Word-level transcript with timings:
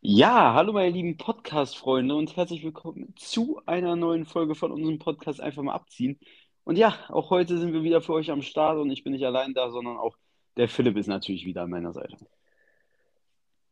Ja, 0.00 0.54
hallo 0.54 0.72
meine 0.72 0.90
lieben 0.90 1.16
Podcast-Freunde 1.16 2.14
und 2.14 2.36
herzlich 2.36 2.62
willkommen 2.62 3.14
zu 3.16 3.60
einer 3.66 3.96
neuen 3.96 4.26
Folge 4.26 4.54
von 4.54 4.70
unserem 4.70 5.00
Podcast 5.00 5.40
Einfach 5.40 5.64
mal 5.64 5.74
abziehen. 5.74 6.20
Und 6.62 6.78
ja, 6.78 6.96
auch 7.08 7.30
heute 7.30 7.58
sind 7.58 7.72
wir 7.72 7.82
wieder 7.82 8.00
für 8.00 8.12
euch 8.12 8.30
am 8.30 8.42
Start 8.42 8.78
und 8.78 8.90
ich 8.90 9.02
bin 9.02 9.12
nicht 9.12 9.26
allein 9.26 9.52
da, 9.52 9.70
sondern 9.70 9.96
auch 9.96 10.16
der 10.56 10.68
Philipp 10.68 10.96
ist 10.96 11.08
natürlich 11.08 11.44
wieder 11.46 11.62
an 11.62 11.70
meiner 11.70 11.92
Seite. 11.92 12.16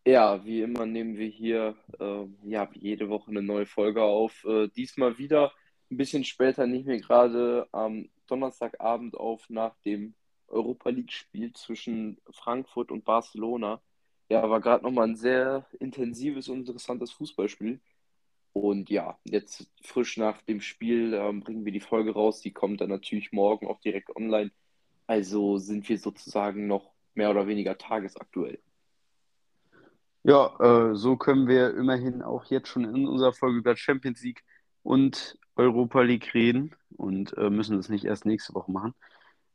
Ja, 0.05 0.45
wie 0.45 0.63
immer 0.63 0.85
nehmen 0.85 1.17
wir 1.17 1.29
hier 1.29 1.77
äh, 2.01 2.25
ja, 2.43 2.69
jede 2.73 3.09
Woche 3.09 3.31
eine 3.31 3.43
neue 3.43 3.67
Folge 3.67 4.03
auf. 4.03 4.45
Äh, 4.45 4.67
diesmal 4.75 5.17
wieder 5.19 5.53
ein 5.91 5.97
bisschen 5.97 6.25
später, 6.25 6.67
nehmen 6.67 6.87
wir 6.87 7.01
gerade 7.01 7.69
am 7.73 8.09
Donnerstagabend 8.27 9.17
auf 9.17 9.49
nach 9.51 9.75
dem 9.85 10.15
Europa 10.49 10.91
League-Spiel 10.91 11.53
zwischen 11.53 12.19
Frankfurt 12.31 12.91
und 12.91 13.05
Barcelona. 13.05 13.81
Ja, 14.29 14.49
war 14.49 14.61
gerade 14.61 14.85
nochmal 14.85 15.09
ein 15.09 15.17
sehr 15.17 15.67
intensives 15.79 16.49
und 16.49 16.61
interessantes 16.61 17.11
Fußballspiel. 17.13 17.81
Und 18.53 18.91
ja, 18.91 19.19
jetzt 19.25 19.69
frisch 19.83 20.17
nach 20.17 20.43
dem 20.43 20.61
Spiel 20.61 21.15
ähm, 21.15 21.41
bringen 21.41 21.65
wir 21.65 21.73
die 21.73 21.81
Folge 21.81 22.13
raus. 22.13 22.41
Die 22.41 22.53
kommt 22.53 22.81
dann 22.81 22.91
natürlich 22.91 23.33
morgen 23.33 23.67
auch 23.67 23.81
direkt 23.81 24.15
online. 24.17 24.51
Also 25.07 25.59
sind 25.59 25.89
wir 25.89 25.99
sozusagen 25.99 26.67
noch 26.67 26.93
mehr 27.15 27.31
oder 27.31 27.47
weniger 27.47 27.79
tagesaktuell. 27.79 28.61
Ja, 30.23 30.55
äh, 30.61 30.95
so 30.95 31.17
können 31.17 31.49
wir 31.49 31.75
immerhin 31.75 32.23
auch 32.23 32.45
jetzt 32.45 32.69
schon 32.69 32.85
in 32.85 33.09
unserer 33.09 33.33
Folge 33.33 33.59
über 33.59 33.77
Champions 33.77 34.23
League 34.23 34.45
und 34.83 35.39
Europa 35.57 36.03
League 36.03 36.35
reden 36.35 36.75
und 36.97 37.37
äh, 37.39 37.51
müssen 37.51 37.77
das 37.77 37.89
nicht 37.89 38.05
erst 38.05 38.27
nächste 38.27 38.55
Woche 38.55 38.71
machen. 38.73 38.95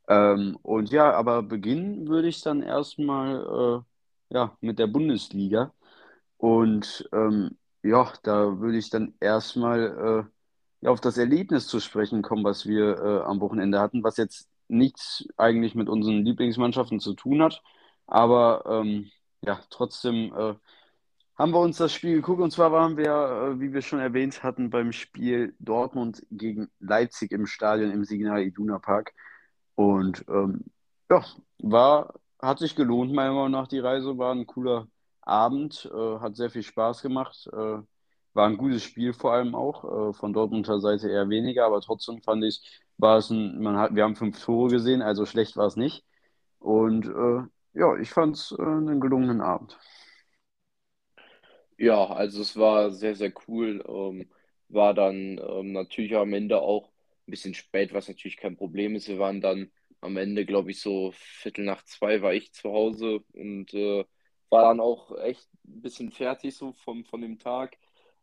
Ähm, 0.08 0.58
und 0.62 0.90
ja, 0.90 1.12
aber 1.12 1.42
beginnen 1.42 2.08
würde 2.08 2.28
ich 2.28 2.42
dann 2.42 2.62
erstmal 2.62 3.84
äh, 4.30 4.34
ja, 4.34 4.56
mit 4.60 4.78
der 4.78 4.86
Bundesliga. 4.86 5.72
Und 6.38 7.08
ähm, 7.12 7.58
ja, 7.82 8.12
da 8.22 8.60
würde 8.60 8.78
ich 8.78 8.90
dann 8.90 9.14
erstmal 9.20 10.26
äh, 10.26 10.84
ja, 10.84 10.90
auf 10.90 11.00
das 11.00 11.18
Erlebnis 11.18 11.66
zu 11.68 11.80
sprechen 11.80 12.22
kommen, 12.22 12.44
was 12.44 12.66
wir 12.66 12.98
äh, 12.98 13.22
am 13.24 13.40
Wochenende 13.40 13.80
hatten, 13.80 14.04
was 14.04 14.16
jetzt 14.16 14.48
nichts 14.68 15.26
eigentlich 15.36 15.74
mit 15.74 15.88
unseren 15.88 16.24
Lieblingsmannschaften 16.24 17.00
zu 17.00 17.14
tun 17.14 17.42
hat. 17.42 17.62
Aber 18.06 18.64
ähm, 18.66 19.10
ja, 19.42 19.60
trotzdem 19.70 20.34
äh, 20.36 20.54
haben 21.36 21.52
wir 21.52 21.60
uns 21.60 21.76
das 21.78 21.92
Spiel 21.92 22.16
geguckt. 22.16 22.40
Und 22.40 22.50
zwar 22.50 22.72
waren 22.72 22.96
wir, 22.96 23.12
äh, 23.56 23.60
wie 23.60 23.72
wir 23.72 23.82
schon 23.82 24.00
erwähnt 24.00 24.42
hatten, 24.42 24.70
beim 24.70 24.92
Spiel 24.92 25.54
Dortmund 25.58 26.26
gegen 26.30 26.68
Leipzig 26.80 27.32
im 27.32 27.46
Stadion 27.46 27.90
im 27.90 28.04
Signal 28.04 28.42
Iduna 28.42 28.78
Park. 28.78 29.12
Und 29.74 30.24
ähm, 30.28 30.64
ja, 31.10 31.24
war, 31.58 32.14
hat 32.40 32.58
sich 32.58 32.76
gelohnt, 32.76 33.12
meiner 33.12 33.32
Meinung 33.34 33.52
nach. 33.52 33.68
Die 33.68 33.78
Reise 33.78 34.18
war 34.18 34.34
ein 34.34 34.46
cooler 34.46 34.88
Abend, 35.22 35.90
äh, 35.94 36.18
hat 36.20 36.36
sehr 36.36 36.50
viel 36.50 36.62
Spaß 36.62 37.02
gemacht. 37.02 37.48
Äh, 37.52 37.78
war 38.36 38.46
ein 38.46 38.58
gutes 38.58 38.82
Spiel 38.84 39.12
vor 39.12 39.32
allem 39.32 39.54
auch. 39.54 40.10
Äh, 40.10 40.12
von 40.14 40.32
Dortmunder 40.32 40.80
Seite 40.80 41.10
eher 41.10 41.28
weniger, 41.28 41.66
aber 41.66 41.80
trotzdem 41.80 42.22
fand 42.22 42.44
ich, 42.44 42.80
war 42.98 43.18
es 43.18 43.30
ein, 43.30 43.60
man 43.60 43.76
hat, 43.76 43.94
wir 43.94 44.04
haben 44.04 44.16
fünf 44.16 44.42
Tore 44.42 44.70
gesehen, 44.70 45.02
also 45.02 45.26
schlecht 45.26 45.56
war 45.56 45.66
es 45.66 45.76
nicht. 45.76 46.04
Und 46.58 47.06
äh, 47.06 47.42
ja, 47.78 47.96
ich 47.96 48.10
fand 48.10 48.36
es 48.36 48.54
äh, 48.58 48.62
einen 48.62 49.00
gelungenen 49.00 49.40
Abend. 49.40 49.78
Ja, 51.78 52.06
also 52.06 52.40
es 52.42 52.56
war 52.56 52.90
sehr, 52.90 53.14
sehr 53.14 53.32
cool. 53.48 53.84
Ähm, 53.86 54.30
war 54.68 54.94
dann 54.94 55.38
ähm, 55.38 55.72
natürlich 55.72 56.14
am 56.16 56.32
Ende 56.32 56.60
auch 56.60 56.88
ein 57.26 57.30
bisschen 57.30 57.54
spät, 57.54 57.92
was 57.92 58.08
natürlich 58.08 58.36
kein 58.38 58.56
Problem 58.56 58.94
ist. 58.94 59.08
Wir 59.08 59.18
waren 59.18 59.40
dann 59.40 59.70
am 60.00 60.16
Ende, 60.16 60.46
glaube 60.46 60.70
ich, 60.70 60.80
so 60.80 61.12
Viertel 61.12 61.64
nach 61.64 61.82
zwei 61.84 62.22
war 62.22 62.32
ich 62.34 62.52
zu 62.52 62.70
Hause 62.72 63.20
und 63.32 63.74
äh, 63.74 64.04
war 64.48 64.62
dann 64.62 64.80
auch 64.80 65.16
echt 65.18 65.48
ein 65.66 65.82
bisschen 65.82 66.12
fertig 66.12 66.56
so 66.56 66.72
vom, 66.72 67.04
von 67.04 67.20
dem 67.20 67.38
Tag. 67.38 67.76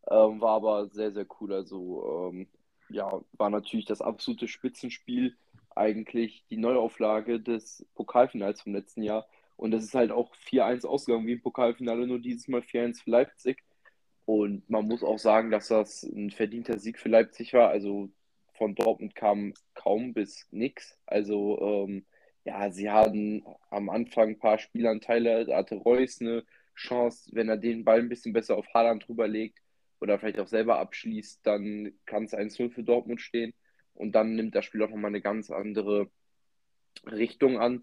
Ähm, 0.10 0.42
war 0.42 0.56
aber 0.56 0.88
sehr, 0.90 1.12
sehr 1.12 1.26
cool. 1.40 1.54
Also 1.54 2.30
ähm, 2.34 2.48
ja, 2.90 3.22
war 3.34 3.50
natürlich 3.50 3.86
das 3.86 4.02
absolute 4.02 4.48
Spitzenspiel. 4.48 5.38
Eigentlich 5.76 6.46
die 6.50 6.58
Neuauflage 6.58 7.40
des 7.40 7.86
Pokalfinals 7.96 8.62
vom 8.62 8.74
letzten 8.74 9.04
Jahr. 9.04 9.28
Und 9.56 9.74
es 9.74 9.84
ist 9.84 9.96
halt 9.96 10.12
auch 10.12 10.34
4-1 10.36 10.86
ausgegangen 10.86 11.28
wie 11.28 11.34
im 11.34 11.42
Pokalfinale, 11.42 12.08
nur 12.08 12.20
dieses 12.20 12.48
Mal 12.48 12.62
4-1 12.62 13.04
für 13.04 13.12
Leipzig. 13.12 13.64
Und 14.26 14.70
man 14.70 14.88
muss 14.88 15.04
auch 15.04 15.20
sagen, 15.20 15.52
dass 15.52 15.68
das 15.68 16.04
ein 16.04 16.32
verdienter 16.32 16.80
Sieg 16.80 17.00
für 17.00 17.10
Leipzig 17.10 17.54
war. 17.54 17.70
Also 17.70 18.10
von 18.54 18.76
Dortmund 18.76 19.16
kam 19.16 19.54
kaum 19.74 20.14
bis 20.14 20.48
nichts. 20.52 20.98
Also 21.06 21.60
ähm, 21.62 22.06
ja, 22.46 22.72
sie 22.72 22.90
hatten 22.90 23.44
am 23.70 23.90
Anfang 23.90 24.30
ein 24.30 24.40
paar 24.40 24.60
Spielanteile. 24.60 25.46
Da 25.46 25.58
hatte 25.58 25.76
Reus 25.76 26.22
eine 26.22 26.44
Chance, 26.76 27.30
wenn 27.34 27.50
er 27.50 27.58
den 27.58 27.84
Ball 27.84 28.00
ein 28.00 28.10
bisschen 28.10 28.34
besser 28.34 28.58
auf 28.58 28.68
Haaland 28.74 29.08
drüber 29.08 29.28
legt 29.28 29.60
oder 30.00 30.20
vielleicht 30.20 30.40
auch 30.40 30.48
selber 30.48 30.80
abschließt, 30.80 31.46
dann 31.46 31.94
kann 32.06 32.26
es 32.26 32.34
1-0 32.34 32.72
für 32.72 32.84
Dortmund 32.84 33.22
stehen. 33.22 33.54
Und 33.94 34.14
dann 34.14 34.36
nimmt 34.36 34.56
das 34.56 34.66
Spiel 34.66 34.84
auch 34.84 34.90
nochmal 34.90 35.12
eine 35.12 35.22
ganz 35.22 35.52
andere 35.52 36.10
Richtung 37.06 37.60
an. 37.60 37.82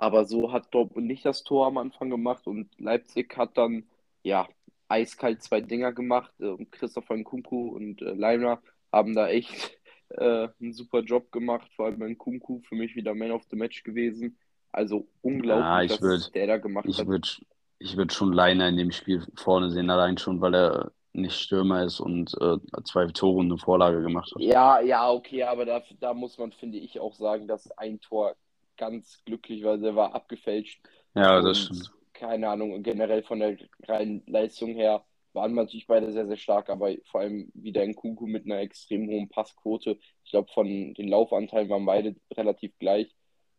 Aber 0.00 0.26
so 0.26 0.52
hat 0.52 0.72
Dortmund 0.72 1.08
nicht 1.08 1.24
das 1.24 1.42
Tor 1.42 1.66
am 1.66 1.76
Anfang 1.76 2.08
gemacht 2.08 2.46
und 2.46 2.68
Leipzig 2.78 3.36
hat 3.36 3.58
dann, 3.58 3.82
ja, 4.22 4.46
eiskalt 4.86 5.42
zwei 5.42 5.60
Dinger 5.60 5.92
gemacht. 5.92 6.32
Äh, 6.38 6.64
Christopher 6.70 7.16
Nkunku 7.16 7.70
und 7.70 8.00
äh, 8.00 8.12
Leimner 8.12 8.62
haben 8.92 9.16
da 9.16 9.26
echt 9.26 9.76
äh, 10.10 10.46
einen 10.60 10.72
super 10.72 11.00
Job 11.00 11.32
gemacht. 11.32 11.68
Vor 11.74 11.86
allem 11.86 12.00
Nkunku 12.12 12.60
für 12.60 12.76
mich 12.76 12.94
wieder 12.94 13.12
Man 13.16 13.32
of 13.32 13.42
the 13.50 13.56
Match 13.56 13.82
gewesen. 13.82 14.38
Also 14.70 15.08
unglaublich, 15.20 15.90
ja, 15.90 16.00
was 16.00 16.30
der 16.30 16.46
da 16.46 16.58
gemacht 16.58 16.86
ich 16.88 17.00
hat. 17.00 17.08
Würd, 17.08 17.44
ich 17.80 17.96
würde 17.96 18.14
schon 18.14 18.32
Leiner 18.32 18.68
in 18.68 18.76
dem 18.76 18.92
Spiel 18.92 19.26
vorne 19.34 19.68
sehen, 19.72 19.90
allein 19.90 20.16
schon, 20.16 20.40
weil 20.40 20.54
er 20.54 20.92
nicht 21.12 21.40
Stürmer 21.40 21.82
ist 21.82 21.98
und 21.98 22.36
äh, 22.40 22.58
zwei 22.84 23.06
Tore 23.06 23.38
und 23.38 23.46
eine 23.46 23.58
Vorlage 23.58 24.00
gemacht 24.00 24.30
hat. 24.32 24.40
Ja, 24.40 24.78
ja, 24.80 25.10
okay, 25.10 25.42
aber 25.42 25.64
da, 25.64 25.82
da 25.98 26.14
muss 26.14 26.38
man, 26.38 26.52
finde 26.52 26.78
ich, 26.78 27.00
auch 27.00 27.16
sagen, 27.16 27.48
dass 27.48 27.68
ein 27.72 28.00
Tor 28.00 28.36
ganz 28.78 29.22
glücklich, 29.24 29.62
weil 29.64 29.80
der 29.80 29.94
war 29.94 30.14
abgefälscht. 30.14 30.80
Ja, 31.14 31.42
das 31.42 31.64
stimmt. 31.64 31.92
Keine 32.14 32.48
Ahnung, 32.48 32.82
generell 32.82 33.22
von 33.22 33.40
der 33.40 33.56
reinen 33.86 34.22
Leistung 34.26 34.74
her 34.74 35.04
waren 35.32 35.54
natürlich 35.54 35.86
beide 35.86 36.10
sehr, 36.10 36.26
sehr 36.26 36.36
stark, 36.36 36.68
aber 36.70 36.92
vor 37.10 37.20
allem 37.20 37.50
wieder 37.54 37.84
in 37.84 37.94
Kuku 37.94 38.26
mit 38.26 38.44
einer 38.44 38.58
extrem 38.58 39.08
hohen 39.08 39.28
Passquote. 39.28 39.98
Ich 40.24 40.30
glaube, 40.30 40.50
von 40.52 40.94
den 40.94 41.08
Laufanteilen 41.08 41.68
waren 41.68 41.86
beide 41.86 42.16
relativ 42.34 42.76
gleich. 42.78 43.14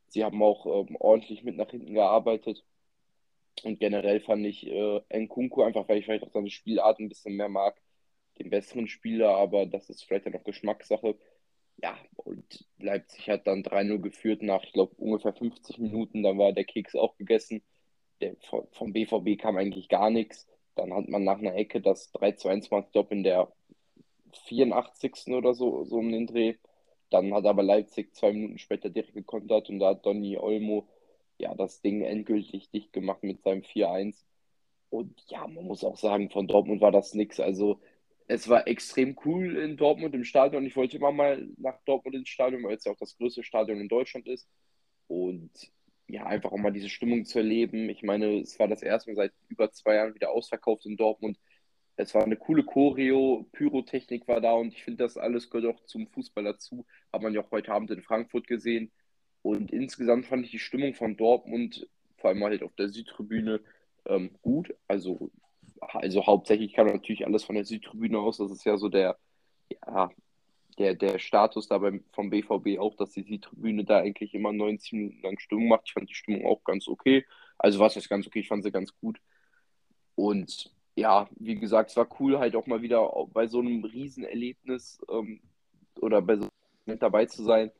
Sie 0.07 0.23
haben 0.23 0.41
auch 0.41 0.65
ähm, 0.65 0.95
ordentlich 0.99 1.43
mit 1.43 1.55
nach 1.55 1.69
hinten 1.69 1.93
gearbeitet. 1.93 2.65
Und 3.63 3.79
generell 3.79 4.21
fand 4.21 4.45
ich 4.45 4.67
äh, 4.67 5.01
Nkunku 5.13 5.61
einfach, 5.61 5.87
weil 5.87 5.99
ich 5.99 6.05
vielleicht 6.05 6.23
auch 6.23 6.31
seine 6.31 6.49
Spielart 6.49 6.99
ein 6.99 7.09
bisschen 7.09 7.35
mehr 7.35 7.49
mag, 7.49 7.79
den 8.39 8.49
besseren 8.49 8.87
Spieler, 8.87 9.35
aber 9.35 9.65
das 9.65 9.89
ist 9.89 10.03
vielleicht 10.03 10.25
ja 10.25 10.31
noch 10.31 10.43
Geschmackssache. 10.43 11.15
Ja, 11.81 11.97
und 12.17 12.65
Leipzig 12.79 13.29
hat 13.29 13.47
dann 13.47 13.63
3-0 13.63 13.99
geführt 13.99 14.41
nach, 14.41 14.63
ich 14.63 14.73
glaube, 14.73 14.95
ungefähr 14.97 15.33
50 15.33 15.77
Minuten. 15.79 16.23
Dann 16.23 16.37
war 16.37 16.51
der 16.51 16.65
Keks 16.65 16.95
auch 16.95 17.15
gegessen. 17.17 17.61
Der, 18.21 18.35
vom 18.71 18.93
BVB 18.93 19.39
kam 19.39 19.57
eigentlich 19.57 19.87
gar 19.89 20.09
nichts. 20.09 20.47
Dann 20.75 20.93
hat 20.93 21.07
man 21.07 21.23
nach 21.23 21.39
einer 21.39 21.55
Ecke 21.55 21.81
das 21.81 22.11
3-2-1 22.13 22.69
gemacht, 22.69 22.85
ich 22.87 22.91
glaube, 22.93 23.15
in 23.15 23.23
der 23.23 23.51
84. 24.45 25.33
oder 25.35 25.53
so, 25.53 25.83
so 25.85 25.97
um 25.97 26.11
den 26.11 26.27
Dreh. 26.27 26.55
Dann 27.09 27.33
hat 27.33 27.45
aber 27.45 27.63
Leipzig 27.63 28.15
zwei 28.15 28.33
Minuten 28.33 28.59
später 28.59 28.89
direkt 28.89 29.13
gekontert 29.13 29.69
und 29.69 29.79
da 29.79 29.89
hat 29.89 30.05
Donny 30.05 30.37
Olmo 30.37 30.87
ja 31.37 31.55
das 31.55 31.81
Ding 31.81 32.01
endgültig 32.03 32.69
dicht 32.71 32.93
gemacht 32.93 33.23
mit 33.23 33.41
seinem 33.43 33.63
4-1. 33.63 34.25
Und 34.89 35.23
ja, 35.29 35.47
man 35.47 35.65
muss 35.65 35.83
auch 35.83 35.97
sagen, 35.97 36.29
von 36.29 36.47
Dortmund 36.47 36.81
war 36.81 36.91
das 36.91 37.13
nichts. 37.13 37.39
Also 37.39 37.79
es 38.29 38.47
war 38.47 38.67
extrem 38.67 39.17
cool 39.25 39.57
in 39.57 39.75
Dortmund 39.75 40.13
im 40.13 40.23
Stadion. 40.23 40.63
Ich 40.65 40.75
wollte 40.75 40.97
immer 40.97 41.11
mal 41.11 41.49
nach 41.57 41.79
Dortmund 41.85 42.15
ins 42.15 42.29
Stadion, 42.29 42.63
weil 42.63 42.75
es 42.75 42.85
ja 42.85 42.91
auch 42.91 42.97
das 42.97 43.17
größte 43.17 43.43
Stadion 43.43 43.79
in 43.79 43.87
Deutschland 43.87 44.27
ist. 44.27 44.47
Und 45.07 45.51
ja, 46.07 46.27
einfach 46.27 46.51
auch 46.51 46.57
mal 46.57 46.71
diese 46.71 46.89
Stimmung 46.89 47.25
zu 47.25 47.39
erleben. 47.39 47.89
Ich 47.89 48.03
meine, 48.03 48.39
es 48.39 48.59
war 48.59 48.67
das 48.67 48.83
erste 48.83 49.09
Mal 49.09 49.15
seit 49.15 49.33
über 49.47 49.71
zwei 49.71 49.95
Jahren 49.95 50.13
wieder 50.13 50.29
ausverkauft 50.29 50.85
in 50.85 50.95
Dortmund. 50.95 51.39
Es 51.95 52.13
war 52.13 52.23
eine 52.23 52.37
coole 52.37 52.63
Choreo, 52.63 53.47
Pyrotechnik 53.51 54.27
war 54.27 54.41
da 54.41 54.53
und 54.53 54.73
ich 54.73 54.83
finde, 54.83 55.03
das 55.03 55.17
alles 55.17 55.49
gehört 55.49 55.75
auch 55.75 55.83
zum 55.85 56.07
Fußball 56.07 56.43
dazu. 56.43 56.85
Hat 57.11 57.23
man 57.23 57.33
ja 57.33 57.41
auch 57.41 57.51
heute 57.51 57.73
Abend 57.73 57.89
in 57.89 58.03
Frankfurt 58.03 58.45
gesehen. 58.45 58.91
Und 59.41 59.71
insgesamt 59.71 60.27
fand 60.27 60.45
ich 60.45 60.51
die 60.51 60.59
Stimmung 60.59 60.93
von 60.93 61.17
Dortmund, 61.17 61.89
vor 62.17 62.29
allem 62.29 62.43
halt 62.43 62.61
auf 62.61 62.75
der 62.75 62.89
Südtribüne, 62.89 63.61
ähm, 64.05 64.37
gut. 64.43 64.75
Also 64.87 65.31
also 65.81 66.25
hauptsächlich 66.25 66.73
kam 66.73 66.87
natürlich 66.87 67.25
alles 67.25 67.43
von 67.43 67.55
der 67.55 67.65
Südtribüne 67.65 68.19
aus. 68.19 68.37
Das 68.37 68.51
ist 68.51 68.65
ja 68.65 68.77
so 68.77 68.89
der, 68.89 69.17
ja, 69.69 70.09
der, 70.77 70.95
der 70.95 71.19
Status 71.19 71.67
da 71.67 71.77
beim, 71.77 72.03
vom 72.13 72.29
BVB 72.29 72.79
auch, 72.79 72.95
dass 72.95 73.11
die 73.11 73.23
Südtribüne 73.23 73.83
da 73.85 73.99
eigentlich 73.99 74.33
immer 74.33 74.53
90 74.53 74.93
Minuten 74.93 75.21
lang 75.21 75.39
Stimmung 75.39 75.67
macht. 75.67 75.83
Ich 75.85 75.93
fand 75.93 76.09
die 76.09 76.13
Stimmung 76.15 76.45
auch 76.45 76.63
ganz 76.63 76.87
okay. 76.87 77.25
Also 77.57 77.79
was 77.79 77.97
ist 77.97 78.09
ganz 78.09 78.25
okay, 78.27 78.39
ich 78.39 78.47
fand 78.47 78.63
sie 78.63 78.71
ganz 78.71 78.93
gut. 78.99 79.19
Und 80.15 80.73
ja, 80.95 81.29
wie 81.37 81.55
gesagt, 81.55 81.91
es 81.91 81.97
war 81.97 82.07
cool, 82.19 82.39
halt 82.39 82.55
auch 82.55 82.67
mal 82.67 82.81
wieder 82.81 83.09
bei 83.33 83.47
so 83.47 83.59
einem 83.59 83.83
Riesenerlebnis 83.83 84.99
ähm, 85.09 85.41
oder 86.01 86.21
bei 86.21 86.37
so 86.37 86.49
mit 86.85 87.01
dabei 87.01 87.25
zu 87.25 87.43
sein. 87.43 87.71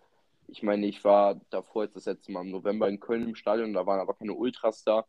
ich 0.48 0.64
meine, 0.64 0.88
ich 0.88 1.04
war 1.04 1.40
davor 1.50 1.84
jetzt 1.84 1.96
das 1.96 2.06
letzte 2.06 2.32
Mal 2.32 2.42
im 2.46 2.52
November 2.52 2.88
in 2.90 3.00
Köln 3.00 3.24
im 3.28 3.36
Stadion, 3.36 3.74
da 3.74 3.86
waren 3.86 4.00
aber 4.00 4.14
keine 4.16 4.34
Ultras 4.34 4.84
da. 4.84 5.06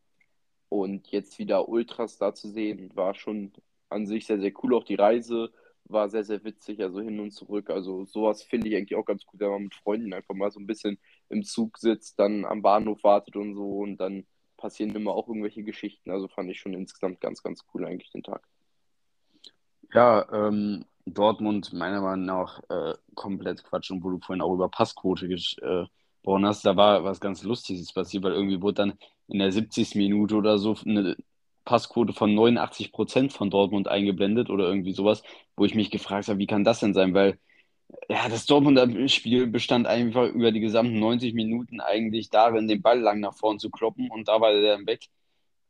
Und 0.71 1.09
jetzt 1.09 1.39
wieder 1.39 1.69
Ultras 1.69 2.17
da 2.17 2.33
zu 2.33 2.49
sehen, 2.49 2.91
war 2.95 3.15
schon 3.15 3.53
an 3.91 4.07
sich 4.07 4.27
sehr, 4.27 4.41
sehr 4.41 4.53
cool. 4.63 4.75
Auch 4.75 4.85
die 4.85 4.95
Reise 4.95 5.51
war 5.85 6.09
sehr, 6.09 6.23
sehr 6.23 6.45
witzig, 6.45 6.81
also 6.81 7.01
hin 7.01 7.19
und 7.19 7.33
zurück. 7.33 7.71
Also 7.71 8.05
sowas 8.05 8.45
finde 8.45 8.69
ich 8.69 8.77
eigentlich 8.77 8.97
auch 8.97 9.05
ganz 9.05 9.27
gut, 9.27 9.41
wenn 9.41 9.51
man 9.51 9.65
mit 9.65 9.75
Freunden 9.75 10.15
einfach 10.15 10.35
mal 10.35 10.53
so 10.53 10.61
ein 10.61 10.69
bisschen 10.69 10.99
im 11.29 11.43
Zug 11.43 11.77
sitzt, 11.79 12.21
dann 12.21 12.45
am 12.45 12.63
Bahnhof 12.63 13.03
wartet 13.03 13.35
und 13.35 13.55
so 13.55 13.81
und 13.81 13.97
dann 13.99 14.25
passieren 14.57 14.95
immer 14.95 15.13
auch 15.13 15.27
irgendwelche 15.27 15.65
Geschichten. 15.65 16.13
Also 16.13 16.29
fand 16.29 16.49
ich 16.49 16.61
schon 16.61 16.75
insgesamt 16.75 17.21
ganz, 17.21 17.43
ganz 17.43 17.65
cool 17.75 17.85
eigentlich 17.85 18.13
den 18.13 18.23
Tag. 18.23 18.47
Ja, 19.93 20.25
ähm, 20.33 20.85
Dortmund 21.05 21.73
meiner 21.73 22.01
Meinung 22.01 22.27
nach 22.27 22.63
äh, 22.69 22.95
komplett 23.17 23.65
Quatsch 23.65 23.91
und 23.91 24.05
wo 24.05 24.11
du 24.11 24.21
vorhin 24.21 24.43
auch 24.43 24.55
über 24.55 24.69
Passquote 24.69 25.27
gesprochen 25.27 25.89
hast, 26.27 26.65
da 26.65 26.77
war 26.77 27.05
was 27.05 27.21
ganz 27.21 27.43
Lustiges 27.43 27.93
passiert, 27.93 28.25
weil 28.25 28.33
irgendwie 28.33 28.63
wurde 28.63 28.75
dann 28.75 28.95
in 29.29 29.39
der 29.39 29.53
70. 29.53 29.95
Minute 29.97 30.37
oder 30.37 30.59
so 30.59 30.77
eine 30.85 31.17
Passquote 31.65 32.13
von 32.13 32.35
89 32.35 32.93
Prozent 32.93 33.33
von 33.33 33.51
Dortmund 33.51 33.89
eingeblendet 33.89 34.51
oder 34.51 34.67
irgendwie 34.69 34.93
sowas, 34.93 35.23
wo 35.57 35.65
ich 35.65 35.75
mich 35.75 35.91
gefragt 35.91 36.29
habe, 36.29 36.39
wie 36.39 36.47
kann 36.47 36.65
das 36.65 36.81
denn 36.81 36.95
sein? 36.95 37.15
Weil 37.15 37.39
ja, 38.09 38.29
das 38.29 38.47
Dortmunder 38.47 39.09
Spiel 39.09 39.47
bestand 39.47 39.87
einfach 39.87 40.29
über 40.29 40.53
die 40.53 40.61
gesamten 40.61 40.99
90 40.99 41.35
Minuten 41.35 41.81
eigentlich 41.81 42.31
darin, 42.31 42.69
den 42.69 42.83
Ball 42.83 43.01
lang 43.01 43.21
nach 43.21 43.35
vorn 43.35 43.59
zu 43.59 43.71
kloppen 43.71 44.11
und 44.11 44.29
da 44.29 44.41
war 44.41 44.53
der 44.53 44.77
dann 44.77 44.87
weg. 44.87 45.07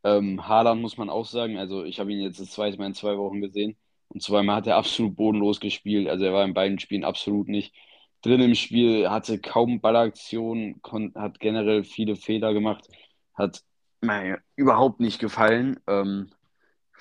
Ähm, 0.04 0.46
Haaland 0.48 0.80
muss 0.80 0.96
man 0.96 1.10
auch 1.10 1.26
sagen, 1.26 1.58
also 1.58 1.84
ich 1.84 2.00
habe 2.00 2.12
ihn 2.12 2.20
jetzt 2.20 2.40
das 2.40 2.50
zweite 2.50 2.78
Mal 2.78 2.86
in 2.86 2.94
zwei 2.94 3.18
Wochen 3.18 3.40
gesehen 3.40 3.76
und 4.08 4.22
zweimal 4.22 4.56
hat 4.56 4.66
er 4.66 4.76
absolut 4.76 5.16
bodenlos 5.16 5.60
gespielt, 5.60 6.08
also 6.08 6.24
er 6.24 6.32
war 6.32 6.44
in 6.44 6.54
beiden 6.54 6.78
Spielen 6.78 7.04
absolut 7.04 7.48
nicht 7.48 7.74
drin 8.22 8.40
im 8.40 8.54
Spiel, 8.54 9.08
hatte 9.10 9.38
kaum 9.38 9.80
Ballaktionen, 9.80 10.80
hat 11.14 11.40
generell 11.40 11.84
viele 11.84 12.16
Fehler 12.16 12.52
gemacht, 12.52 12.88
hat 13.34 13.62
mir 14.00 14.38
überhaupt 14.56 15.00
nicht 15.00 15.18
gefallen. 15.18 15.80
Ähm, 15.86 16.30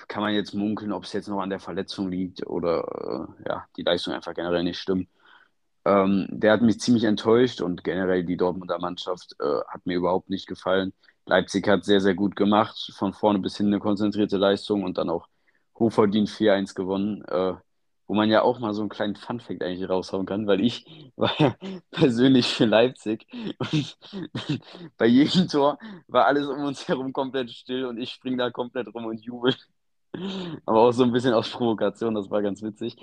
kann 0.08 0.22
man 0.22 0.34
jetzt 0.34 0.54
munkeln, 0.54 0.92
ob 0.92 1.04
es 1.04 1.12
jetzt 1.12 1.28
noch 1.28 1.40
an 1.40 1.50
der 1.50 1.60
Verletzung 1.60 2.10
liegt 2.10 2.46
oder 2.46 3.28
äh, 3.44 3.48
ja, 3.48 3.66
die 3.76 3.82
Leistung 3.82 4.14
einfach 4.14 4.34
generell 4.34 4.64
nicht 4.64 4.78
stimmt. 4.78 5.08
Ähm, 5.84 6.26
der 6.30 6.52
hat 6.52 6.62
mich 6.62 6.80
ziemlich 6.80 7.04
enttäuscht 7.04 7.60
und 7.60 7.84
generell 7.84 8.24
die 8.24 8.36
Dortmunder 8.36 8.78
Mannschaft 8.78 9.34
äh, 9.40 9.60
hat 9.68 9.86
mir 9.86 9.96
überhaupt 9.96 10.28
nicht 10.30 10.46
gefallen. 10.46 10.92
Leipzig 11.26 11.66
hat 11.68 11.84
sehr, 11.84 12.00
sehr 12.00 12.14
gut 12.14 12.36
gemacht, 12.36 12.92
von 12.96 13.12
vorne 13.12 13.38
bis 13.38 13.56
hin 13.56 13.66
eine 13.68 13.78
konzentrierte 13.78 14.36
Leistung 14.36 14.84
und 14.84 14.98
dann 14.98 15.10
auch 15.10 15.28
hochverdient 15.78 16.28
4-1 16.28 16.74
gewonnen. 16.74 17.22
Äh, 17.24 17.54
wo 18.10 18.14
man 18.14 18.28
ja 18.28 18.42
auch 18.42 18.58
mal 18.58 18.74
so 18.74 18.80
einen 18.82 18.88
kleinen 18.88 19.14
Funfact 19.14 19.62
eigentlich 19.62 19.88
raushauen 19.88 20.26
kann, 20.26 20.48
weil 20.48 20.60
ich 20.60 20.84
war 21.16 21.30
ja 21.38 21.54
persönlich 21.92 22.48
für 22.48 22.64
Leipzig 22.64 23.24
und 23.58 23.96
bei 24.98 25.06
jedem 25.06 25.46
Tor 25.46 25.78
war 26.08 26.26
alles 26.26 26.48
um 26.48 26.64
uns 26.64 26.88
herum 26.88 27.12
komplett 27.12 27.52
still 27.52 27.86
und 27.86 27.98
ich 27.98 28.10
spring 28.10 28.36
da 28.36 28.50
komplett 28.50 28.92
rum 28.92 29.04
und 29.04 29.20
jubel. 29.20 29.54
Aber 30.66 30.80
auch 30.80 30.90
so 30.90 31.04
ein 31.04 31.12
bisschen 31.12 31.34
aus 31.34 31.50
Provokation, 31.50 32.16
das 32.16 32.28
war 32.30 32.42
ganz 32.42 32.62
witzig. 32.62 32.96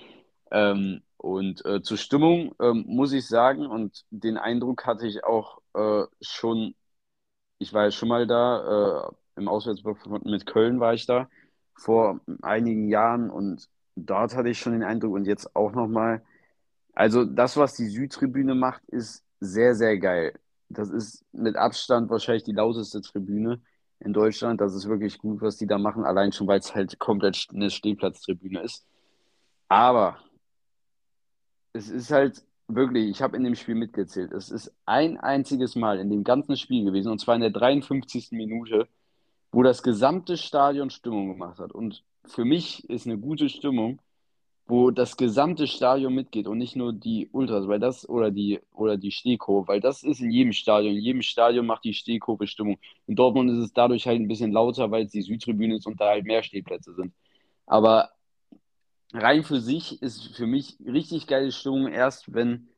Ähm, 0.52 1.04
und 1.16 1.64
äh, 1.66 1.82
zur 1.82 1.96
Stimmung 1.96 2.54
ähm, 2.60 2.84
muss 2.86 3.14
ich 3.14 3.28
sagen, 3.30 3.66
und 3.66 4.04
den 4.10 4.38
Eindruck 4.38 4.86
hatte 4.86 5.08
ich 5.08 5.24
auch 5.24 5.62
äh, 5.74 6.04
schon, 6.20 6.76
ich 7.60 7.74
war 7.74 7.86
ja 7.86 7.92
schon 7.92 8.10
mal 8.10 8.28
da, 8.28 9.08
äh, 9.08 9.40
im 9.40 9.48
Auswärtsblock 9.48 10.26
mit 10.26 10.46
Köln 10.46 10.82
war 10.82 10.94
ich 10.94 11.06
da 11.06 11.30
vor 11.76 12.20
einigen 12.42 12.90
Jahren 12.90 13.30
und 13.30 13.70
dort 14.06 14.36
hatte 14.36 14.50
ich 14.50 14.60
schon 14.60 14.74
den 14.74 14.84
Eindruck 14.84 15.14
und 15.14 15.26
jetzt 15.26 15.56
auch 15.56 15.72
nochmal, 15.74 16.22
also 16.94 17.26
das, 17.26 17.58
was 17.58 17.76
die 17.76 17.88
Südtribüne 17.88 18.56
macht, 18.56 18.84
ist 18.88 19.24
sehr, 19.40 19.76
sehr 19.76 19.98
geil. 19.98 20.34
Das 20.70 20.90
ist 20.90 21.26
mit 21.32 21.56
Abstand 21.56 22.10
wahrscheinlich 22.10 22.44
die 22.44 22.54
lauteste 22.54 23.02
Tribüne 23.02 23.62
in 24.00 24.14
Deutschland. 24.14 24.62
Das 24.62 24.76
ist 24.76 24.88
wirklich 24.88 25.18
gut, 25.18 25.42
was 25.42 25.58
die 25.58 25.68
da 25.68 25.78
machen, 25.78 26.04
allein 26.04 26.32
schon, 26.32 26.48
weil 26.48 26.60
es 26.60 26.76
halt 26.76 27.00
komplett 27.00 27.48
eine 27.54 27.70
Stehplatztribüne 27.70 28.62
ist. 28.62 28.86
Aber 29.70 30.18
es 31.74 31.90
ist 31.90 32.12
halt 32.12 32.44
wirklich, 32.68 33.10
ich 33.10 33.22
habe 33.22 33.38
in 33.38 33.44
dem 33.44 33.56
Spiel 33.56 33.76
mitgezählt, 33.76 34.34
es 34.34 34.50
ist 34.50 34.74
ein 34.86 35.18
einziges 35.18 35.76
Mal 35.76 36.00
in 36.00 36.10
dem 36.10 36.24
ganzen 36.24 36.58
Spiel 36.58 36.84
gewesen, 36.84 37.12
und 37.12 37.20
zwar 37.20 37.36
in 37.36 37.42
der 37.42 37.52
53. 37.52 38.32
Minute, 38.32 38.88
wo 39.52 39.64
das 39.64 39.84
gesamte 39.84 40.38
Stadion 40.38 40.90
Stimmung 40.90 41.30
gemacht 41.30 41.60
hat. 41.60 41.72
Und 41.72 42.04
für 42.28 42.46
mich 42.46 42.90
ist 42.90 43.06
eine 43.06 43.18
gute 43.18 43.50
Stimmung, 43.50 44.00
wo 44.68 44.92
das 44.92 45.16
gesamte 45.16 45.66
Stadion 45.66 46.14
mitgeht 46.14 46.46
und 46.48 46.58
nicht 46.58 46.76
nur 46.76 46.92
die 46.92 47.30
Ultras, 47.32 47.68
weil 47.68 47.80
das 47.80 48.08
oder 48.08 48.32
die 48.32 48.60
oder 48.74 48.98
die 48.98 49.12
Stehkurve, 49.12 49.68
weil 49.70 49.80
das 49.80 50.04
ist 50.04 50.20
in 50.20 50.30
jedem 50.30 50.52
Stadion. 50.52 50.94
In 50.96 51.02
jedem 51.02 51.22
Stadion 51.22 51.66
macht 51.66 51.86
die 51.86 51.94
Stehkurve 51.94 52.48
Stimmung. 52.48 52.78
In 53.08 53.16
Dortmund 53.16 53.50
ist 53.52 53.60
es 53.60 53.74
dadurch 53.74 54.06
halt 54.08 54.20
ein 54.20 54.28
bisschen 54.28 54.52
lauter, 54.52 54.92
weil 54.92 55.06
es 55.06 55.12
die 55.12 55.22
Südtribüne 55.22 55.76
ist 55.78 55.88
und 55.88 56.00
da 56.02 56.10
halt 56.10 56.26
mehr 56.26 56.44
Stehplätze 56.44 56.94
sind. 56.94 57.14
Aber 57.66 58.12
rein 59.14 59.44
für 59.44 59.62
sich 59.62 60.02
ist 60.02 60.36
für 60.36 60.48
mich 60.48 60.78
richtig 60.86 61.28
geile 61.28 61.52
Stimmung 61.52 61.88
erst, 61.88 62.34
wenn 62.34 62.70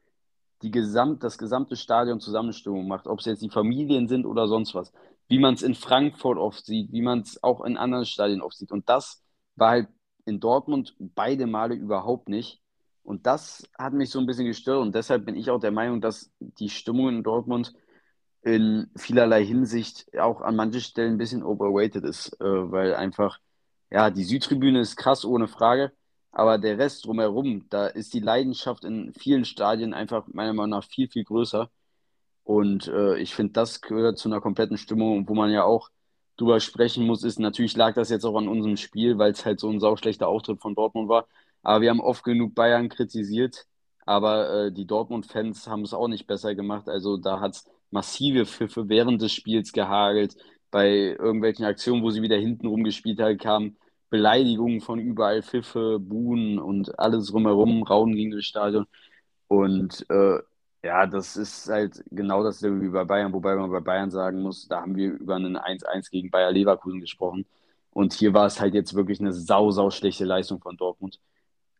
die 0.61 0.71
Gesamt, 0.71 1.23
das 1.23 1.37
gesamte 1.37 1.75
Stadion 1.75 2.19
Zusammenstimmung 2.19 2.87
macht, 2.87 3.07
ob 3.07 3.19
es 3.19 3.25
jetzt 3.25 3.41
die 3.41 3.49
Familien 3.49 4.07
sind 4.07 4.25
oder 4.25 4.47
sonst 4.47 4.75
was. 4.75 4.91
Wie 5.27 5.39
man 5.39 5.53
es 5.55 5.63
in 5.63 5.73
Frankfurt 5.75 6.37
oft 6.37 6.65
sieht, 6.65 6.91
wie 6.91 7.01
man 7.01 7.21
es 7.21 7.41
auch 7.43 7.63
in 7.63 7.77
anderen 7.77 8.05
Stadien 8.05 8.41
oft 8.41 8.57
sieht. 8.57 8.71
Und 8.71 8.89
das 8.89 9.23
war 9.59 9.71
halt 9.71 9.87
in 10.25 10.39
Dortmund 10.39 10.95
beide 10.99 11.47
Male 11.47 11.75
überhaupt 11.75 12.29
nicht. 12.29 12.61
Und 13.03 13.25
das 13.25 13.67
hat 13.77 13.93
mich 13.93 14.11
so 14.11 14.19
ein 14.19 14.25
bisschen 14.25 14.45
gestört. 14.45 14.81
Und 14.81 14.93
deshalb 14.95 15.25
bin 15.25 15.35
ich 15.35 15.49
auch 15.49 15.59
der 15.59 15.71
Meinung, 15.71 16.01
dass 16.01 16.31
die 16.39 16.69
Stimmung 16.69 17.09
in 17.09 17.23
Dortmund 17.23 17.73
in 18.41 18.89
vielerlei 18.95 19.43
Hinsicht 19.43 20.07
auch 20.17 20.41
an 20.41 20.55
manchen 20.55 20.81
Stellen 20.81 21.13
ein 21.15 21.17
bisschen 21.17 21.43
overrated 21.43 22.03
ist, 22.05 22.39
äh, 22.39 22.71
weil 22.71 22.95
einfach, 22.95 23.39
ja, 23.91 24.09
die 24.09 24.23
Südtribüne 24.23 24.79
ist 24.79 24.95
krass, 24.95 25.25
ohne 25.25 25.47
Frage. 25.47 25.91
Aber 26.31 26.57
der 26.59 26.77
Rest 26.77 27.05
drumherum, 27.05 27.67
da 27.69 27.87
ist 27.87 28.13
die 28.13 28.19
Leidenschaft 28.19 28.85
in 28.85 29.13
vielen 29.13 29.45
Stadien 29.45 29.93
einfach 29.93 30.27
meiner 30.27 30.53
Meinung 30.53 30.71
nach 30.71 30.83
viel, 30.85 31.09
viel 31.09 31.23
größer. 31.23 31.69
Und 32.43 32.87
äh, 32.87 33.17
ich 33.17 33.35
finde, 33.35 33.53
das 33.53 33.81
gehört 33.81 34.17
zu 34.19 34.29
einer 34.29 34.41
kompletten 34.41 34.77
Stimmung, 34.77 35.27
wo 35.27 35.33
man 35.35 35.51
ja 35.51 35.63
auch 35.63 35.89
drüber 36.39 36.59
sprechen 36.59 37.05
muss, 37.05 37.23
ist, 37.23 37.39
natürlich 37.39 37.75
lag 37.75 37.93
das 37.95 38.09
jetzt 38.09 38.25
auch 38.25 38.37
an 38.37 38.47
unserem 38.47 38.77
Spiel, 38.77 39.17
weil 39.17 39.31
es 39.31 39.45
halt 39.45 39.59
so 39.59 39.69
ein 39.69 39.79
sauschlechter 39.79 40.27
Auftritt 40.27 40.61
von 40.61 40.75
Dortmund 40.75 41.09
war. 41.09 41.27
Aber 41.63 41.81
wir 41.81 41.89
haben 41.89 41.99
oft 41.99 42.23
genug 42.23 42.55
Bayern 42.55 42.89
kritisiert, 42.89 43.65
aber 44.05 44.67
äh, 44.67 44.71
die 44.71 44.85
Dortmund-Fans 44.87 45.67
haben 45.67 45.83
es 45.83 45.93
auch 45.93 46.07
nicht 46.07 46.27
besser 46.27 46.55
gemacht. 46.55 46.87
Also 46.89 47.17
da 47.17 47.39
hat 47.39 47.55
es 47.55 47.65
massive 47.91 48.45
Pfiffe 48.45 48.89
während 48.89 49.21
des 49.21 49.33
Spiels 49.33 49.73
gehagelt. 49.73 50.35
Bei 50.71 50.89
irgendwelchen 51.19 51.65
Aktionen, 51.65 52.03
wo 52.03 52.11
sie 52.11 52.21
wieder 52.21 52.37
hinten 52.37 52.67
rumgespielt 52.67 53.19
haben, 53.19 53.37
kamen 53.37 53.77
Beleidigungen 54.09 54.81
von 54.81 54.99
überall, 54.99 55.43
Pfiffe, 55.43 55.99
Buhen 55.99 56.59
und 56.59 56.97
alles 56.99 57.27
drumherum, 57.27 57.83
Rauen 57.83 58.15
gegen 58.15 58.31
das 58.31 58.45
Stadion. 58.45 58.85
Und 59.47 60.05
äh, 60.09 60.39
ja, 60.83 61.05
das 61.07 61.35
ist 61.37 61.67
halt 61.69 62.03
genau 62.11 62.43
das 62.43 62.61
wie 62.63 62.89
bei 62.89 63.03
Bayern, 63.03 63.33
wobei 63.33 63.55
man 63.55 63.69
bei 63.71 63.79
Bayern 63.81 64.11
sagen 64.11 64.41
muss, 64.41 64.67
da 64.67 64.81
haben 64.81 64.95
wir 64.95 65.11
über 65.11 65.35
einen 65.35 65.57
1-1 65.57 66.09
gegen 66.09 66.31
Bayer 66.31 66.51
Leverkusen 66.51 67.01
gesprochen. 67.01 67.45
Und 67.91 68.13
hier 68.13 68.33
war 68.33 68.45
es 68.45 68.59
halt 68.61 68.73
jetzt 68.73 68.93
wirklich 68.93 69.19
eine 69.19 69.33
sau, 69.33 69.71
sau 69.71 69.89
schlechte 69.89 70.23
Leistung 70.25 70.61
von 70.61 70.77
Dortmund. 70.77 71.19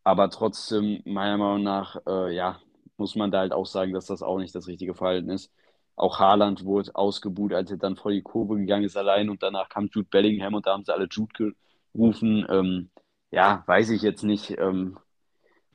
Aber 0.04 0.30
trotzdem, 0.30 1.02
meiner 1.06 1.38
Meinung 1.38 1.64
nach, 1.64 1.98
äh, 2.08 2.36
ja, 2.36 2.60
muss 2.98 3.16
man 3.16 3.32
da 3.32 3.40
halt 3.40 3.54
auch 3.54 3.66
sagen, 3.66 3.94
dass 3.94 4.08
das 4.08 4.24
auch 4.24 4.40
nicht 4.40 4.56
das 4.56 4.68
richtige 4.68 4.96
Verhalten 4.96 5.30
ist. 5.30 5.52
Auch 5.96 6.20
Haaland 6.20 6.66
wurde 6.66 6.96
ausgebuht, 6.96 7.54
als 7.54 7.72
er 7.72 7.78
dann 7.78 7.96
vor 7.98 8.12
die 8.12 8.22
Kurve 8.22 8.58
gegangen 8.58 8.86
ist 8.86 8.98
allein 8.98 9.30
und 9.30 9.44
danach 9.44 9.70
kam 9.70 9.90
Jude 9.94 10.08
Bellingham 10.10 10.54
und 10.56 10.66
da 10.66 10.74
haben 10.74 10.86
sie 10.86 10.94
alle 10.94 11.08
Jude 11.10 11.54
gerufen. 11.94 12.46
Ähm, 12.50 12.92
ja, 13.32 13.64
weiß 13.68 13.90
ich 13.92 14.02
jetzt 14.02 14.24
nicht. 14.24 14.52
Ähm, 14.58 14.98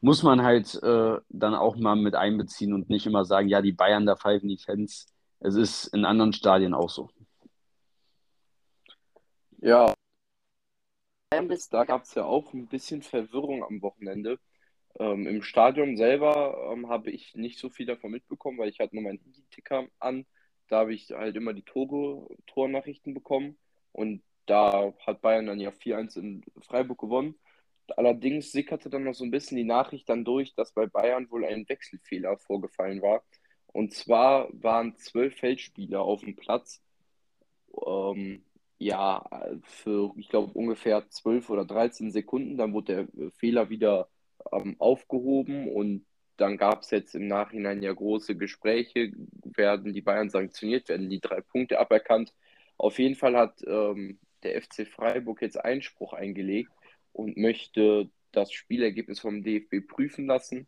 muss 0.05 0.23
man 0.23 0.43
halt 0.43 0.75
äh, 0.83 1.17
dann 1.31 1.55
auch 1.55 1.77
mal 1.77 1.97
mit 1.97 2.15
einbeziehen 2.15 2.75
und 2.75 2.91
nicht 2.91 3.07
immer 3.07 3.25
sagen, 3.25 3.49
ja, 3.49 3.63
die 3.63 3.73
Bayern, 3.73 4.05
da 4.05 4.17
pfeifen 4.17 4.51
die 4.51 4.59
Fans. 4.59 5.07
Es 5.41 5.55
ist 5.55 5.87
in 5.87 6.05
anderen 6.05 6.35
Stadien 6.35 6.75
auch 6.75 6.91
so. 6.91 7.09
Ja, 9.63 9.95
da 11.71 11.85
gab 11.85 12.03
es 12.03 12.15
ja 12.15 12.25
auch 12.27 12.53
ein 12.53 12.67
bisschen 12.67 13.01
Verwirrung 13.01 13.65
am 13.65 13.81
Wochenende. 13.81 14.39
Ähm, 14.99 15.27
Im 15.27 15.43
Stadion 15.43 15.97
selber 15.97 16.71
ähm, 16.71 16.91
habe 16.91 17.11
ich 17.11 17.35
nicht 17.35 17.59
so 17.59 17.71
viel 17.71 17.87
davon 17.87 18.11
mitbekommen, 18.11 18.59
weil 18.59 18.69
ich 18.69 18.81
hatte 18.81 18.95
nur 18.95 19.05
meinen 19.05 19.21
Handy-Ticker 19.21 19.87
an. 20.01 20.27
Da 20.69 20.81
habe 20.81 20.93
ich 20.93 21.13
halt 21.13 21.35
immer 21.35 21.55
die 21.55 21.63
Tore, 21.63 22.29
Tornachrichten 22.47 23.15
bekommen. 23.15 23.57
Und 23.93 24.23
da 24.45 24.93
hat 25.07 25.23
Bayern 25.23 25.47
dann 25.47 25.61
ja 25.61 25.71
4-1 25.71 26.19
in 26.19 26.45
Freiburg 26.61 26.99
gewonnen. 27.01 27.37
Allerdings 27.97 28.53
sickerte 28.53 28.91
dann 28.91 29.05
noch 29.05 29.15
so 29.15 29.25
ein 29.25 29.31
bisschen 29.31 29.57
die 29.57 29.65
Nachricht 29.65 30.09
dann 30.09 30.25
durch, 30.25 30.55
dass 30.55 30.73
bei 30.73 30.87
Bayern 30.87 31.31
wohl 31.31 31.45
ein 31.45 31.69
Wechselfehler 31.69 32.39
vorgefallen 32.39 33.03
war. 33.03 33.23
Und 33.67 33.93
zwar 33.93 34.49
waren 34.53 34.97
zwölf 34.97 35.37
Feldspieler 35.37 36.01
auf 36.01 36.21
dem 36.21 36.37
Platz. 36.37 36.83
Ähm, 37.87 38.45
ja, 38.79 39.25
für, 39.63 40.13
ich 40.17 40.29
glaube, 40.29 40.53
ungefähr 40.53 41.09
zwölf 41.11 41.51
oder 41.51 41.65
13 41.65 42.11
Sekunden. 42.13 42.57
Dann 42.57 42.73
wurde 42.73 43.07
der 43.07 43.31
Fehler 43.33 43.71
wieder 43.71 44.09
ähm, 44.53 44.77
aufgehoben 44.79 45.69
und 45.69 46.07
dann 46.37 46.57
gab 46.57 46.83
es 46.83 46.91
jetzt 46.91 47.15
im 47.15 47.29
Nachhinein 47.29 47.83
ja 47.83 47.93
große 47.93 48.37
Gespräche 48.37 49.13
werden 49.45 49.93
die 49.93 50.01
Bayern 50.03 50.31
sanktioniert, 50.31 50.89
werden 50.89 51.09
die 51.09 51.21
drei 51.21 51.41
Punkte 51.41 51.79
aberkannt. 51.79 52.35
Auf 52.77 52.99
jeden 52.99 53.15
Fall 53.15 53.37
hat 53.37 53.63
ähm, 53.67 54.19
der 54.43 54.61
FC 54.61 54.87
Freiburg 54.87 55.43
jetzt 55.43 55.65
Einspruch 55.65 56.13
eingelegt 56.13 56.73
und 57.15 57.39
möchte 57.39 58.11
das 58.33 58.53
Spielergebnis 58.53 59.21
vom 59.21 59.43
DFB 59.43 59.87
prüfen 59.87 60.27
lassen. 60.27 60.67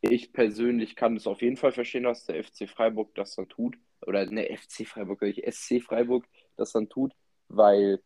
Ich 0.00 0.32
persönlich 0.32 0.96
kann 0.96 1.16
es 1.16 1.26
auf 1.26 1.42
jeden 1.42 1.56
Fall 1.56 1.72
verstehen, 1.72 2.04
dass 2.04 2.24
der 2.24 2.42
FC 2.42 2.68
Freiburg 2.68 3.14
das 3.14 3.34
dann 3.34 3.48
tut. 3.48 3.76
Oder 4.06 4.24
ne, 4.26 4.48
FC 4.56 4.86
Freiburg, 4.86 5.22
ich 5.22 5.42
SC 5.54 5.80
Freiburg 5.80 6.26
das 6.56 6.72
dann 6.72 6.88
tut, 6.88 7.12
weil 7.48 8.00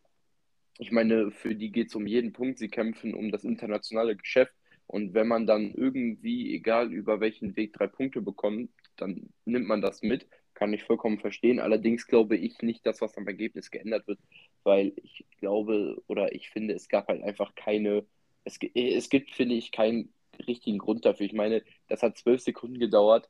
ich 0.79 0.91
meine, 0.91 1.31
für 1.31 1.55
die 1.55 1.71
geht 1.71 1.87
es 1.87 1.95
um 1.95 2.05
jeden 2.05 2.33
Punkt. 2.33 2.59
Sie 2.59 2.67
kämpfen 2.67 3.13
um 3.13 3.31
das 3.31 3.43
internationale 3.43 4.15
Geschäft. 4.15 4.53
Und 4.85 5.13
wenn 5.13 5.27
man 5.27 5.47
dann 5.47 5.73
irgendwie, 5.73 6.53
egal 6.55 6.93
über 6.93 7.19
welchen 7.19 7.55
Weg, 7.55 7.73
drei 7.73 7.87
Punkte 7.87 8.21
bekommt, 8.21 8.69
dann 8.95 9.29
nimmt 9.45 9.67
man 9.67 9.81
das 9.81 10.01
mit. 10.01 10.27
Kann 10.53 10.73
ich 10.73 10.83
vollkommen 10.83 11.19
verstehen. 11.19 11.59
Allerdings 11.59 12.07
glaube 12.07 12.37
ich 12.37 12.61
nicht, 12.61 12.85
dass 12.85 13.01
was 13.01 13.17
am 13.17 13.27
Ergebnis 13.27 13.69
geändert 13.71 14.07
wird, 14.07 14.19
weil 14.67 14.93
ich 15.01 15.25
glaube 15.39 16.01
oder 16.07 16.33
ich 16.35 16.49
finde, 16.51 16.75
es 16.75 16.89
gab 16.89 17.07
halt 17.07 17.23
einfach 17.23 17.55
keine, 17.55 18.05
es, 18.43 18.59
es 18.75 19.09
gibt, 19.09 19.31
finde 19.31 19.55
ich, 19.55 19.71
keinen 19.71 20.13
richtigen 20.47 20.77
Grund 20.77 21.05
dafür. 21.05 21.25
Ich 21.25 21.33
meine, 21.33 21.63
das 21.87 22.03
hat 22.03 22.17
zwölf 22.17 22.41
Sekunden 22.41 22.79
gedauert 22.79 23.29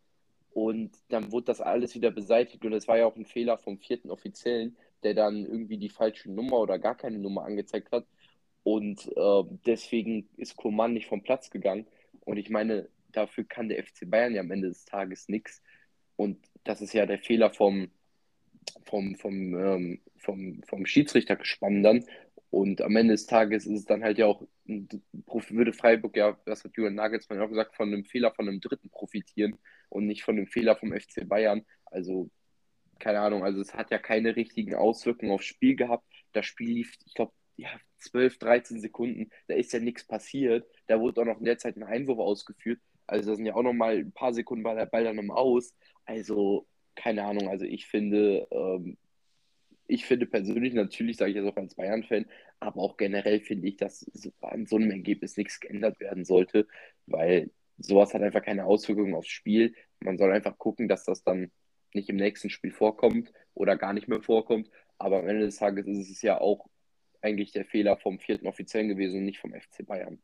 und 0.52 0.92
dann 1.10 1.32
wurde 1.32 1.46
das 1.46 1.62
alles 1.62 1.96
wieder 1.96 2.12
beseitigt 2.12 2.66
und 2.66 2.74
es 2.74 2.88
war 2.88 2.98
ja 2.98 3.06
auch 3.06 3.16
ein 3.16 3.26
Fehler 3.26 3.58
vom 3.58 3.78
vierten 3.78 4.10
Offiziellen, 4.10 4.76
der 5.04 5.14
dann 5.14 5.46
irgendwie 5.46 5.78
die 5.78 5.90
falsche 5.90 6.32
Nummer 6.32 6.60
oder 6.60 6.80
gar 6.80 6.96
keine 6.96 7.20
Nummer 7.20 7.46
angezeigt 7.46 7.92
hat. 7.92 8.06
Und 8.64 9.08
äh, 9.16 9.44
deswegen 9.66 10.28
ist 10.38 10.58
Koman 10.58 10.94
nicht 10.94 11.08
vom 11.08 11.24
Platz 11.24 11.50
gegangen. 11.52 11.88
Und 12.26 12.38
ich 12.38 12.50
meine, 12.50 12.90
dafür 13.12 13.46
kann 13.46 13.70
der 13.70 13.84
FC 13.84 14.10
Bayern 14.10 14.34
ja 14.34 14.42
am 14.42 14.52
Ende 14.52 14.68
des 14.70 14.84
Tages 14.86 15.30
nichts. 15.30 15.62
Und 16.18 16.40
das 16.64 16.82
ist 16.82 16.94
ja 16.94 17.06
der 17.06 17.20
Fehler 17.20 17.52
vom, 17.52 17.90
vom, 18.86 19.16
vom, 19.16 19.56
ähm, 19.56 20.02
vom, 20.18 20.62
vom 20.68 20.86
Schiedsrichtergespann 20.86 21.84
dann. 21.84 22.06
Und 22.50 22.82
am 22.82 22.96
Ende 22.96 23.14
des 23.14 23.26
Tages 23.26 23.66
ist 23.66 23.80
es 23.80 23.86
dann 23.86 24.04
halt 24.04 24.18
ja 24.18 24.26
auch, 24.26 24.42
würde 24.66 25.74
Freiburg 25.74 26.16
ja, 26.16 26.38
das 26.46 26.64
hat 26.64 26.72
Julian 26.76 26.96
Nagelsmann 26.96 27.42
auch 27.42 27.50
gesagt, 27.50 27.76
von 27.76 27.92
einem 27.94 28.06
Fehler 28.06 28.34
von 28.34 28.48
einem 28.48 28.62
Dritten 28.62 28.90
profitieren 28.90 29.58
und 29.90 30.06
nicht 30.08 30.24
von 30.24 30.38
einem 30.38 30.48
Fehler 30.48 30.76
vom 30.76 30.94
FC 30.94 31.28
Bayern. 31.28 31.66
Also, 31.86 32.30
keine 33.00 33.20
Ahnung, 33.20 33.44
also 33.44 33.62
es 33.62 33.74
hat 33.74 33.92
ja 33.92 34.00
keine 34.00 34.36
richtigen 34.36 34.76
Auswirkungen 34.76 35.32
aufs 35.32 35.46
Spiel 35.46 35.76
gehabt. 35.76 36.06
Das 36.34 36.46
Spiel 36.46 36.70
lief, 36.70 36.94
ich 37.06 37.14
glaube, 37.14 37.34
ja, 37.58 37.70
12, 38.00 38.40
13 38.40 38.80
Sekunden, 38.82 39.30
da 39.48 39.56
ist 39.56 39.74
ja 39.74 39.80
nichts 39.80 40.06
passiert. 40.06 40.68
Da 40.88 41.00
wurde 41.00 41.22
auch 41.22 41.26
noch 41.26 41.40
in 41.40 41.46
der 41.46 41.58
Zeit 41.58 41.76
ein 41.76 41.84
Einwurf 41.84 42.20
ausgeführt. 42.20 42.80
Also 43.08 43.32
da 43.32 43.36
sind 43.36 43.46
ja 43.46 43.56
auch 43.56 43.64
noch 43.64 43.74
mal 43.74 43.98
ein 43.98 44.12
paar 44.12 44.34
Sekunden 44.34 44.64
war 44.64 44.76
der 44.76 44.86
Ball 44.86 45.04
dann 45.04 45.18
im 45.18 45.32
Aus. 45.32 45.74
Also, 46.06 46.68
keine 46.98 47.24
Ahnung, 47.24 47.48
also 47.48 47.64
ich 47.64 47.88
finde, 47.88 48.48
ähm, 48.52 48.98
ich 49.88 50.06
finde 50.06 50.26
persönlich, 50.26 50.74
natürlich 50.74 51.16
sage 51.16 51.32
ich 51.32 51.38
das 51.38 51.46
auch 51.46 51.56
als 51.56 51.76
Bayern-Fan, 51.76 52.26
aber 52.60 52.82
auch 52.82 52.98
generell 52.98 53.40
finde 53.40 53.68
ich, 53.68 53.78
dass 53.78 54.06
an 54.42 54.66
so 54.66 54.76
einem 54.76 54.92
Ergebnis 54.92 55.38
nichts 55.38 55.62
geändert 55.62 56.00
werden 56.02 56.26
sollte, 56.26 56.68
weil 57.06 57.52
sowas 57.78 58.14
hat 58.14 58.22
einfach 58.22 58.44
keine 58.44 58.66
Auswirkungen 58.66 59.16
aufs 59.16 59.30
Spiel. 59.30 59.74
Man 60.02 60.18
soll 60.18 60.32
einfach 60.32 60.58
gucken, 60.58 60.90
dass 60.90 61.06
das 61.06 61.24
dann 61.24 61.52
nicht 61.94 62.10
im 62.10 62.18
nächsten 62.18 62.50
Spiel 62.50 62.72
vorkommt 62.72 63.32
oder 63.54 63.78
gar 63.78 63.94
nicht 63.94 64.08
mehr 64.08 64.22
vorkommt. 64.22 64.70
Aber 64.98 65.20
am 65.20 65.28
Ende 65.28 65.46
des 65.46 65.58
Tages 65.58 65.88
ist 65.88 66.10
es 66.10 66.22
ja 66.22 66.42
auch 66.42 66.68
eigentlich 67.22 67.52
der 67.52 67.66
Fehler 67.66 67.98
vom 67.98 68.20
vierten 68.20 68.48
Offiziellen 68.48 68.90
gewesen 68.90 69.20
und 69.20 69.26
nicht 69.26 69.40
vom 69.40 69.54
FC 69.54 69.86
Bayern. 69.86 70.20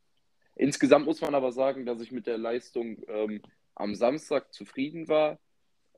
Insgesamt 0.56 1.06
muss 1.06 1.22
man 1.22 1.36
aber 1.36 1.52
sagen, 1.52 1.86
dass 1.86 2.02
ich 2.02 2.12
mit 2.12 2.28
der 2.28 2.38
Leistung 2.38 2.98
ähm, 3.08 3.42
am 3.76 3.96
Samstag 3.96 4.54
zufrieden 4.54 5.08
war. 5.08 5.40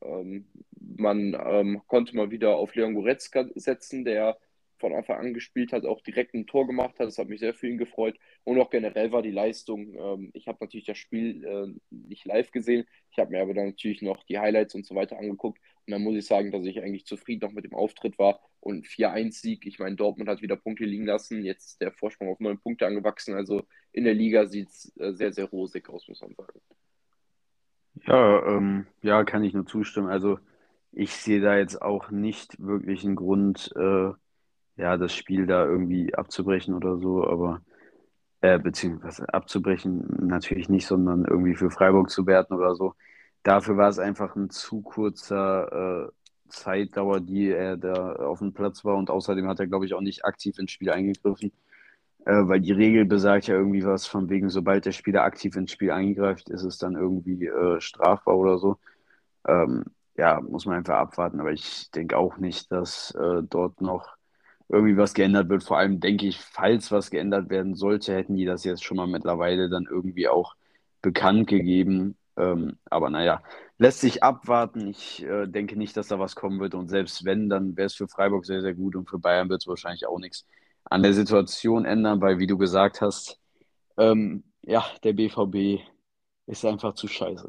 Ähm, 0.06 0.48
man 0.80 1.34
ähm, 1.34 1.82
konnte 1.88 2.16
mal 2.16 2.32
wieder 2.32 2.56
auf 2.58 2.76
Leon 2.76 2.94
Goretzka 2.94 3.46
setzen, 3.56 4.06
der 4.06 4.38
von 4.78 4.94
Anfang 4.94 5.20
an 5.20 5.34
gespielt 5.34 5.72
hat, 5.72 5.86
auch 5.86 6.02
direkt 6.02 6.34
ein 6.34 6.48
Tor 6.48 6.68
gemacht 6.68 7.00
hat. 7.00 7.08
Das 7.08 7.18
hat 7.18 7.30
mich 7.30 7.40
sehr 7.40 7.54
für 7.54 7.68
ihn 7.68 7.78
gefreut. 7.78 8.18
Und 8.44 8.60
auch 8.60 8.70
generell 8.70 9.12
war 9.12 9.22
die 9.22 9.32
Leistung, 9.32 9.96
ähm, 9.96 10.32
ich 10.34 10.48
habe 10.48 10.58
natürlich 10.62 10.86
das 10.86 10.98
Spiel 10.98 11.44
äh, 11.46 11.74
nicht 11.90 12.26
live 12.26 12.52
gesehen, 12.52 12.86
ich 13.12 13.18
habe 13.18 13.32
mir 13.32 13.42
aber 13.42 13.54
dann 13.54 13.68
natürlich 13.68 14.02
noch 14.02 14.24
die 14.24 14.40
Highlights 14.40 14.76
und 14.76 14.86
so 14.86 14.96
weiter 14.96 15.18
angeguckt. 15.18 15.60
Und 15.86 15.92
dann 15.92 16.02
muss 16.02 16.16
ich 16.16 16.26
sagen, 16.26 16.52
dass 16.52 16.66
ich 16.66 16.82
eigentlich 16.82 17.06
zufrieden 17.06 17.48
noch 17.48 17.54
mit 17.54 17.66
dem 17.66 17.76
Auftritt 17.76 18.18
war. 18.18 18.42
Und 18.60 18.86
4-1-Sieg, 18.86 19.66
ich 19.66 19.80
meine, 19.80 19.96
Dortmund 19.96 20.30
hat 20.30 20.42
wieder 20.42 20.56
Punkte 20.56 20.86
liegen 20.86 21.06
lassen. 21.06 21.44
Jetzt 21.44 21.66
ist 21.68 21.82
der 21.82 21.92
Vorsprung 21.92 22.30
auf 22.30 22.40
neun 22.40 22.60
Punkte 22.60 22.88
angewachsen. 22.88 23.36
Also 23.36 23.64
in 23.92 24.04
der 24.04 24.16
Liga 24.16 24.48
sieht 24.48 24.70
es 24.70 24.92
äh, 24.98 25.14
sehr, 25.14 25.32
sehr 25.32 25.46
rosig 25.46 25.90
aus, 25.90 26.08
muss 26.08 26.22
man 26.22 26.34
sagen. 26.34 26.62
Ja, 28.04 28.44
ähm, 28.46 28.88
ja, 29.02 29.24
kann 29.24 29.44
ich 29.44 29.54
nur 29.54 29.66
zustimmen. 29.66 30.10
Also 30.10 30.40
ich 30.92 31.12
sehe 31.14 31.42
da 31.42 31.58
jetzt 31.58 31.82
auch 31.82 32.10
nicht 32.12 32.60
wirklich 32.62 33.04
einen 33.06 33.16
Grund, 33.16 33.72
äh, 33.76 34.12
ja, 34.78 34.98
das 34.98 35.14
Spiel 35.16 35.48
da 35.48 35.66
irgendwie 35.66 36.14
abzubrechen 36.16 36.74
oder 36.74 36.98
so, 37.00 37.26
aber 37.28 37.62
äh, 38.42 38.60
beziehungsweise 38.60 39.34
abzubrechen 39.34 40.08
natürlich 40.28 40.70
nicht, 40.70 40.88
sondern 40.88 41.26
irgendwie 41.26 41.56
für 41.56 41.72
Freiburg 41.72 42.10
zu 42.10 42.28
werten 42.28 42.54
oder 42.56 42.76
so. 42.76 42.96
Dafür 43.44 43.78
war 43.78 43.90
es 43.90 44.00
einfach 44.00 44.36
ein 44.36 44.50
zu 44.50 44.82
kurzer 44.82 46.08
äh, 46.10 46.12
Zeitdauer, 46.50 47.22
die 47.22 47.50
er 47.52 47.78
da 47.78 48.14
auf 48.18 48.40
dem 48.40 48.54
Platz 48.54 48.86
war 48.86 48.98
und 48.98 49.10
außerdem 49.10 49.48
hat 49.48 49.60
er, 49.60 49.68
glaube 49.68 49.86
ich, 49.86 49.94
auch 49.94 50.02
nicht 50.02 50.26
aktiv 50.26 50.60
ins 50.60 50.72
Spiel 50.72 50.92
eingegriffen, 50.92 51.54
äh, 52.26 52.48
weil 52.48 52.62
die 52.62 52.72
Regel 52.74 53.06
besagt 53.06 53.48
ja 53.48 53.56
irgendwie 53.56 53.86
was 53.86 54.08
von 54.08 54.30
wegen, 54.30 54.50
sobald 54.50 54.86
der 54.86 54.92
Spieler 54.92 55.24
aktiv 55.24 55.56
ins 55.56 55.72
Spiel 55.72 55.92
eingreift, 55.92 56.50
ist 56.50 56.64
es 56.64 56.78
dann 56.78 56.96
irgendwie 56.96 57.46
äh, 57.46 57.80
strafbar 57.82 58.38
oder 58.38 58.58
so. 58.58 58.80
Ähm, 59.48 59.86
ja, 60.18 60.42
muss 60.42 60.66
man 60.66 60.78
einfach 60.78 60.98
abwarten, 60.98 61.40
aber 61.40 61.52
ich 61.54 61.92
denke 61.92 62.18
auch 62.18 62.38
nicht, 62.38 62.72
dass 62.72 63.12
äh, 63.16 63.44
dort 63.44 63.82
noch 63.82 64.16
irgendwie 64.70 64.98
was 64.98 65.14
geändert 65.14 65.50
wird. 65.50 65.64
Vor 65.64 65.78
allem 65.78 66.00
denke 66.00 66.28
ich, 66.28 66.40
falls 66.40 66.92
was 66.92 67.12
geändert 67.12 67.50
werden 67.50 67.76
sollte, 67.76 68.16
hätten 68.16 68.36
die 68.36 68.46
das 68.46 68.64
jetzt 68.64 68.84
schon 68.84 68.98
mal 68.98 69.08
mittlerweile 69.08 69.70
dann 69.70 69.88
irgendwie 69.90 70.28
auch 70.28 70.56
bekannt 71.02 71.48
gegeben. 71.48 72.18
Ähm, 72.38 72.78
aber 72.90 73.10
naja, 73.10 73.44
lässt 73.78 74.02
sich 74.02 74.24
abwarten. 74.24 74.90
Ich 74.90 75.24
äh, 75.24 75.48
denke 75.48 75.78
nicht, 75.78 75.96
dass 75.98 76.08
da 76.08 76.20
was 76.20 76.36
kommen 76.36 76.60
wird. 76.60 76.76
Und 76.76 76.90
selbst 76.90 77.26
wenn, 77.26 77.50
dann 77.50 77.78
wäre 77.78 77.88
es 77.88 77.96
für 77.96 78.08
Freiburg 78.08 78.46
sehr, 78.46 78.62
sehr 78.62 78.74
gut 78.74 78.96
und 78.96 79.10
für 79.10 79.20
Bayern 79.20 79.50
wird 79.50 79.62
es 79.62 79.68
wahrscheinlich 79.68 80.08
auch 80.08 80.20
nichts 80.20 80.46
an 80.86 81.04
der 81.04 81.14
Situation 81.14 81.86
ändern, 81.86 82.22
weil, 82.22 82.40
wie 82.40 82.48
du 82.48 82.58
gesagt 82.58 83.02
hast, 83.02 83.40
ähm, 83.98 84.44
ja, 84.62 84.86
der 85.04 85.14
BVB 85.14 85.82
ist 86.48 86.66
einfach 86.66 86.94
zu 86.94 87.08
scheiße, 87.08 87.48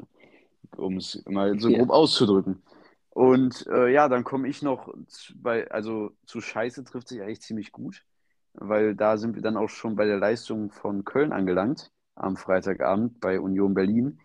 um 0.77 0.97
es 0.97 1.23
mal 1.27 1.59
so 1.59 1.69
grob 1.69 1.89
ja. 1.89 1.95
auszudrücken. 1.95 2.63
Und 3.11 3.67
äh, 3.69 3.89
ja, 3.89 4.09
dann 4.09 4.25
komme 4.25 4.49
ich 4.49 4.61
noch 4.61 4.93
bei, 5.35 5.71
also 5.71 6.11
zu 6.27 6.43
Scheiße 6.43 6.85
trifft 6.85 7.09
sich 7.09 7.23
eigentlich 7.23 7.41
ziemlich 7.41 7.73
gut, 7.73 8.05
weil 8.53 8.95
da 8.95 9.17
sind 9.17 9.35
wir 9.35 9.43
dann 9.43 9.57
auch 9.57 9.71
schon 9.71 9.97
bei 9.97 10.05
der 10.05 10.19
Leistung 10.19 10.71
von 10.71 11.05
Köln 11.05 11.33
angelangt 11.33 11.91
am 12.15 12.37
Freitagabend 12.37 13.21
bei 13.21 13.41
Union 13.41 13.75
Berlin. 13.75 14.19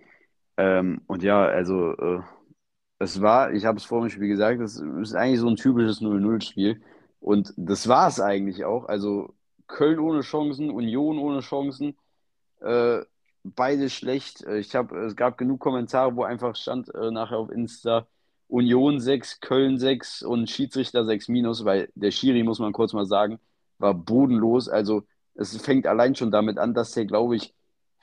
Ähm, 0.58 1.01
und 1.08 1.24
ja, 1.24 1.44
also 1.46 1.94
äh, 1.94 2.20
es 3.00 3.22
war, 3.22 3.53
ich 3.53 3.65
habe 3.65 3.77
es 3.77 3.86
vor 3.86 4.01
dem 4.01 4.10
Spiel 4.10 4.27
gesagt, 4.27 4.62
es 4.62 4.77
ist 4.77 5.15
eigentlich 5.15 5.39
so 5.39 5.48
ein 5.48 5.56
typisches 5.56 6.01
0-0-Spiel. 6.01 6.82
Und 7.21 7.53
das 7.55 7.87
war 7.87 8.07
es 8.09 8.19
eigentlich 8.19 8.65
auch. 8.65 8.85
Also 8.85 9.35
Köln 9.67 9.99
ohne 9.99 10.21
Chancen, 10.21 10.69
Union 10.71 11.17
ohne 11.19 11.39
Chancen, 11.41 11.95
äh, 12.61 13.01
beide 13.43 13.89
schlecht. 13.89 14.41
Ich 14.43 14.75
habe, 14.75 15.05
es 15.05 15.15
gab 15.15 15.37
genug 15.37 15.59
Kommentare, 15.61 16.15
wo 16.15 16.23
einfach 16.23 16.55
stand 16.55 16.93
äh, 16.93 17.11
nachher 17.11 17.37
auf 17.37 17.51
Insta, 17.51 18.07
Union 18.47 18.99
6, 18.99 19.39
Köln 19.39 19.77
6 19.79 20.23
und 20.23 20.49
Schiedsrichter 20.49 21.05
6 21.05 21.29
minus, 21.29 21.63
weil 21.63 21.89
der 21.95 22.11
Schiri, 22.11 22.43
muss 22.43 22.59
man 22.59 22.73
kurz 22.73 22.91
mal 22.93 23.05
sagen, 23.05 23.39
war 23.77 23.93
bodenlos. 23.93 24.67
Also 24.67 25.03
es 25.35 25.55
fängt 25.61 25.87
allein 25.87 26.15
schon 26.15 26.31
damit 26.31 26.57
an, 26.57 26.73
dass 26.73 26.91
der, 26.91 27.05
glaube 27.05 27.35
ich, 27.35 27.53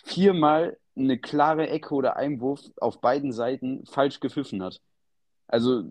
viermal 0.04 0.78
eine 0.96 1.18
klare 1.18 1.68
Ecke 1.68 1.94
oder 1.94 2.16
Einwurf 2.16 2.60
auf 2.80 3.00
beiden 3.00 3.32
Seiten 3.32 3.84
falsch 3.86 4.20
gepfiffen 4.20 4.62
hat. 4.62 4.80
Also 5.48 5.84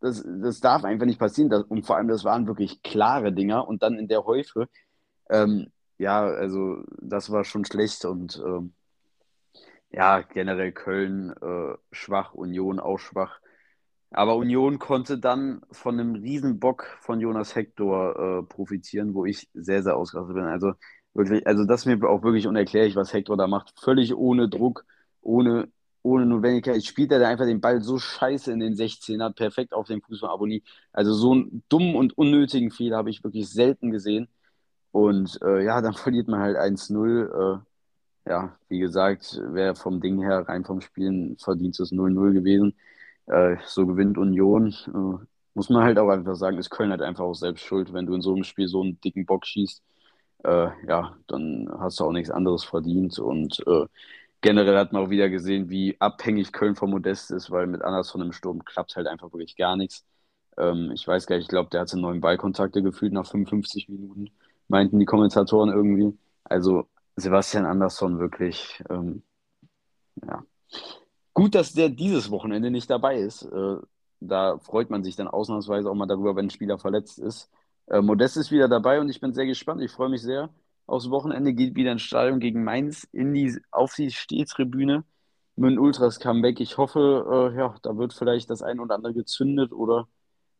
das, 0.00 0.24
das 0.26 0.60
darf 0.60 0.84
einfach 0.84 1.06
nicht 1.06 1.18
passieren. 1.18 1.50
Das, 1.50 1.64
und 1.64 1.86
vor 1.86 1.96
allem, 1.96 2.08
das 2.08 2.24
waren 2.24 2.46
wirklich 2.46 2.82
klare 2.82 3.32
Dinger. 3.32 3.66
Und 3.68 3.82
dann 3.82 3.98
in 3.98 4.08
der 4.08 4.24
Häufe, 4.24 4.68
ähm, 5.30 5.72
ja, 5.98 6.22
also 6.24 6.82
das 7.00 7.30
war 7.30 7.44
schon 7.44 7.64
schlecht. 7.64 8.04
Und 8.04 8.42
ähm, 8.44 8.74
ja, 9.90 10.20
generell 10.20 10.72
Köln 10.72 11.30
äh, 11.40 11.76
schwach, 11.92 12.34
Union 12.34 12.80
auch 12.80 12.98
schwach. 12.98 13.40
Aber 14.10 14.36
Union 14.36 14.78
konnte 14.78 15.18
dann 15.18 15.62
von 15.70 15.98
einem 15.98 16.14
Riesenbock 16.14 16.86
von 17.00 17.20
Jonas 17.20 17.54
Hector 17.54 18.40
äh, 18.40 18.42
profitieren, 18.42 19.14
wo 19.14 19.26
ich 19.26 19.48
sehr, 19.54 19.82
sehr 19.82 19.96
ausgerastet 19.96 20.34
bin. 20.34 20.44
Also 20.44 20.72
wirklich, 21.14 21.46
also 21.46 21.64
das 21.64 21.80
ist 21.80 21.86
mir 21.86 22.08
auch 22.08 22.22
wirklich 22.22 22.46
unerklärlich, 22.46 22.96
was 22.96 23.12
Hector 23.12 23.36
da 23.36 23.46
macht. 23.46 23.78
Völlig 23.80 24.14
ohne 24.14 24.48
Druck, 24.48 24.86
ohne, 25.20 25.68
ohne 26.08 26.26
Notwendigkeit. 26.26 26.84
Spielt 26.84 27.12
er 27.12 27.20
da 27.20 27.28
einfach 27.28 27.46
den 27.46 27.60
Ball 27.60 27.82
so 27.82 27.98
scheiße 27.98 28.52
in 28.52 28.60
den 28.60 28.74
16er, 28.74 29.32
perfekt 29.32 29.72
auf 29.74 29.86
den 29.86 30.00
Fuß 30.02 30.20
von 30.20 30.30
Aboni. 30.30 30.62
Also 30.92 31.12
so 31.14 31.32
einen 31.32 31.62
dummen 31.68 31.94
und 31.96 32.16
unnötigen 32.18 32.70
Fehler 32.70 32.98
habe 32.98 33.10
ich 33.10 33.24
wirklich 33.24 33.48
selten 33.50 33.90
gesehen. 33.90 34.28
Und 34.92 35.40
äh, 35.42 35.64
ja, 35.64 35.80
dann 35.82 35.94
verliert 35.94 36.28
man 36.28 36.40
halt 36.40 36.56
1-0. 36.56 37.58
Äh, 37.58 38.30
ja, 38.30 38.58
wie 38.68 38.78
gesagt, 38.80 39.40
wäre 39.42 39.74
vom 39.74 40.00
Ding 40.00 40.20
her 40.22 40.40
rein 40.48 40.64
vom 40.64 40.80
Spielen 40.80 41.36
verdient 41.38 41.78
es 41.80 41.92
0-0 41.92 42.32
gewesen. 42.32 42.74
Äh, 43.26 43.56
so 43.66 43.86
gewinnt 43.86 44.18
Union. 44.18 44.74
Äh, 44.88 45.24
muss 45.54 45.70
man 45.70 45.84
halt 45.84 45.98
auch 45.98 46.08
einfach 46.10 46.36
sagen, 46.36 46.58
ist 46.58 46.70
Köln 46.70 46.90
halt 46.90 47.02
einfach 47.02 47.24
auch 47.24 47.34
selbst 47.34 47.64
schuld, 47.64 47.92
wenn 47.92 48.06
du 48.06 48.14
in 48.14 48.22
so 48.22 48.34
einem 48.34 48.44
Spiel 48.44 48.68
so 48.68 48.82
einen 48.82 49.00
dicken 49.00 49.26
Bock 49.26 49.46
schießt. 49.46 49.82
Äh, 50.44 50.68
ja, 50.86 51.16
dann 51.26 51.68
hast 51.80 52.00
du 52.00 52.04
auch 52.04 52.12
nichts 52.12 52.30
anderes 52.30 52.64
verdient. 52.64 53.18
Und 53.18 53.60
äh, 53.66 53.86
generell 54.40 54.76
hat 54.76 54.92
man 54.92 55.02
auch 55.02 55.10
wieder 55.10 55.28
gesehen, 55.28 55.70
wie 55.70 55.96
abhängig 56.00 56.52
Köln 56.52 56.76
vom 56.76 56.90
Modest 56.90 57.30
ist, 57.30 57.50
weil 57.50 57.66
mit 57.66 57.82
Anderson 57.82 58.22
im 58.22 58.32
Sturm 58.32 58.64
klappt 58.64 58.96
halt 58.96 59.06
einfach 59.06 59.32
wirklich 59.32 59.56
gar 59.56 59.76
nichts. 59.76 60.04
Ähm, 60.56 60.90
ich 60.94 61.06
weiß 61.06 61.26
gar 61.26 61.36
nicht, 61.36 61.44
ich 61.44 61.48
glaube, 61.48 61.70
der 61.70 61.80
hatte 61.82 61.98
neun 61.98 62.20
Ballkontakte 62.20 62.82
gefühlt 62.82 63.12
nach 63.12 63.26
55 63.26 63.88
Minuten, 63.88 64.30
meinten 64.68 64.98
die 64.98 65.06
Kommentatoren 65.06 65.70
irgendwie. 65.70 66.16
Also 66.44 66.86
Sebastian 67.16 67.66
Andersson 67.66 68.18
wirklich, 68.18 68.82
ähm, 68.90 69.22
ja. 70.26 70.44
Gut, 71.34 71.54
dass 71.54 71.72
der 71.72 71.88
dieses 71.88 72.30
Wochenende 72.30 72.70
nicht 72.70 72.90
dabei 72.90 73.18
ist. 73.18 73.42
Äh, 73.42 73.76
da 74.20 74.58
freut 74.58 74.90
man 74.90 75.04
sich 75.04 75.16
dann 75.16 75.28
ausnahmsweise 75.28 75.90
auch 75.90 75.94
mal 75.94 76.06
darüber, 76.06 76.34
wenn 76.36 76.46
ein 76.46 76.50
Spieler 76.50 76.78
verletzt 76.78 77.18
ist. 77.18 77.50
Äh, 77.86 78.00
Modest 78.02 78.36
ist 78.36 78.50
wieder 78.50 78.68
dabei 78.68 79.00
und 79.00 79.08
ich 79.08 79.20
bin 79.20 79.32
sehr 79.34 79.46
gespannt. 79.46 79.82
Ich 79.82 79.92
freue 79.92 80.08
mich 80.08 80.22
sehr. 80.22 80.50
Aufs 80.88 81.10
Wochenende 81.10 81.52
geht 81.52 81.76
wieder 81.76 81.92
ins 81.92 82.02
Stadion 82.02 82.40
gegen 82.40 82.64
Mainz 82.64 83.04
in 83.12 83.34
die, 83.34 83.54
auf 83.70 83.94
die 83.94 84.10
Stehtribüne. 84.10 85.04
Mit 85.54 85.78
Ultras 85.78 86.18
Comeback. 86.18 86.60
Ich 86.60 86.78
hoffe, 86.78 87.52
äh, 87.52 87.58
ja, 87.58 87.74
da 87.82 87.98
wird 87.98 88.14
vielleicht 88.14 88.48
das 88.48 88.62
ein 88.62 88.80
oder 88.80 88.94
andere 88.94 89.12
gezündet 89.12 89.72
oder, 89.72 90.08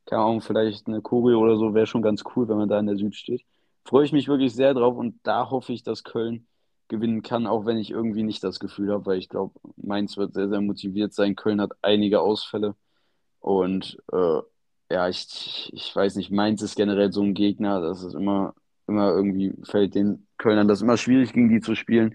keine 0.04 0.22
Ahnung, 0.22 0.40
vielleicht 0.42 0.86
eine 0.86 1.00
Choreo 1.00 1.38
oder 1.40 1.56
so. 1.56 1.72
Wäre 1.72 1.86
schon 1.86 2.02
ganz 2.02 2.24
cool, 2.36 2.46
wenn 2.48 2.58
man 2.58 2.68
da 2.68 2.78
in 2.78 2.86
der 2.86 2.96
Süd 2.96 3.14
steht. 3.14 3.42
Freue 3.84 4.04
ich 4.04 4.12
mich 4.12 4.28
wirklich 4.28 4.54
sehr 4.54 4.74
drauf 4.74 4.96
und 4.96 5.18
da 5.22 5.50
hoffe 5.50 5.72
ich, 5.72 5.82
dass 5.82 6.04
Köln 6.04 6.46
gewinnen 6.88 7.22
kann, 7.22 7.46
auch 7.46 7.64
wenn 7.64 7.78
ich 7.78 7.90
irgendwie 7.90 8.22
nicht 8.22 8.44
das 8.44 8.60
Gefühl 8.60 8.92
habe, 8.92 9.06
weil 9.06 9.18
ich 9.18 9.30
glaube, 9.30 9.58
Mainz 9.76 10.18
wird 10.18 10.34
sehr, 10.34 10.48
sehr 10.50 10.60
motiviert 10.60 11.14
sein. 11.14 11.36
Köln 11.36 11.60
hat 11.60 11.72
einige 11.80 12.20
Ausfälle. 12.20 12.74
Und 13.40 13.96
äh, 14.12 14.40
ja, 14.90 15.08
ich, 15.08 15.70
ich 15.72 15.94
weiß 15.96 16.16
nicht, 16.16 16.30
Mainz 16.30 16.60
ist 16.60 16.76
generell 16.76 17.12
so 17.12 17.22
ein 17.22 17.34
Gegner, 17.34 17.80
das 17.80 18.02
ist 18.02 18.14
immer, 18.14 18.54
immer 18.88 19.10
irgendwie, 19.10 19.54
fällt 19.64 19.94
den 19.94 20.26
Kölnern 20.38 20.68
das 20.68 20.82
immer 20.82 20.96
schwierig, 20.96 21.32
gegen 21.32 21.48
die 21.48 21.60
zu 21.60 21.74
spielen. 21.74 22.12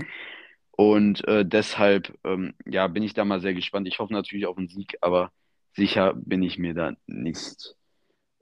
Und 0.72 1.28
äh, 1.28 1.46
deshalb, 1.46 2.18
ähm, 2.24 2.54
ja, 2.66 2.88
bin 2.88 3.04
ich 3.04 3.14
da 3.14 3.26
mal 3.26 3.42
sehr 3.42 3.54
gespannt. 3.54 3.88
Ich 3.88 4.00
hoffe 4.00 4.14
natürlich 4.14 4.48
auf 4.48 4.58
einen 4.58 4.70
Sieg, 4.70 4.98
aber 5.02 5.32
sicher 5.76 6.14
bin 6.16 6.42
ich 6.42 6.58
mir 6.58 6.74
da 6.74 6.94
nicht. 7.06 7.76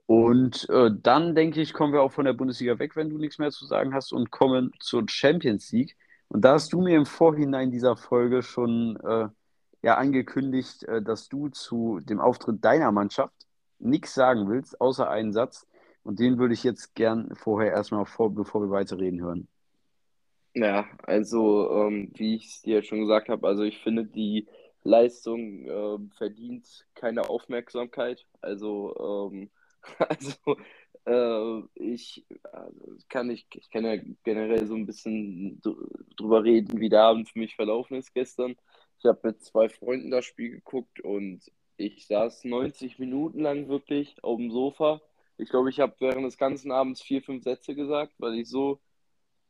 Und 0.06 0.68
äh, 0.70 0.90
dann 0.92 1.34
denke 1.34 1.60
ich, 1.60 1.72
kommen 1.72 1.92
wir 1.92 2.02
auch 2.02 2.12
von 2.12 2.24
der 2.24 2.32
Bundesliga 2.32 2.78
weg, 2.78 2.96
wenn 2.96 3.10
du 3.10 3.18
nichts 3.18 3.38
mehr 3.38 3.50
zu 3.50 3.66
sagen 3.66 3.94
hast, 3.94 4.12
und 4.12 4.30
kommen 4.30 4.72
zur 4.80 5.04
Champions 5.08 5.72
League. 5.72 5.96
Und 6.28 6.44
da 6.44 6.54
hast 6.54 6.72
du 6.72 6.80
mir 6.80 6.96
im 6.96 7.06
Vorhinein 7.06 7.70
dieser 7.70 7.96
Folge 7.96 8.42
schon 8.42 8.96
äh, 9.04 9.28
ja 9.82 9.96
angekündigt, 9.96 10.84
äh, 10.84 11.02
dass 11.02 11.28
du 11.28 11.48
zu 11.48 12.00
dem 12.00 12.20
Auftritt 12.20 12.64
deiner 12.64 12.92
Mannschaft 12.92 13.34
nichts 13.78 14.14
sagen 14.14 14.48
willst, 14.48 14.80
außer 14.80 15.10
einen 15.10 15.32
Satz. 15.32 15.66
Und 16.04 16.18
den 16.18 16.38
würde 16.38 16.54
ich 16.54 16.64
jetzt 16.64 16.94
gern 16.94 17.34
vorher 17.34 17.72
erstmal 17.72 18.06
vor, 18.06 18.34
bevor 18.34 18.62
wir 18.62 18.70
weiterreden 18.70 19.20
hören. 19.20 19.48
Ja, 20.54 20.86
also 21.04 21.70
ähm, 21.70 22.10
wie 22.14 22.36
ich 22.36 22.46
es 22.46 22.62
dir 22.62 22.82
schon 22.82 23.00
gesagt 23.00 23.28
habe, 23.28 23.46
also 23.46 23.62
ich 23.62 23.78
finde, 23.78 24.04
die 24.04 24.46
Leistung 24.84 25.66
äh, 25.66 25.98
verdient 26.16 26.86
keine 26.94 27.28
Aufmerksamkeit. 27.28 28.26
Also, 28.40 29.30
ähm, 29.32 29.50
also 29.98 30.56
äh, 31.06 31.62
ich 31.74 32.24
also 32.52 32.96
kann 33.08 33.30
ich, 33.30 33.46
ich 33.54 33.70
kann 33.70 33.84
ja 33.84 33.96
generell 34.24 34.66
so 34.66 34.74
ein 34.74 34.86
bisschen 34.86 35.60
drüber 36.16 36.44
reden, 36.44 36.80
wie 36.80 36.88
der 36.88 37.02
Abend 37.02 37.28
für 37.28 37.38
mich 37.38 37.56
verlaufen 37.56 37.96
ist 37.96 38.12
gestern. 38.12 38.56
Ich 38.98 39.06
habe 39.06 39.20
mit 39.24 39.42
zwei 39.42 39.68
Freunden 39.68 40.10
das 40.10 40.24
Spiel 40.24 40.50
geguckt 40.50 41.00
und 41.00 41.40
ich 41.76 42.06
saß 42.06 42.44
90 42.44 42.98
Minuten 42.98 43.40
lang 43.40 43.68
wirklich 43.68 44.22
auf 44.22 44.36
dem 44.36 44.50
Sofa. 44.50 45.00
Ich 45.36 45.48
glaube, 45.48 45.70
ich 45.70 45.80
habe 45.80 45.94
während 45.98 46.24
des 46.24 46.38
ganzen 46.38 46.72
Abends 46.72 47.02
vier, 47.02 47.22
fünf 47.22 47.44
Sätze 47.44 47.74
gesagt, 47.74 48.14
weil 48.18 48.34
ich 48.34 48.48
so 48.48 48.80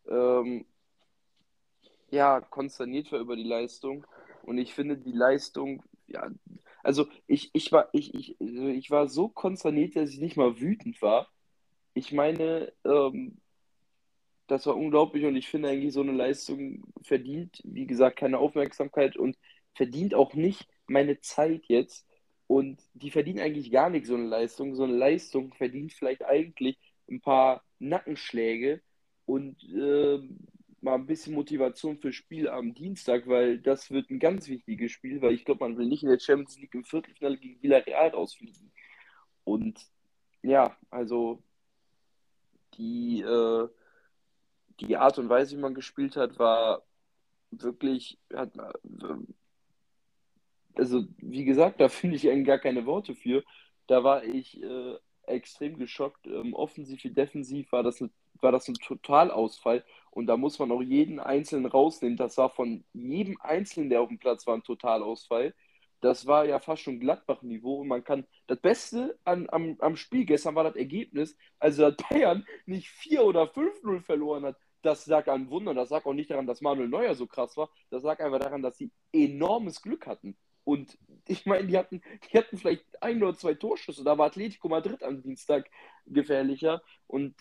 ähm, 0.09 0.65
ja, 2.11 2.41
konsterniert 2.41 3.11
war 3.13 3.19
über 3.19 3.37
die 3.37 3.43
Leistung. 3.43 4.07
Und 4.43 4.59
ich 4.59 4.75
finde 4.75 4.97
die 4.99 5.13
Leistung, 5.13 5.83
ja, 6.07 6.31
also 6.83 7.07
ich, 7.27 7.51
ich, 7.53 7.73
war, 7.73 7.89
ich, 7.93 8.15
ich, 8.15 8.41
ich 8.41 8.91
war 8.91 9.09
so 9.09 9.29
konsterniert, 9.29 9.97
dass 9.97 10.11
ich 10.11 10.19
nicht 10.19 10.37
mal 10.37 10.61
wütend 10.61 11.01
war. 11.01 11.29
Ich 11.95 12.13
meine, 12.13 12.73
ähm, 12.85 13.39
das 14.47 14.67
war 14.67 14.77
unglaublich 14.77 15.25
und 15.25 15.37
ich 15.37 15.49
finde 15.49 15.71
eigentlich 15.71 15.95
so 15.95 16.01
eine 16.01 16.13
Leistung 16.13 16.85
verdient, 17.03 17.61
wie 17.65 17.87
gesagt, 17.87 18.19
keine 18.19 18.39
Aufmerksamkeit 18.39 19.17
und 19.17 19.39
verdient 19.75 20.15
auch 20.15 20.35
nicht 20.35 20.69
meine 20.87 21.21
Zeit 21.21 21.65
jetzt. 21.69 22.07
Und 22.53 22.83
die 22.93 23.11
verdient 23.11 23.41
eigentlich 23.41 23.71
gar 23.73 23.89
nicht 23.89 24.05
so 24.05 24.15
eine 24.15 24.27
Leistung. 24.27 24.75
So 24.75 24.85
eine 24.85 24.95
Leistung 24.95 25.55
verdient 25.55 25.95
vielleicht 25.95 26.23
eigentlich 26.23 26.79
ein 27.09 27.23
paar 27.23 27.65
Nackenschläge 27.79 28.83
und 29.25 29.57
äh, 29.73 30.19
mal 30.83 30.97
ein 30.97 31.07
bisschen 31.07 31.33
Motivation 31.33 31.97
fürs 31.97 32.15
Spiel 32.15 32.51
am 32.51 32.75
Dienstag, 32.75 33.27
weil 33.27 33.59
das 33.59 33.91
wird 33.91 34.11
ein 34.11 34.19
ganz 34.19 34.49
wichtiges 34.49 34.93
Spiel, 34.93 35.23
weil 35.23 35.33
ich 35.33 35.47
glaube, 35.47 35.65
man 35.67 35.79
will 35.79 35.87
nicht 35.87 36.03
in 36.03 36.11
der 36.11 36.19
Champions 36.19 36.59
League 36.59 36.75
im 36.75 36.85
Viertelfinale 36.85 37.39
gegen 37.39 37.63
Villarreal 37.63 38.11
rausfliegen. 38.11 38.71
Und 39.45 39.81
ja, 40.43 40.77
also 40.91 41.43
die, 42.75 43.23
äh, 43.23 43.69
die 44.81 44.99
Art 44.99 45.19
und 45.19 45.31
Weise, 45.31 45.57
wie 45.57 45.61
man 45.63 45.73
gespielt 45.73 46.17
hat, 46.17 46.39
war 46.39 46.83
wirklich, 47.51 48.19
hat, 48.35 48.53
also 50.77 51.05
wie 51.19 51.45
gesagt, 51.45 51.81
da 51.81 51.89
finde 51.89 52.17
ich 52.17 52.29
eigentlich 52.29 52.47
gar 52.47 52.59
keine 52.59 52.87
Worte 52.87 53.15
für. 53.15 53.45
Da 53.87 54.05
war 54.05 54.25
ich 54.25 54.63
äh, 54.63 54.97
extrem 55.27 55.79
geschockt. 55.79 56.27
Ähm, 56.27 56.55
offensiv 56.55 57.03
wie 57.05 57.11
defensiv 57.11 57.73
war 57.73 57.83
das, 57.83 58.01
ein, 58.01 58.11
war 58.41 58.53
das 58.53 58.69
ein 58.69 58.75
Totalausfall. 58.75 59.85
Und 60.11 60.27
da 60.27 60.37
muss 60.37 60.59
man 60.59 60.71
auch 60.73 60.83
jeden 60.83 61.21
Einzelnen 61.21 61.67
rausnehmen. 61.67 62.17
Das 62.17 62.37
war 62.39 62.51
von 62.51 62.85
jedem 62.93 63.41
Einzelnen, 63.41 63.91
der 63.91 64.03
auf 64.03 64.09
dem 64.09 64.19
Platz 64.19 64.47
war, 64.47 64.55
ein 64.55 64.63
Totalausfall. 64.63 65.55
Das 66.01 66.27
war 66.27 66.45
ja 66.45 66.59
fast 66.59 66.83
schon 66.83 67.01
Gladbach-Niveau. 67.01 67.81
Und 67.81 67.89
man 67.89 68.05
kann, 68.05 68.27
das 68.47 68.61
Beste 68.61 69.19
an, 69.25 69.49
am, 69.51 69.77
am 69.81 69.97
Spiel 69.97 70.25
gestern 70.25 70.55
war 70.55 70.65
das 70.65 70.77
Ergebnis, 70.77 71.37
also 71.59 71.91
dass 71.91 71.97
Bayern 72.09 72.45
nicht 72.67 72.89
4 72.89 73.25
oder 73.25 73.45
5-0 73.45 74.01
verloren 74.01 74.45
hat. 74.45 74.57
Das 74.83 75.07
lag 75.07 75.29
an 75.29 75.49
Wunder. 75.49 75.75
Das 75.75 75.91
lag 75.91 76.05
auch 76.05 76.13
nicht 76.13 76.31
daran, 76.31 76.47
dass 76.47 76.61
Manuel 76.61 76.89
Neuer 76.89 77.15
so 77.15 77.27
krass 77.27 77.57
war. 77.57 77.71
Das 77.91 78.03
lag 78.03 78.19
einfach 78.19 78.41
daran, 78.41 78.63
dass 78.63 78.77
sie 78.77 78.91
enormes 79.13 79.81
Glück 79.81 80.07
hatten. 80.07 80.37
Und 80.65 80.97
ich 81.29 81.47
meine, 81.47 81.67
die 81.67 81.79
hatten, 81.79 82.03
die 82.31 82.39
hatten 82.39 82.57
vielleicht 82.57 82.85
ein 83.03 83.23
oder 83.23 83.37
zwei 83.37 83.55
Torschüsse. 83.55 84.05
Da 84.05 84.19
war 84.19 84.27
Atletico 84.27 84.69
Madrid 84.69 85.03
am 85.03 85.23
Dienstag 85.23 85.71
gefährlicher. 86.07 86.83
Und 87.07 87.35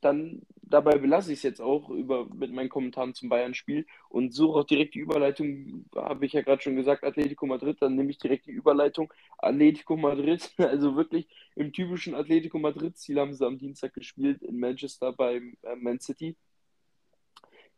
dann 0.00 0.42
dabei 0.62 0.98
belasse 0.98 1.32
ich 1.32 1.38
es 1.38 1.42
jetzt 1.44 1.60
auch 1.60 1.88
über, 1.88 2.26
mit 2.34 2.52
meinen 2.52 2.68
Kommentaren 2.68 3.14
zum 3.14 3.28
Bayern-Spiel 3.28 3.86
und 4.08 4.34
suche 4.34 4.60
auch 4.60 4.64
direkt 4.64 4.94
die 4.94 4.98
Überleitung. 4.98 5.86
Habe 5.94 6.26
ich 6.26 6.34
ja 6.34 6.42
gerade 6.42 6.62
schon 6.62 6.76
gesagt, 6.76 7.04
Atletico 7.04 7.46
Madrid. 7.46 7.80
Dann 7.80 7.94
nehme 7.96 8.10
ich 8.10 8.18
direkt 8.18 8.46
die 8.46 8.52
Überleitung. 8.52 9.12
Atletico 9.38 9.96
Madrid, 9.96 10.52
also 10.58 10.96
wirklich 10.96 11.26
im 11.56 11.72
typischen 11.72 12.14
Atletico 12.14 12.58
Madrid-Ziel 12.58 13.18
haben 13.18 13.34
sie 13.34 13.46
am 13.46 13.58
Dienstag 13.58 13.94
gespielt 13.94 14.42
in 14.42 14.58
Manchester 14.58 15.12
beim 15.12 15.56
äh, 15.62 15.76
Man 15.76 16.00
City. 16.00 16.36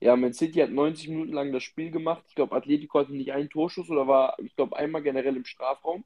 Ja, 0.00 0.14
Man 0.16 0.32
City 0.34 0.60
hat 0.60 0.70
90 0.70 1.08
Minuten 1.08 1.32
lang 1.32 1.52
das 1.52 1.62
Spiel 1.62 1.90
gemacht. 1.90 2.24
Ich 2.28 2.34
glaube, 2.34 2.54
Atletico 2.54 2.98
hatte 2.98 3.14
nicht 3.14 3.32
einen 3.32 3.48
Torschuss 3.48 3.88
oder 3.90 4.06
war, 4.06 4.36
ich 4.38 4.54
glaube, 4.54 4.76
einmal 4.76 5.02
generell 5.02 5.36
im 5.36 5.44
Strafraum. 5.44 6.04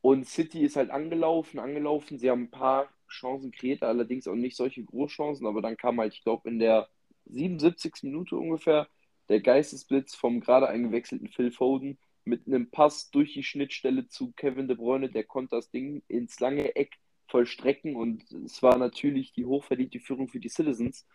Und 0.00 0.28
City 0.28 0.62
ist 0.62 0.76
halt 0.76 0.90
angelaufen, 0.90 1.58
angelaufen. 1.58 2.18
Sie 2.18 2.30
haben 2.30 2.42
ein 2.44 2.50
paar 2.50 2.88
Chancen 3.08 3.52
kreiert, 3.52 3.82
allerdings 3.82 4.28
auch 4.28 4.34
nicht 4.34 4.56
solche 4.56 4.84
Großchancen. 4.84 5.46
Aber 5.46 5.62
dann 5.62 5.76
kam 5.76 5.98
halt, 5.98 6.14
ich 6.14 6.22
glaube, 6.22 6.48
in 6.48 6.58
der 6.58 6.88
77. 7.26 8.02
Minute 8.02 8.36
ungefähr 8.36 8.88
der 9.28 9.40
Geistesblitz 9.40 10.14
vom 10.14 10.40
gerade 10.40 10.68
eingewechselten 10.68 11.28
Phil 11.28 11.50
Foden 11.50 11.98
mit 12.24 12.46
einem 12.46 12.70
Pass 12.70 13.10
durch 13.10 13.32
die 13.32 13.42
Schnittstelle 13.42 14.06
zu 14.08 14.32
Kevin 14.32 14.68
De 14.68 14.76
Bruyne. 14.76 15.08
Der 15.10 15.24
konnte 15.24 15.56
das 15.56 15.70
Ding 15.70 16.02
ins 16.08 16.38
lange 16.40 16.76
Eck 16.76 16.98
vollstrecken 17.28 17.96
und 17.96 18.30
es 18.32 18.62
war 18.62 18.76
natürlich 18.76 19.32
die 19.32 19.46
hochverdiente 19.46 20.00
Führung 20.00 20.28
für 20.28 20.40
die 20.40 20.48
Citizens. 20.48 21.06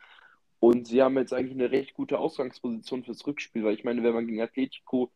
Und 0.60 0.88
sie 0.88 1.02
haben 1.02 1.18
jetzt 1.18 1.34
eigentlich 1.34 1.54
eine 1.54 1.72
recht 1.72 1.94
gute 1.94 2.20
Ausgangsposition 2.20 3.04
fürs 3.04 3.26
Rückspiel, 3.26 3.64
weil 3.64 3.76
ich 3.76 3.84
meine, 3.84 4.04
wenn 4.04 4.14
man 4.14 4.28
gegen 4.28 4.42
Atletico 4.42 5.12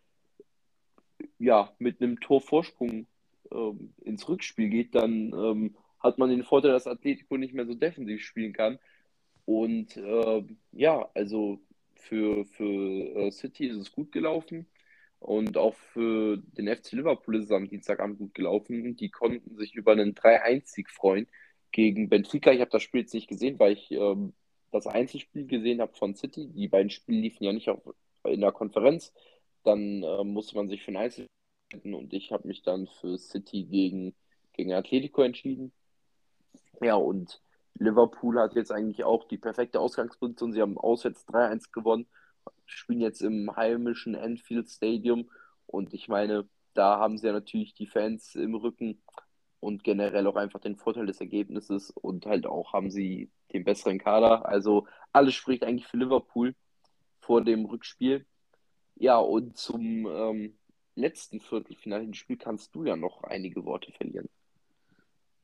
ja, 1.37 1.73
mit 1.79 2.01
einem 2.01 2.19
Torvorsprung 2.19 3.07
ähm, 3.51 3.93
ins 4.01 4.27
Rückspiel 4.29 4.69
geht, 4.69 4.95
dann 4.95 5.33
ähm, 5.33 5.75
hat 5.99 6.17
man 6.17 6.29
den 6.29 6.43
Vorteil, 6.43 6.71
dass 6.71 6.87
Atletico 6.87 7.37
nicht 7.37 7.53
mehr 7.53 7.65
so 7.65 7.73
defensiv 7.73 8.21
spielen 8.23 8.53
kann. 8.53 8.79
Und 9.45 9.97
äh, 9.97 10.43
ja, 10.71 11.09
also 11.13 11.59
für, 11.95 12.45
für 12.45 13.15
äh, 13.15 13.31
City 13.31 13.67
ist 13.67 13.77
es 13.77 13.91
gut 13.91 14.11
gelaufen. 14.11 14.67
Und 15.19 15.57
auch 15.57 15.75
für 15.75 16.37
den 16.37 16.67
FC 16.67 16.93
Liverpool 16.93 17.37
ist 17.37 17.45
es 17.45 17.51
am 17.51 17.69
Dienstagabend 17.69 18.17
gut 18.17 18.33
gelaufen. 18.33 18.97
Die 18.97 19.09
konnten 19.09 19.55
sich 19.55 19.73
über 19.75 19.93
einen 19.93 20.15
3-1-Sieg 20.15 20.89
freuen 20.89 21.27
gegen 21.71 22.09
Benfica. 22.09 22.51
Ich 22.51 22.59
habe 22.59 22.71
das 22.71 22.83
Spiel 22.83 23.01
jetzt 23.01 23.13
nicht 23.13 23.29
gesehen, 23.29 23.57
weil 23.57 23.73
ich 23.73 23.91
ähm, 23.91 24.33
das 24.73 24.87
Einzelspiel 24.87 25.45
gesehen 25.45 25.81
habe 25.81 25.93
von 25.93 26.15
City. 26.15 26.47
Die 26.47 26.67
beiden 26.67 26.89
Spiele 26.89 27.21
liefen 27.21 27.43
ja 27.43 27.53
nicht 27.53 27.69
auf, 27.69 27.81
in 28.23 28.41
der 28.41 28.51
Konferenz. 28.51 29.13
Dann 29.63 30.03
äh, 30.03 30.23
musste 30.23 30.55
man 30.55 30.67
sich 30.67 30.83
für 30.83 30.91
ein 30.91 30.97
Einzelspiel 30.97 31.29
und 31.95 32.13
ich 32.13 32.31
habe 32.31 32.47
mich 32.47 32.61
dann 32.63 32.87
für 32.87 33.17
City 33.17 33.63
gegen, 33.63 34.15
gegen 34.53 34.73
Atletico 34.73 35.21
entschieden. 35.21 35.71
Ja, 36.81 36.95
und 36.95 37.41
Liverpool 37.75 38.39
hat 38.39 38.55
jetzt 38.55 38.71
eigentlich 38.71 39.03
auch 39.03 39.27
die 39.27 39.37
perfekte 39.37 39.79
Ausgangsposition. 39.79 40.53
Sie 40.53 40.61
haben 40.61 40.77
auswärts 40.77 41.27
3-1 41.27 41.71
gewonnen, 41.71 42.07
spielen 42.65 43.01
jetzt 43.01 43.21
im 43.21 43.55
heimischen 43.55 44.15
Anfield 44.15 44.69
Stadium 44.69 45.29
und 45.65 45.93
ich 45.93 46.07
meine, 46.07 46.47
da 46.73 46.99
haben 46.99 47.17
sie 47.17 47.27
ja 47.27 47.33
natürlich 47.33 47.73
die 47.73 47.87
Fans 47.87 48.35
im 48.35 48.55
Rücken 48.55 49.01
und 49.59 49.83
generell 49.83 50.27
auch 50.27 50.35
einfach 50.35 50.59
den 50.59 50.75
Vorteil 50.75 51.05
des 51.05 51.21
Ergebnisses 51.21 51.89
und 51.91 52.25
halt 52.25 52.45
auch 52.45 52.73
haben 52.73 52.91
sie 52.91 53.31
den 53.53 53.63
besseren 53.63 53.99
Kader. 53.99 54.47
Also 54.47 54.87
alles 55.11 55.33
spricht 55.35 55.63
eigentlich 55.63 55.87
für 55.87 55.97
Liverpool 55.97 56.55
vor 57.19 57.43
dem 57.43 57.65
Rückspiel. 57.65 58.25
Ja, 58.95 59.17
und 59.17 59.57
zum 59.57 60.07
ähm, 60.07 60.57
letzten 60.95 61.39
Viertelfinale 61.39 62.13
Spiel 62.13 62.37
kannst 62.37 62.75
du 62.75 62.83
ja 62.83 62.95
noch 62.95 63.23
einige 63.23 63.65
Worte 63.65 63.91
verlieren. 63.91 64.29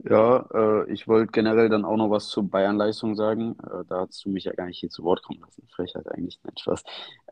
Ja, 0.07 0.47
äh, 0.53 0.93
ich 0.93 1.09
wollte 1.09 1.31
generell 1.33 1.67
dann 1.67 1.83
auch 1.83 1.97
noch 1.97 2.09
was 2.09 2.29
zur 2.29 2.43
Bayern-Leistung 2.43 3.15
sagen. 3.15 3.57
Äh, 3.63 3.83
da 3.89 4.07
hast 4.07 4.23
du 4.23 4.29
mich 4.29 4.45
ja 4.45 4.53
gar 4.53 4.65
nicht 4.67 4.79
hier 4.79 4.89
zu 4.89 5.03
Wort 5.03 5.21
kommen 5.23 5.41
lassen. 5.41 5.67
Frechheit 5.75 6.09
eigentlich, 6.09 6.39
nicht 6.45 6.59
Spaß. 6.61 6.83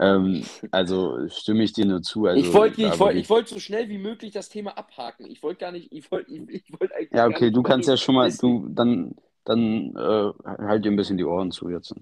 Ähm, 0.02 0.44
also 0.72 1.30
stimme 1.30 1.64
ich 1.64 1.72
dir 1.72 1.86
nur 1.86 2.02
zu. 2.02 2.26
Also, 2.26 2.42
ich 2.42 2.54
wollte 2.54 2.82
ich 2.82 3.00
wollt, 3.00 3.16
ich 3.16 3.30
wollt 3.30 3.48
so 3.48 3.60
schnell 3.60 3.88
wie 3.88 3.98
möglich 3.98 4.34
das 4.34 4.50
Thema 4.50 4.78
abhaken. 4.78 5.28
Ich 5.28 5.42
wollte 5.44 5.62
gar 5.62 5.72
nicht, 5.72 5.94
ich 5.94 6.12
wollte 6.12 6.30
ich, 6.30 6.50
ich 6.50 6.72
wollt 6.78 6.94
eigentlich. 6.94 7.14
Ja, 7.14 7.28
okay, 7.28 7.52
du 7.52 7.64
kannst 7.64 7.88
ja 7.88 7.96
schon 7.96 8.16
mal, 8.16 8.30
du, 8.34 8.68
dann, 8.68 9.16
dann 9.48 9.96
äh, 9.96 10.34
halt 10.46 10.84
dir 10.84 10.92
ein 10.92 10.96
bisschen 10.96 11.18
die 11.18 11.26
Ohren 11.26 11.52
zu 11.52 11.70
jetzt. 11.70 11.94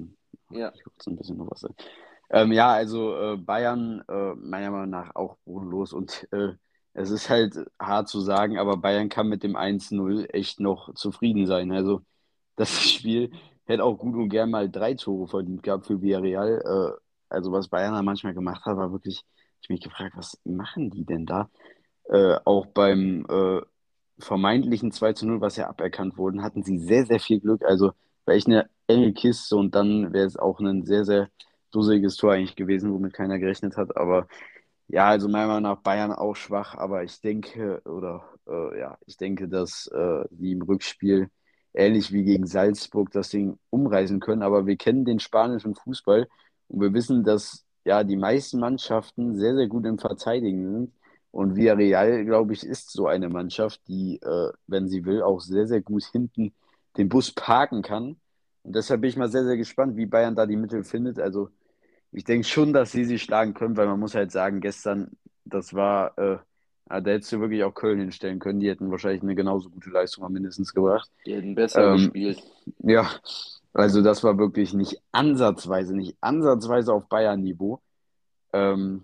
Ja. 0.49 0.71
Ich 0.75 0.83
kurz 0.83 1.07
ein 1.07 1.15
bisschen 1.15 1.37
noch 1.37 1.49
was 1.51 1.61
sagen. 1.61 1.75
Ähm, 2.31 2.51
ja, 2.51 2.69
also 2.73 3.15
äh, 3.15 3.37
Bayern, 3.37 4.03
äh, 4.07 4.33
meiner 4.35 4.71
Meinung 4.71 4.89
nach 4.89 5.15
auch 5.15 5.37
bodenlos 5.45 5.93
und 5.93 6.27
äh, 6.31 6.53
es 6.93 7.11
ist 7.11 7.29
halt 7.29 7.55
hart 7.79 8.07
zu 8.07 8.19
sagen, 8.21 8.57
aber 8.57 8.77
Bayern 8.77 9.09
kann 9.09 9.27
mit 9.27 9.43
dem 9.43 9.55
1-0 9.55 10.25
echt 10.33 10.59
noch 10.59 10.93
zufrieden 10.95 11.45
sein. 11.45 11.71
Also 11.71 12.01
das 12.55 12.69
Spiel 12.81 13.31
hätte 13.65 13.83
auch 13.83 13.97
gut 13.97 14.15
und 14.15 14.29
gern 14.29 14.49
mal 14.49 14.69
drei 14.69 14.95
Tore 14.95 15.27
verdient 15.27 15.61
gehabt 15.61 15.85
für 15.85 16.01
Villarreal. 16.01 16.61
Äh, 16.65 16.99
also 17.29 17.51
was 17.51 17.67
Bayern 17.67 17.93
da 17.93 18.01
manchmal 18.01 18.33
gemacht 18.33 18.65
hat, 18.65 18.77
war 18.77 18.91
wirklich, 18.91 19.23
ich 19.61 19.69
mich 19.69 19.81
gefragt, 19.81 20.13
was 20.15 20.39
machen 20.45 20.89
die 20.89 21.05
denn 21.05 21.25
da? 21.25 21.49
Äh, 22.05 22.37
auch 22.45 22.65
beim 22.67 23.25
vermeintlichen 24.19 24.91
2 24.91 25.13
0, 25.23 25.41
was 25.41 25.57
ja 25.57 25.67
aberkannt 25.69 26.17
wurde, 26.17 26.41
hatten 26.41 26.63
sie 26.63 26.79
sehr, 26.79 27.05
sehr 27.05 27.19
viel 27.19 27.39
Glück. 27.39 27.63
Also 27.65 27.91
war 28.25 28.35
echt 28.35 28.47
eine 28.47 28.69
enge 28.87 29.13
Kiste 29.13 29.55
und 29.55 29.75
dann 29.75 30.13
wäre 30.13 30.25
es 30.27 30.37
auch 30.37 30.59
ein 30.59 30.85
sehr, 30.85 31.05
sehr 31.05 31.29
dusseliges 31.71 32.17
Tor 32.17 32.33
eigentlich 32.33 32.55
gewesen, 32.55 32.93
womit 32.93 33.13
keiner 33.13 33.39
gerechnet 33.39 33.77
hat. 33.77 33.97
Aber 33.97 34.27
ja, 34.87 35.07
also 35.07 35.27
meiner 35.27 35.47
Meinung 35.47 35.63
nach 35.63 35.81
Bayern 35.81 36.11
auch 36.11 36.35
schwach, 36.35 36.75
aber 36.75 37.03
ich 37.03 37.19
denke, 37.21 37.81
oder 37.85 38.23
äh, 38.47 38.79
ja, 38.79 38.97
ich 39.05 39.17
denke, 39.17 39.47
dass 39.47 39.87
äh, 39.87 40.23
die 40.31 40.51
im 40.53 40.61
Rückspiel 40.61 41.29
ähnlich 41.73 42.11
wie 42.13 42.23
gegen 42.23 42.47
Salzburg 42.47 43.11
das 43.11 43.29
Ding 43.29 43.57
umreißen 43.69 44.19
können. 44.19 44.43
Aber 44.43 44.65
wir 44.65 44.77
kennen 44.77 45.05
den 45.05 45.19
spanischen 45.19 45.75
Fußball 45.75 46.27
und 46.67 46.81
wir 46.81 46.93
wissen, 46.93 47.23
dass 47.23 47.65
ja 47.83 48.03
die 48.03 48.15
meisten 48.17 48.59
Mannschaften 48.59 49.37
sehr, 49.37 49.55
sehr 49.55 49.67
gut 49.67 49.85
im 49.85 49.99
Verteidigen 49.99 50.71
sind. 50.71 50.93
Und 51.35 51.57
Villarreal, 51.57 52.23
glaube 52.23 52.53
ich, 52.53 52.65
ist 52.65 52.91
so 52.91 53.07
eine 53.07 53.27
Mannschaft, 53.27 53.81
die, 53.89 54.21
äh, 54.21 54.51
wenn 54.67 54.87
sie 54.87 55.03
will, 55.03 55.21
auch 55.21 55.41
sehr, 55.41 55.67
sehr 55.67 55.81
gut 55.81 56.05
hinten 56.05 56.53
den 56.95 57.09
Bus 57.09 57.33
parken 57.33 57.81
kann. 57.81 58.15
Und 58.63 58.73
deshalb 58.73 59.01
bin 59.01 59.09
ich 59.09 59.17
mal 59.17 59.27
sehr, 59.27 59.43
sehr 59.43 59.57
gespannt, 59.57 59.97
wie 59.97 60.05
Bayern 60.05 60.37
da 60.37 60.45
die 60.45 60.55
Mittel 60.55 60.85
findet. 60.85 61.19
Also 61.19 61.49
ich 62.13 62.23
denke 62.23 62.47
schon, 62.47 62.71
dass 62.71 62.93
sie 62.93 63.03
sie 63.03 63.19
schlagen 63.19 63.53
können, 63.53 63.75
weil 63.75 63.85
man 63.85 63.99
muss 63.99 64.15
halt 64.15 64.31
sagen, 64.31 64.61
gestern, 64.61 65.11
das 65.43 65.73
war, 65.73 66.17
äh, 66.17 66.37
da 66.87 67.11
hättest 67.11 67.33
du 67.33 67.41
wirklich 67.41 67.65
auch 67.65 67.73
Köln 67.73 67.99
hinstellen 67.99 68.39
können. 68.39 68.61
Die 68.61 68.69
hätten 68.69 68.89
wahrscheinlich 68.89 69.21
eine 69.21 69.35
genauso 69.35 69.69
gute 69.69 69.89
Leistung 69.89 70.31
mindestens 70.31 70.73
gebracht. 70.73 71.11
Die 71.25 71.35
hätten 71.35 71.53
besser 71.53 71.91
ähm, 71.91 71.97
gespielt. 71.97 72.43
Ja, 72.77 73.09
also 73.73 74.01
das 74.01 74.23
war 74.23 74.37
wirklich 74.37 74.73
nicht 74.73 75.01
ansatzweise, 75.11 75.97
nicht 75.97 76.15
ansatzweise 76.21 76.93
auf 76.93 77.09
Bayern-Niveau. 77.09 77.81
Ähm, 78.53 79.03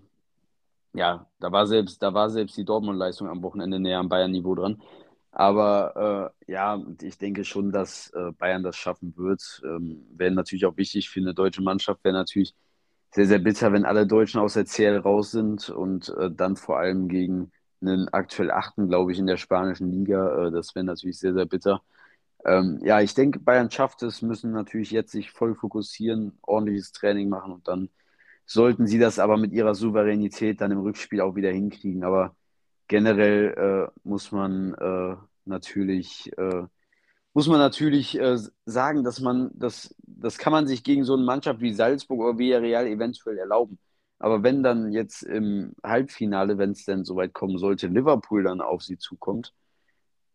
ja, 0.94 1.26
da 1.40 1.52
war 1.52 1.66
selbst, 1.66 2.02
da 2.02 2.14
war 2.14 2.30
selbst 2.30 2.56
die 2.56 2.64
Dortmund-Leistung 2.64 3.28
am 3.28 3.42
Wochenende 3.42 3.80
näher 3.80 3.98
am 3.98 4.08
Bayern-Niveau 4.08 4.54
dran. 4.54 4.82
Aber 5.30 6.32
äh, 6.46 6.52
ja, 6.52 6.82
ich 7.02 7.16
denke 7.18 7.44
schon, 7.44 7.72
dass 7.72 8.10
äh, 8.10 8.32
Bayern 8.32 8.62
das 8.62 8.76
schaffen 8.76 9.14
wird. 9.16 9.62
Ähm, 9.64 10.06
wäre 10.12 10.30
natürlich 10.32 10.66
auch 10.66 10.76
wichtig 10.76 11.08
für 11.08 11.20
eine 11.20 11.34
deutsche 11.34 11.62
Mannschaft, 11.62 12.04
wäre 12.04 12.14
natürlich 12.14 12.54
sehr, 13.12 13.26
sehr 13.26 13.38
bitter, 13.38 13.72
wenn 13.72 13.84
alle 13.86 14.06
Deutschen 14.06 14.40
aus 14.40 14.54
der 14.54 14.66
CL 14.66 14.98
raus 14.98 15.30
sind 15.32 15.70
und 15.70 16.10
äh, 16.18 16.30
dann 16.30 16.56
vor 16.56 16.78
allem 16.78 17.08
gegen 17.08 17.52
einen 17.80 18.08
aktuell 18.10 18.50
Achten, 18.50 18.88
glaube 18.88 19.12
ich, 19.12 19.18
in 19.18 19.26
der 19.26 19.36
spanischen 19.38 19.90
Liga. 19.90 20.48
Äh, 20.48 20.50
das 20.52 20.74
wäre 20.74 20.84
natürlich 20.84 21.18
sehr, 21.18 21.34
sehr 21.34 21.46
bitter. 21.46 21.82
Ähm, 22.44 22.80
ja, 22.84 23.00
ich 23.00 23.14
denke, 23.14 23.38
Bayern 23.40 23.70
schafft 23.70 24.02
es, 24.02 24.22
müssen 24.22 24.52
natürlich 24.52 24.90
jetzt 24.90 25.12
sich 25.12 25.30
voll 25.30 25.54
fokussieren, 25.54 26.38
ordentliches 26.42 26.92
Training 26.92 27.28
machen 27.28 27.52
und 27.52 27.68
dann 27.68 27.90
sollten 28.46 28.86
sie 28.86 28.98
das 28.98 29.18
aber 29.18 29.36
mit 29.36 29.52
ihrer 29.52 29.74
Souveränität 29.74 30.60
dann 30.60 30.72
im 30.72 30.80
Rückspiel 30.80 31.20
auch 31.20 31.36
wieder 31.36 31.50
hinkriegen. 31.50 32.04
Aber 32.04 32.36
generell 32.88 33.90
äh, 33.94 34.00
muss 34.04 34.32
man 34.32 34.74
äh, 34.74 35.16
natürlich 35.44 36.30
äh, 36.36 36.64
muss 37.34 37.46
man 37.48 37.58
natürlich 37.58 38.18
äh, 38.18 38.36
sagen, 38.66 39.04
dass 39.04 39.20
man, 39.20 39.50
das, 39.54 39.94
das 40.02 40.38
kann 40.38 40.52
man 40.52 40.66
sich 40.66 40.84
gegen 40.84 41.04
so 41.04 41.14
eine 41.14 41.24
Mannschaft 41.24 41.60
wie 41.60 41.72
Salzburg 41.72 42.20
oder 42.20 42.38
Villarreal 42.38 42.86
eventuell 42.86 43.38
erlauben. 43.38 43.78
Aber 44.18 44.42
wenn 44.42 44.62
dann 44.62 44.92
jetzt 44.92 45.22
im 45.22 45.74
Halbfinale, 45.82 46.58
wenn 46.58 46.72
es 46.72 46.84
denn 46.84 47.04
soweit 47.04 47.32
kommen 47.32 47.58
sollte, 47.58 47.88
Liverpool 47.88 48.44
dann 48.44 48.60
auf 48.60 48.82
sie 48.82 48.98
zukommt, 48.98 49.52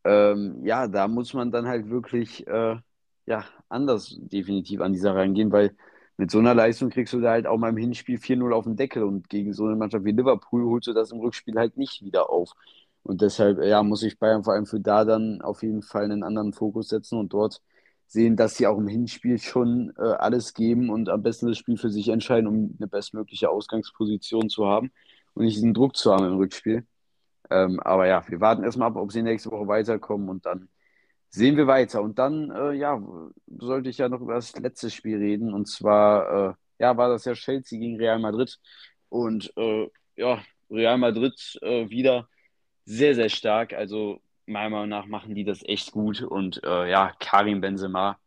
ähm, 0.03 0.65
ja, 0.65 0.87
da 0.87 1.07
muss 1.07 1.33
man 1.33 1.51
dann 1.51 1.67
halt 1.67 1.89
wirklich 1.89 2.47
äh, 2.47 2.77
ja, 3.25 3.45
anders 3.69 4.17
definitiv 4.19 4.81
an 4.81 4.93
die 4.93 4.99
Sache 4.99 5.17
rangehen, 5.17 5.51
weil 5.51 5.75
mit 6.17 6.31
so 6.31 6.39
einer 6.39 6.53
Leistung 6.55 6.89
kriegst 6.89 7.13
du 7.13 7.21
da 7.21 7.31
halt 7.31 7.47
auch 7.47 7.57
mal 7.57 7.69
im 7.69 7.77
Hinspiel 7.77 8.17
4-0 8.19 8.51
auf 8.53 8.65
den 8.65 8.75
Deckel 8.75 9.03
und 9.03 9.29
gegen 9.29 9.53
so 9.53 9.65
eine 9.65 9.75
Mannschaft 9.75 10.03
wie 10.05 10.11
Liverpool 10.11 10.65
holst 10.65 10.87
du 10.87 10.93
das 10.93 11.11
im 11.11 11.19
Rückspiel 11.19 11.55
halt 11.57 11.77
nicht 11.77 12.03
wieder 12.03 12.29
auf. 12.29 12.53
Und 13.03 13.21
deshalb, 13.21 13.63
ja, 13.63 13.83
muss 13.83 14.03
ich 14.03 14.19
Bayern 14.19 14.43
vor 14.43 14.53
allem 14.53 14.65
für 14.65 14.79
da 14.79 15.05
dann 15.05 15.41
auf 15.41 15.63
jeden 15.63 15.81
Fall 15.83 16.05
einen 16.05 16.23
anderen 16.23 16.53
Fokus 16.53 16.89
setzen 16.89 17.17
und 17.19 17.33
dort 17.33 17.61
sehen, 18.07 18.35
dass 18.35 18.55
sie 18.57 18.67
auch 18.67 18.77
im 18.77 18.87
Hinspiel 18.87 19.37
schon 19.39 19.93
äh, 19.97 20.01
alles 20.01 20.53
geben 20.53 20.89
und 20.89 21.09
am 21.09 21.21
besten 21.23 21.47
das 21.47 21.57
Spiel 21.57 21.77
für 21.77 21.89
sich 21.91 22.09
entscheiden, 22.09 22.47
um 22.47 22.75
eine 22.79 22.87
bestmögliche 22.87 23.49
Ausgangsposition 23.49 24.49
zu 24.49 24.65
haben 24.67 24.91
und 25.33 25.45
nicht 25.45 25.57
diesen 25.57 25.73
Druck 25.73 25.95
zu 25.97 26.13
haben 26.13 26.25
im 26.25 26.37
Rückspiel. 26.37 26.85
Ähm, 27.49 27.79
aber 27.81 28.07
ja, 28.07 28.23
wir 28.27 28.41
warten 28.41 28.63
erstmal 28.63 28.89
ab, 28.89 28.95
ob 28.97 29.11
sie 29.11 29.21
nächste 29.23 29.51
Woche 29.51 29.67
weiterkommen 29.67 30.29
und 30.29 30.45
dann 30.45 30.69
sehen 31.29 31.57
wir 31.57 31.67
weiter. 31.67 32.01
Und 32.01 32.19
dann, 32.19 32.51
äh, 32.51 32.73
ja, 32.73 33.01
sollte 33.59 33.89
ich 33.89 33.97
ja 33.97 34.09
noch 34.09 34.21
über 34.21 34.35
das 34.35 34.55
letzte 34.57 34.89
Spiel 34.89 35.17
reden. 35.17 35.53
Und 35.53 35.67
zwar, 35.67 36.51
äh, 36.51 36.53
ja, 36.79 36.97
war 36.97 37.09
das 37.09 37.25
ja 37.25 37.33
Chelsea 37.33 37.79
gegen 37.79 37.97
Real 37.97 38.19
Madrid. 38.19 38.57
Und 39.09 39.51
äh, 39.57 39.89
ja, 40.15 40.41
Real 40.69 40.97
Madrid 40.97 41.57
äh, 41.61 41.89
wieder 41.89 42.27
sehr, 42.85 43.15
sehr 43.15 43.29
stark. 43.29 43.73
Also 43.73 44.21
meiner 44.45 44.69
Meinung 44.69 44.89
nach 44.89 45.05
machen 45.07 45.35
die 45.35 45.43
das 45.43 45.63
echt 45.63 45.91
gut. 45.91 46.21
Und 46.21 46.63
äh, 46.63 46.89
ja, 46.89 47.13
Karim 47.19 47.61
Benzema, 47.61 48.19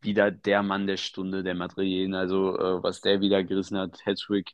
wieder 0.00 0.30
der 0.30 0.62
Mann 0.62 0.86
der 0.86 0.96
Stunde, 0.96 1.42
der 1.42 1.54
Madrilen. 1.54 2.14
Also 2.14 2.56
äh, 2.58 2.82
was 2.82 3.00
der 3.00 3.20
wieder 3.20 3.42
gerissen 3.44 3.78
hat, 3.78 4.04
Hattrick, 4.06 4.52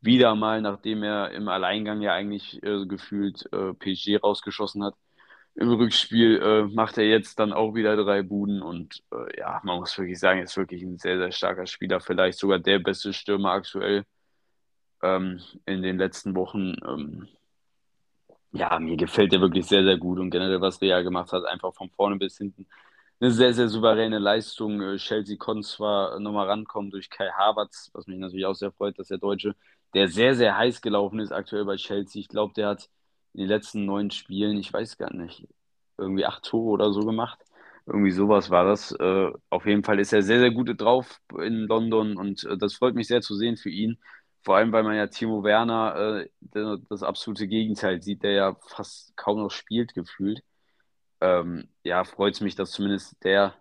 wieder 0.00 0.34
mal, 0.34 0.60
nachdem 0.60 1.02
er 1.04 1.30
im 1.30 1.48
Alleingang 1.48 2.02
ja 2.02 2.12
eigentlich 2.12 2.62
äh, 2.62 2.86
gefühlt 2.86 3.48
PSG 3.78 4.16
rausgeschossen 4.22 4.84
hat. 4.84 4.94
Im 5.54 5.68
Rückspiel 5.74 6.40
äh, 6.42 6.62
macht 6.74 6.96
er 6.98 7.04
jetzt 7.04 7.38
dann 7.38 7.52
auch 7.52 7.74
wieder 7.74 7.94
drei 7.96 8.22
Buden 8.22 8.62
und 8.62 9.02
äh, 9.12 9.38
ja, 9.38 9.60
man 9.64 9.80
muss 9.80 9.96
wirklich 9.98 10.18
sagen, 10.18 10.38
er 10.38 10.44
ist 10.44 10.56
wirklich 10.56 10.82
ein 10.82 10.98
sehr, 10.98 11.18
sehr 11.18 11.32
starker 11.32 11.66
Spieler, 11.66 12.00
vielleicht 12.00 12.38
sogar 12.38 12.58
der 12.58 12.78
beste 12.78 13.12
Stürmer 13.12 13.50
aktuell 13.52 14.04
ähm, 15.02 15.40
in 15.66 15.82
den 15.82 15.98
letzten 15.98 16.34
Wochen. 16.34 16.76
Ähm, 16.86 17.28
ja, 18.52 18.78
mir 18.78 18.96
gefällt 18.96 19.32
der 19.32 19.40
wirklich 19.40 19.66
sehr, 19.66 19.84
sehr 19.84 19.98
gut 19.98 20.18
und 20.18 20.30
generell, 20.30 20.60
was 20.60 20.80
Real 20.80 21.02
gemacht 21.04 21.32
hat, 21.32 21.44
einfach 21.46 21.74
von 21.74 21.90
vorne 21.90 22.16
bis 22.16 22.38
hinten. 22.38 22.66
Eine 23.20 23.30
sehr, 23.30 23.54
sehr 23.54 23.68
souveräne 23.68 24.18
Leistung. 24.18 24.80
Äh, 24.82 24.96
Chelsea 24.98 25.36
konnte 25.36 25.66
zwar 25.68 26.18
nochmal 26.20 26.48
rankommen 26.48 26.90
durch 26.90 27.10
Kai 27.10 27.30
Havertz, 27.30 27.90
was 27.94 28.06
mich 28.06 28.18
natürlich 28.18 28.46
auch 28.46 28.54
sehr 28.54 28.72
freut, 28.72 28.98
dass 28.98 29.08
der 29.08 29.18
Deutsche, 29.18 29.54
der 29.94 30.08
sehr, 30.08 30.34
sehr 30.34 30.56
heiß 30.56 30.82
gelaufen 30.82 31.20
ist 31.20 31.32
aktuell 31.32 31.64
bei 31.64 31.76
Chelsea. 31.76 32.20
Ich 32.20 32.28
glaube, 32.28 32.54
der 32.54 32.68
hat 32.68 32.88
in 33.34 33.40
den 33.40 33.48
letzten 33.48 33.84
neun 33.84 34.10
Spielen, 34.10 34.58
ich 34.58 34.72
weiß 34.72 34.98
gar 34.98 35.12
nicht, 35.12 35.46
irgendwie 35.98 36.26
acht 36.26 36.44
Tore 36.44 36.70
oder 36.70 36.92
so 36.92 37.00
gemacht. 37.00 37.38
Irgendwie 37.86 38.12
sowas 38.12 38.50
war 38.50 38.64
das. 38.64 38.92
Äh, 38.92 39.30
auf 39.50 39.66
jeden 39.66 39.82
Fall 39.82 39.98
ist 39.98 40.12
er 40.12 40.22
sehr, 40.22 40.38
sehr 40.38 40.52
gut 40.52 40.80
drauf 40.80 41.20
in 41.38 41.66
London 41.66 42.16
und 42.16 42.44
äh, 42.44 42.56
das 42.56 42.74
freut 42.74 42.94
mich 42.94 43.08
sehr 43.08 43.22
zu 43.22 43.34
sehen 43.34 43.56
für 43.56 43.70
ihn. 43.70 43.98
Vor 44.44 44.56
allem, 44.56 44.72
weil 44.72 44.82
man 44.82 44.96
ja 44.96 45.06
Timo 45.06 45.42
Werner 45.44 46.24
äh, 46.52 46.78
das 46.88 47.02
absolute 47.02 47.46
Gegenteil 47.48 48.02
sieht, 48.02 48.22
der 48.22 48.32
ja 48.32 48.56
fast 48.66 49.16
kaum 49.16 49.38
noch 49.38 49.50
spielt, 49.50 49.94
gefühlt. 49.94 50.42
Ähm, 51.20 51.68
ja, 51.84 52.04
freut 52.04 52.34
es 52.34 52.40
mich, 52.40 52.54
dass 52.56 52.72
zumindest 52.72 53.22
der 53.24 53.54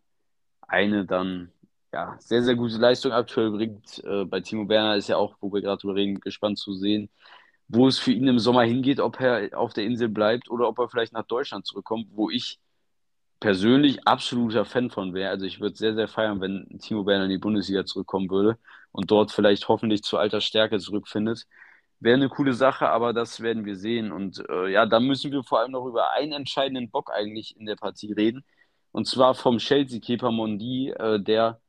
eine 0.68 1.06
dann 1.06 1.52
ja, 1.94 2.16
sehr, 2.20 2.44
sehr 2.44 2.56
gute 2.56 2.78
Leistung 2.78 3.12
aktuell 3.12 3.52
bringt. 3.52 4.02
Bei 4.30 4.40
Timo 4.40 4.70
Werner 4.70 4.96
ist 4.96 5.10
ja 5.10 5.18
auch, 5.18 5.36
wo 5.42 5.52
wir 5.54 5.62
gerade 5.62 5.82
drüber 5.82 5.96
reden, 5.96 6.22
gespannt 6.22 6.58
zu 6.58 6.74
sehen, 6.74 7.10
wo 7.74 7.88
es 7.88 8.00
für 8.00 8.12
ihn 8.12 8.28
im 8.28 8.40
Sommer 8.40 8.64
hingeht, 8.64 9.00
ob 9.00 9.20
er 9.22 9.58
auf 9.58 9.74
der 9.74 9.86
Insel 9.86 10.10
bleibt 10.10 10.50
oder 10.50 10.68
ob 10.68 10.80
er 10.80 10.90
vielleicht 10.90 11.14
nach 11.14 11.26
Deutschland 11.26 11.66
zurückkommt, 11.66 12.08
wo 12.12 12.30
ich 12.30 12.60
persönlich 13.40 14.08
absoluter 14.08 14.66
Fan 14.66 14.90
von 14.92 15.14
wäre. 15.14 15.30
Also 15.32 15.46
ich 15.46 15.60
würde 15.62 15.76
sehr, 15.76 15.96
sehr 15.96 16.08
feiern, 16.08 16.42
wenn 16.42 16.80
Timo 16.80 17.06
Werner 17.06 17.26
in 17.26 17.32
die 17.32 17.38
Bundesliga 17.40 17.86
zurückkommen 17.86 18.30
würde 18.30 18.58
und 18.92 19.10
dort 19.12 19.32
vielleicht 19.32 19.68
hoffentlich 19.68 20.04
zu 20.04 20.18
alter 20.18 20.42
Stärke 20.42 20.80
zurückfindet. 20.80 21.48
Wäre 22.00 22.16
eine 22.18 22.30
coole 22.30 22.54
Sache, 22.54 22.90
aber 22.90 23.14
das 23.14 23.42
werden 23.42 23.66
wir 23.66 23.76
sehen. 23.78 24.12
Und 24.12 24.44
äh, 24.50 24.72
ja, 24.72 24.86
dann 24.86 25.06
müssen 25.08 25.32
wir 25.32 25.44
vor 25.44 25.60
allem 25.60 25.72
noch 25.72 25.86
über 25.88 26.12
einen 26.12 26.34
entscheidenden 26.34 26.90
Bock 26.92 27.12
eigentlich 27.12 27.56
in 27.58 27.66
der 27.66 27.76
Partie 27.76 28.12
reden. 28.14 28.44
Und 28.92 29.08
zwar 29.08 29.36
vom 29.36 29.58
Chelsea-Keeper 29.60 30.32
Mondi, 30.32 30.92
äh, 30.92 31.20
der 31.22 31.62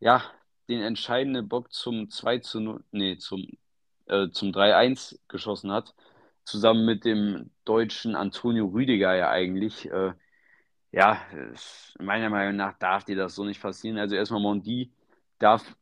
ja 0.00 0.22
den 0.68 0.80
entscheidenden 0.82 1.48
Bock 1.48 1.72
zum 1.72 2.10
2 2.10 2.38
zu 2.40 2.60
0, 2.60 2.84
nee, 2.92 3.18
zum, 3.18 3.46
äh, 4.06 4.28
zum 4.30 4.52
3-1 4.52 5.18
geschossen 5.28 5.72
hat. 5.72 5.94
Zusammen 6.44 6.84
mit 6.86 7.04
dem 7.04 7.50
deutschen 7.64 8.16
Antonio 8.16 8.66
Rüdiger 8.66 9.14
ja 9.14 9.30
eigentlich. 9.30 9.90
Äh, 9.90 10.12
ja, 10.92 11.20
meiner 11.98 12.30
Meinung 12.30 12.56
nach 12.56 12.78
darf 12.78 13.04
dir 13.04 13.16
das 13.16 13.34
so 13.34 13.44
nicht 13.44 13.60
passieren. 13.62 13.98
Also 13.98 14.14
erstmal 14.16 14.40
Mondi 14.40 14.92
darf, 15.38 15.76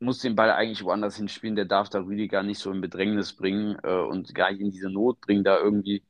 muss 0.00 0.20
den 0.20 0.36
Ball 0.36 0.50
eigentlich 0.52 0.84
woanders 0.84 1.16
hinspielen. 1.16 1.56
Der 1.56 1.64
darf 1.66 1.88
da 1.88 2.00
Rüdiger 2.00 2.42
nicht 2.42 2.58
so 2.60 2.70
in 2.72 2.80
Bedrängnis 2.80 3.34
bringen 3.34 3.78
äh, 3.82 3.94
und 3.94 4.34
gar 4.34 4.52
nicht 4.52 4.60
in 4.60 4.70
diese 4.70 4.90
Not 4.90 5.20
bringen, 5.20 5.44
da 5.44 5.58
irgendwie 5.58 6.04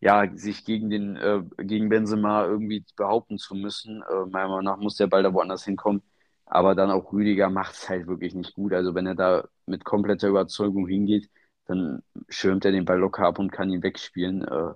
ja, 0.00 0.30
sich 0.36 0.64
gegen 0.64 0.90
den, 0.90 1.16
äh, 1.16 1.42
gegen 1.58 1.88
Benzema 1.88 2.44
irgendwie 2.44 2.84
behaupten 2.96 3.38
zu 3.38 3.54
müssen. 3.54 4.02
Äh, 4.02 4.26
meiner 4.30 4.48
Meinung 4.48 4.64
nach 4.64 4.76
muss 4.78 4.96
der 4.96 5.08
Ball 5.08 5.22
da 5.22 5.32
woanders 5.34 5.64
hinkommen. 5.64 6.02
Aber 6.50 6.74
dann 6.74 6.90
auch 6.90 7.12
Rüdiger 7.12 7.50
macht 7.50 7.74
es 7.74 7.88
halt 7.88 8.06
wirklich 8.06 8.34
nicht 8.34 8.54
gut. 8.54 8.72
Also 8.72 8.94
wenn 8.94 9.06
er 9.06 9.14
da 9.14 9.48
mit 9.66 9.84
kompletter 9.84 10.28
Überzeugung 10.28 10.88
hingeht, 10.88 11.30
dann 11.66 12.02
schirmt 12.28 12.64
er 12.64 12.72
den 12.72 12.84
Ball 12.86 12.98
locker 12.98 13.24
ab 13.26 13.38
und 13.38 13.52
kann 13.52 13.70
ihn 13.70 13.82
wegspielen. 13.82 14.42
Äh, 14.42 14.74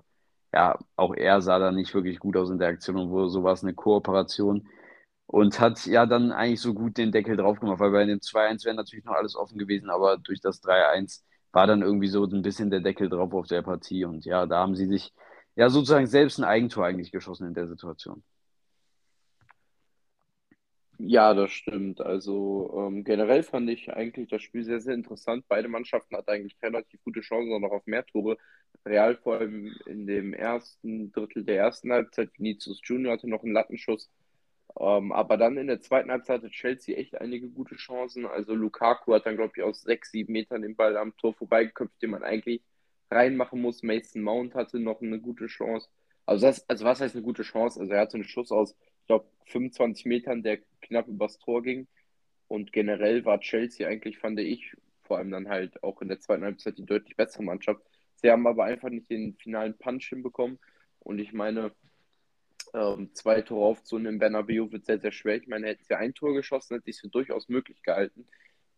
ja, 0.53 0.77
auch 0.95 1.15
er 1.15 1.41
sah 1.41 1.59
da 1.59 1.71
nicht 1.71 1.93
wirklich 1.95 2.19
gut 2.19 2.37
aus 2.37 2.49
in 2.51 2.59
der 2.59 2.69
Aktion 2.69 2.97
und 2.97 3.11
wo 3.11 3.27
sowas 3.27 3.63
eine 3.63 3.73
Kooperation 3.73 4.67
und 5.25 5.59
hat 5.59 5.85
ja 5.87 6.05
dann 6.05 6.31
eigentlich 6.31 6.61
so 6.61 6.73
gut 6.73 6.97
den 6.97 7.11
Deckel 7.11 7.37
drauf 7.37 7.59
gemacht, 7.59 7.79
weil 7.79 7.91
bei 7.91 8.05
dem 8.05 8.19
2-1 8.21 8.65
wäre 8.65 8.75
natürlich 8.75 9.05
noch 9.05 9.15
alles 9.15 9.35
offen 9.35 9.57
gewesen, 9.57 9.89
aber 9.89 10.17
durch 10.17 10.41
das 10.41 10.61
3-1 10.63 11.23
war 11.51 11.67
dann 11.67 11.81
irgendwie 11.81 12.07
so 12.07 12.23
ein 12.25 12.41
bisschen 12.43 12.69
der 12.69 12.81
Deckel 12.81 13.09
drauf 13.09 13.33
auf 13.33 13.47
der 13.47 13.61
Partie 13.63 14.05
und 14.05 14.25
ja, 14.25 14.45
da 14.45 14.59
haben 14.59 14.75
sie 14.75 14.87
sich 14.87 15.13
ja 15.55 15.69
sozusagen 15.69 16.07
selbst 16.07 16.39
ein 16.39 16.43
Eigentor 16.45 16.85
eigentlich 16.85 17.11
geschossen 17.11 17.47
in 17.47 17.53
der 17.55 17.67
Situation. 17.67 18.23
Ja, 21.05 21.33
das 21.33 21.51
stimmt. 21.51 21.99
Also 22.01 22.71
ähm, 22.87 23.03
generell 23.03 23.43
fand 23.43 23.69
ich 23.69 23.91
eigentlich 23.91 24.29
das 24.29 24.41
Spiel 24.41 24.63
sehr, 24.63 24.79
sehr 24.79 24.93
interessant. 24.93 25.45
Beide 25.49 25.67
Mannschaften 25.67 26.15
hatten 26.15 26.29
eigentlich 26.29 26.55
relativ 26.61 27.03
gute 27.03 27.19
Chancen 27.21 27.59
noch 27.61 27.71
auf 27.71 27.85
mehr 27.85 28.05
Tore. 28.05 28.37
Real 28.85 29.17
vor 29.17 29.35
allem 29.39 29.73
in 29.85 30.07
dem 30.07 30.33
ersten 30.33 31.11
Drittel 31.11 31.43
der 31.43 31.57
ersten 31.57 31.91
Halbzeit. 31.91 32.29
Vinicius 32.37 32.79
Junior 32.83 33.13
hatte 33.13 33.29
noch 33.29 33.43
einen 33.43 33.53
Lattenschuss. 33.53 34.09
Ähm, 34.79 35.11
aber 35.11 35.37
dann 35.37 35.57
in 35.57 35.67
der 35.67 35.81
zweiten 35.81 36.11
Halbzeit 36.11 36.37
hatte 36.43 36.51
Chelsea 36.51 36.97
echt 36.97 37.19
einige 37.19 37.49
gute 37.49 37.75
Chancen. 37.75 38.25
Also 38.25 38.55
Lukaku 38.55 39.13
hat 39.13 39.25
dann, 39.25 39.35
glaube 39.37 39.53
ich, 39.57 39.63
aus 39.63 39.81
sechs, 39.83 40.11
sieben 40.11 40.33
Metern 40.33 40.61
den 40.63 40.75
Ball 40.75 40.97
am 40.97 41.15
Tor 41.17 41.33
vorbeigeköpft, 41.33 42.01
den 42.01 42.11
man 42.11 42.23
eigentlich 42.23 42.61
reinmachen 43.11 43.61
muss. 43.61 43.83
Mason 43.83 44.21
Mount 44.21 44.55
hatte 44.55 44.79
noch 44.79 45.01
eine 45.01 45.19
gute 45.19 45.47
Chance. 45.47 45.89
Also, 46.25 46.47
das, 46.47 46.67
also 46.69 46.85
was 46.85 47.01
heißt 47.01 47.15
eine 47.15 47.23
gute 47.23 47.43
Chance? 47.43 47.79
Also 47.79 47.93
er 47.93 48.01
hatte 48.01 48.15
einen 48.15 48.23
Schuss 48.23 48.51
aus 48.51 48.75
ich 49.03 49.07
glaube, 49.07 49.25
25 49.47 50.05
Metern, 50.05 50.43
der 50.43 50.59
knapp 50.81 51.07
übers 51.09 51.37
Tor 51.37 51.61
ging. 51.61 51.87
Und 52.47 52.71
generell 52.71 53.25
war 53.25 53.41
Chelsea 53.41 53.87
eigentlich, 53.87 54.17
fand 54.17 54.39
ich, 54.39 54.75
vor 55.01 55.17
allem 55.17 55.31
dann 55.31 55.49
halt 55.49 55.83
auch 55.83 56.01
in 56.01 56.07
der 56.07 56.21
zweiten 56.21 56.43
Halbzeit 56.43 56.77
die 56.77 56.85
deutlich 56.85 57.17
bessere 57.17 57.43
Mannschaft. 57.43 57.81
Sie 58.15 58.31
haben 58.31 58.47
aber 58.47 58.63
einfach 58.63 58.89
nicht 58.89 59.09
den 59.09 59.35
finalen 59.35 59.77
Punch 59.77 60.07
hinbekommen. 60.07 60.57
Und 60.99 61.19
ich 61.19 61.33
meine, 61.33 61.73
ähm, 62.73 63.09
zwei 63.13 63.41
Tore 63.41 63.65
aufzunehmen 63.65 64.13
im 64.15 64.19
Bernabeu 64.19 64.71
wird 64.71 64.85
sehr, 64.85 64.99
sehr 64.99 65.11
schwer. 65.11 65.35
Ich 65.35 65.47
meine, 65.47 65.67
hätten 65.67 65.83
sie 65.83 65.97
ein 65.97 66.13
Tor 66.13 66.33
geschossen, 66.33 66.75
hätte 66.75 66.89
ich 66.89 66.95
es 66.95 67.01
für 67.01 67.09
durchaus 67.09 67.49
möglich 67.49 67.83
gehalten. 67.83 68.25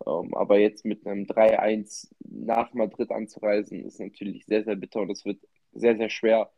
Ähm, 0.08 0.34
aber 0.34 0.58
jetzt 0.58 0.86
mit 0.86 1.06
einem 1.06 1.26
3-1 1.26 2.10
nach 2.20 2.74
Madrid 2.74 3.12
anzureisen, 3.12 3.86
ist 3.86 4.00
natürlich 4.00 4.46
sehr, 4.46 4.64
sehr 4.64 4.76
bitter 4.76 5.02
und 5.02 5.12
es 5.12 5.26
wird 5.26 5.40
sehr, 5.74 5.96
sehr 5.96 6.10
schwer 6.10 6.52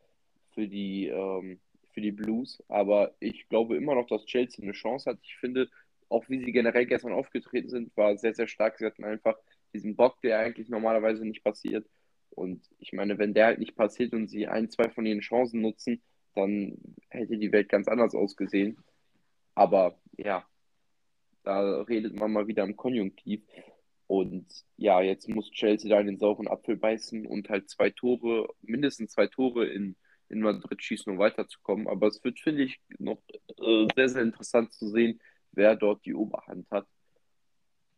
für 0.54 0.66
die, 0.66 1.08
ähm, 1.08 1.60
für 1.98 2.02
die 2.02 2.12
Blues. 2.12 2.62
Aber 2.68 3.12
ich 3.18 3.48
glaube 3.48 3.76
immer 3.76 3.96
noch, 3.96 4.06
dass 4.06 4.24
Chelsea 4.24 4.62
eine 4.62 4.72
Chance 4.72 5.10
hat. 5.10 5.18
Ich 5.22 5.36
finde, 5.36 5.68
auch 6.08 6.28
wie 6.28 6.38
sie 6.38 6.52
generell 6.52 6.86
gestern 6.86 7.12
aufgetreten 7.12 7.68
sind, 7.68 7.96
war 7.96 8.16
sehr, 8.16 8.34
sehr 8.34 8.46
stark. 8.46 8.78
Sie 8.78 8.86
hatten 8.86 9.04
einfach 9.04 9.36
diesen 9.74 9.96
Bock, 9.96 10.20
der 10.22 10.38
eigentlich 10.38 10.68
normalerweise 10.68 11.24
nicht 11.24 11.42
passiert. 11.42 11.86
Und 12.30 12.62
ich 12.78 12.92
meine, 12.92 13.18
wenn 13.18 13.34
der 13.34 13.46
halt 13.46 13.58
nicht 13.58 13.74
passiert 13.74 14.12
und 14.12 14.28
sie 14.28 14.46
ein, 14.46 14.70
zwei 14.70 14.88
von 14.90 15.06
ihren 15.06 15.20
Chancen 15.20 15.60
nutzen, 15.60 16.00
dann 16.34 16.78
hätte 17.08 17.36
die 17.36 17.50
Welt 17.50 17.68
ganz 17.68 17.88
anders 17.88 18.14
ausgesehen. 18.14 18.78
Aber 19.56 19.98
ja, 20.16 20.46
da 21.42 21.82
redet 21.82 22.14
man 22.14 22.32
mal 22.32 22.46
wieder 22.46 22.62
im 22.62 22.76
Konjunktiv. 22.76 23.42
Und 24.06 24.46
ja, 24.76 25.02
jetzt 25.02 25.28
muss 25.28 25.50
Chelsea 25.50 25.90
da 25.90 25.98
in 25.98 26.06
den 26.06 26.18
sauren 26.18 26.46
Apfel 26.46 26.76
beißen 26.76 27.26
und 27.26 27.48
halt 27.48 27.68
zwei 27.68 27.90
Tore, 27.90 28.48
mindestens 28.62 29.10
zwei 29.10 29.26
Tore 29.26 29.66
in 29.66 29.96
in 30.28 30.40
Madrid 30.40 30.82
schießen, 30.82 31.12
um 31.12 31.18
weiterzukommen. 31.18 31.88
Aber 31.88 32.08
es 32.08 32.22
wird, 32.24 32.40
finde 32.40 32.64
ich, 32.64 32.80
noch 32.98 33.18
äh, 33.58 33.86
sehr, 33.94 34.08
sehr 34.08 34.22
interessant 34.22 34.72
zu 34.72 34.88
sehen, 34.88 35.20
wer 35.52 35.76
dort 35.76 36.04
die 36.04 36.14
Oberhand 36.14 36.70
hat. 36.70 36.86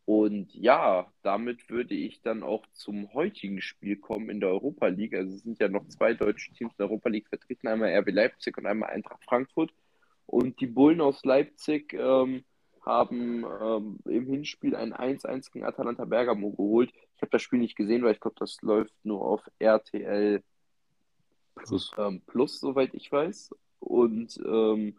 Und 0.05 0.53
ja, 0.53 1.11
damit 1.21 1.69
würde 1.69 1.93
ich 1.93 2.21
dann 2.21 2.43
auch 2.43 2.65
zum 2.73 3.13
heutigen 3.13 3.61
Spiel 3.61 3.97
kommen 3.97 4.29
in 4.29 4.39
der 4.39 4.49
Europa 4.49 4.87
League. 4.87 5.13
Also 5.13 5.35
es 5.35 5.43
sind 5.43 5.59
ja 5.59 5.69
noch 5.69 5.87
zwei 5.87 6.13
deutsche 6.13 6.51
Teams 6.53 6.73
in 6.73 6.77
der 6.79 6.87
Europa 6.87 7.09
League 7.09 7.29
vertreten, 7.29 7.67
einmal 7.67 7.95
RB 7.95 8.09
Leipzig 8.11 8.57
und 8.57 8.65
einmal 8.65 8.89
Eintracht 8.89 9.23
Frankfurt. 9.23 9.71
Und 10.25 10.59
die 10.59 10.67
Bullen 10.67 11.01
aus 11.01 11.23
Leipzig 11.23 11.93
ähm, 11.93 12.43
haben 12.85 13.45
ähm, 13.61 13.99
im 14.05 14.25
Hinspiel 14.27 14.75
ein 14.75 14.93
1-1 14.93 15.51
gegen 15.51 15.65
Atalanta 15.65 16.05
Bergamo 16.05 16.51
geholt. 16.51 16.91
Ich 17.15 17.21
habe 17.21 17.31
das 17.31 17.41
Spiel 17.41 17.59
nicht 17.59 17.75
gesehen, 17.75 18.03
weil 18.03 18.13
ich 18.13 18.19
glaube, 18.19 18.37
das 18.39 18.57
läuft 18.61 18.93
nur 19.03 19.21
auf 19.21 19.41
RTL 19.59 20.43
Plus. 21.55 21.91
Ähm, 21.97 22.21
Plus, 22.25 22.59
soweit 22.59 22.93
ich 22.93 23.11
weiß. 23.11 23.51
Und 23.79 24.39
ähm, 24.45 24.97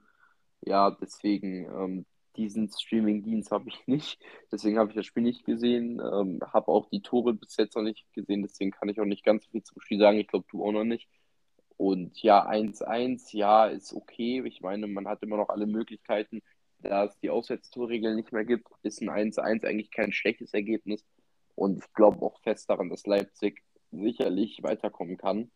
ja, 0.60 0.90
deswegen, 0.90 1.66
ähm, 1.66 2.06
diesen 2.36 2.68
Streaming-Dienst 2.68 3.50
habe 3.50 3.68
ich 3.68 3.80
nicht. 3.86 4.20
Deswegen 4.50 4.78
habe 4.78 4.90
ich 4.90 4.96
das 4.96 5.06
Spiel 5.06 5.22
nicht 5.22 5.44
gesehen. 5.44 6.00
Ähm, 6.00 6.40
habe 6.52 6.68
auch 6.68 6.88
die 6.88 7.02
Tore 7.02 7.34
bis 7.34 7.56
jetzt 7.56 7.76
noch 7.76 7.82
nicht 7.82 8.04
gesehen. 8.12 8.42
Deswegen 8.42 8.70
kann 8.70 8.88
ich 8.88 9.00
auch 9.00 9.04
nicht 9.04 9.24
ganz 9.24 9.46
viel 9.46 9.62
zum 9.62 9.80
Spiel 9.80 9.98
sagen. 9.98 10.18
Ich 10.18 10.28
glaube, 10.28 10.46
du 10.50 10.64
auch 10.64 10.72
noch 10.72 10.84
nicht. 10.84 11.08
Und 11.76 12.22
ja, 12.22 12.46
1-1, 12.48 13.36
ja, 13.36 13.66
ist 13.66 13.92
okay. 13.92 14.42
Ich 14.46 14.60
meine, 14.60 14.86
man 14.86 15.08
hat 15.08 15.22
immer 15.22 15.36
noch 15.36 15.48
alle 15.48 15.66
Möglichkeiten. 15.66 16.40
Da 16.78 17.04
es 17.04 17.18
die 17.20 17.30
Auswärtstorregel 17.30 18.14
nicht 18.14 18.32
mehr 18.32 18.44
gibt, 18.44 18.68
ist 18.82 19.00
ein 19.02 19.10
1-1 19.10 19.64
eigentlich 19.64 19.90
kein 19.90 20.12
schlechtes 20.12 20.52
Ergebnis. 20.52 21.04
Und 21.54 21.78
ich 21.78 21.92
glaube 21.92 22.24
auch 22.24 22.40
fest 22.40 22.68
daran, 22.70 22.88
dass 22.88 23.06
Leipzig 23.06 23.62
sicherlich 23.90 24.62
weiterkommen 24.62 25.16
kann. 25.16 25.50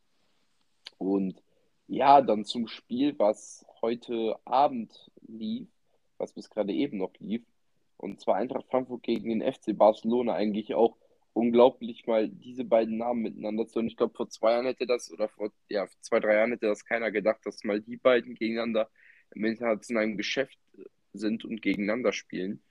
Und 0.98 1.42
ja, 1.88 2.20
dann 2.20 2.44
zum 2.44 2.66
Spiel, 2.66 3.18
was 3.18 3.64
heute 3.82 4.36
Abend 4.44 5.10
lief, 5.26 5.68
was 6.18 6.32
bis 6.32 6.50
gerade 6.50 6.72
eben 6.72 6.98
noch 6.98 7.12
lief. 7.18 7.42
Und 7.96 8.20
zwar 8.20 8.36
Eintracht 8.36 8.66
Frankfurt 8.68 9.02
gegen 9.02 9.28
den 9.28 9.52
FC 9.52 9.76
Barcelona 9.76 10.34
eigentlich 10.34 10.74
auch 10.74 10.96
unglaublich, 11.32 12.06
mal 12.06 12.28
diese 12.28 12.64
beiden 12.64 12.96
Namen 12.96 13.22
miteinander 13.22 13.66
zu. 13.66 13.78
Und 13.78 13.86
ich 13.86 13.96
glaube, 13.96 14.14
vor 14.14 14.28
zwei 14.28 14.52
Jahren 14.52 14.66
hätte 14.66 14.86
das, 14.86 15.12
oder 15.12 15.28
vor 15.28 15.50
ja, 15.68 15.86
zwei, 16.00 16.18
drei 16.18 16.34
Jahren 16.34 16.50
hätte 16.52 16.66
das 16.66 16.84
keiner 16.84 17.10
gedacht, 17.10 17.40
dass 17.44 17.62
mal 17.62 17.80
die 17.80 17.96
beiden 17.96 18.34
gegeneinander 18.34 18.88
im 19.34 19.44
internationalen 19.44 20.16
Geschäft 20.16 20.58
sind 21.12 21.44
und 21.44 21.62
gegeneinander 21.62 22.12
spielen. 22.12 22.62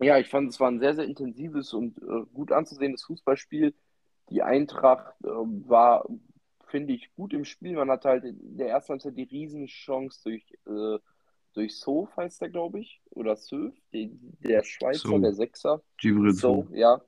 Ja, 0.00 0.18
ich 0.18 0.28
fand, 0.28 0.50
es 0.50 0.58
war 0.58 0.70
ein 0.70 0.80
sehr, 0.80 0.94
sehr 0.94 1.04
intensives 1.04 1.72
und 1.72 1.98
äh, 1.98 2.24
gut 2.32 2.52
anzusehendes 2.52 3.04
Fußballspiel. 3.04 3.74
Die 4.30 4.42
Eintracht 4.42 5.14
äh, 5.22 5.28
war 5.28 6.08
finde 6.70 6.94
ich, 6.94 7.12
gut 7.14 7.32
im 7.32 7.44
Spiel. 7.44 7.74
Man 7.74 7.90
hat 7.90 8.04
halt 8.04 8.24
in 8.24 8.56
der 8.56 8.68
ersten 8.68 8.92
Halbzeit 8.92 9.16
die 9.16 9.24
Riesenchance 9.24 10.22
durch, 10.24 10.44
äh, 10.66 10.98
durch 11.52 11.76
Sof, 11.76 12.16
heißt 12.16 12.40
der, 12.40 12.50
glaube 12.50 12.80
ich, 12.80 13.00
oder 13.10 13.36
Söf, 13.36 13.74
der 13.92 14.62
Schweizer, 14.64 15.08
so. 15.08 15.18
der 15.18 15.34
Sechser. 15.34 15.82
Gibril 15.98 16.32
so, 16.32 16.66
ja, 16.72 17.02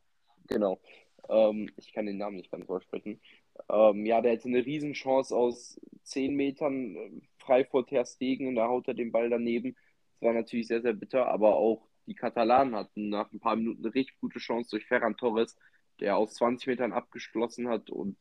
genau. 0.49 0.81
Ähm, 1.29 1.71
ich 1.77 1.93
kann 1.93 2.07
den 2.07 2.19
Namen 2.19 2.37
nicht 2.37 2.51
ganz 2.51 2.69
aussprechen. 2.69 3.21
Ähm, 3.69 4.05
ja, 4.07 4.21
der 4.21 4.33
hatte 4.33 4.49
eine 4.49 4.65
Riesenchance 4.65 5.35
aus 5.35 5.81
10 6.05 6.35
Metern 6.35 6.97
äh, 6.97 7.11
frei 7.39 7.65
vor 7.65 7.87
Ter 7.87 8.05
Stegen 8.05 8.49
und 8.49 8.57
da 8.57 8.69
haut 8.69 8.89
er 8.89 8.95
den 8.95 9.13
Ball 9.13 9.31
daneben. 9.31 9.77
Das 10.21 10.29
war 10.29 10.33
natürlich 10.35 10.67
sehr, 10.67 10.83
sehr 10.83 10.95
bitter, 10.95 11.29
aber 11.29 11.57
auch 11.57 11.87
die 12.07 12.15
Katalanen 12.15 12.75
hatten 12.75 13.11
nach 13.11 13.31
ein 13.33 13.41
paar 13.41 13.57
Minuten 13.57 13.85
eine 13.85 13.95
richtig 13.95 14.19
gute 14.21 14.41
Chance 14.41 14.71
durch 14.71 14.87
Ferran 14.87 15.17
Torres, 15.17 15.57
der 16.01 16.17
aus 16.17 16.35
20 16.35 16.67
Metern 16.67 16.93
abgeschlossen 16.93 17.69
hat 17.69 17.91
und 17.91 18.17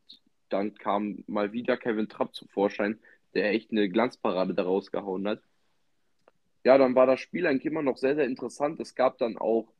dann 0.52 0.74
kam 0.74 1.24
mal 1.26 1.52
wieder 1.52 1.76
Kevin 1.76 2.08
Trapp 2.08 2.34
zum 2.34 2.48
Vorschein, 2.48 2.98
der 3.34 3.50
echt 3.50 3.70
eine 3.70 3.88
Glanzparade 3.88 4.54
daraus 4.54 4.90
gehauen 4.90 5.26
hat. 5.26 5.42
Ja, 6.64 6.78
dann 6.78 6.94
war 6.94 7.06
das 7.06 7.20
Spiel 7.20 7.46
eigentlich 7.46 7.66
immer 7.66 7.82
noch 7.82 7.96
sehr, 7.96 8.14
sehr 8.14 8.26
interessant. 8.26 8.78
Es 8.80 8.94
gab 8.94 9.18
dann 9.18 9.36
auch 9.36 9.72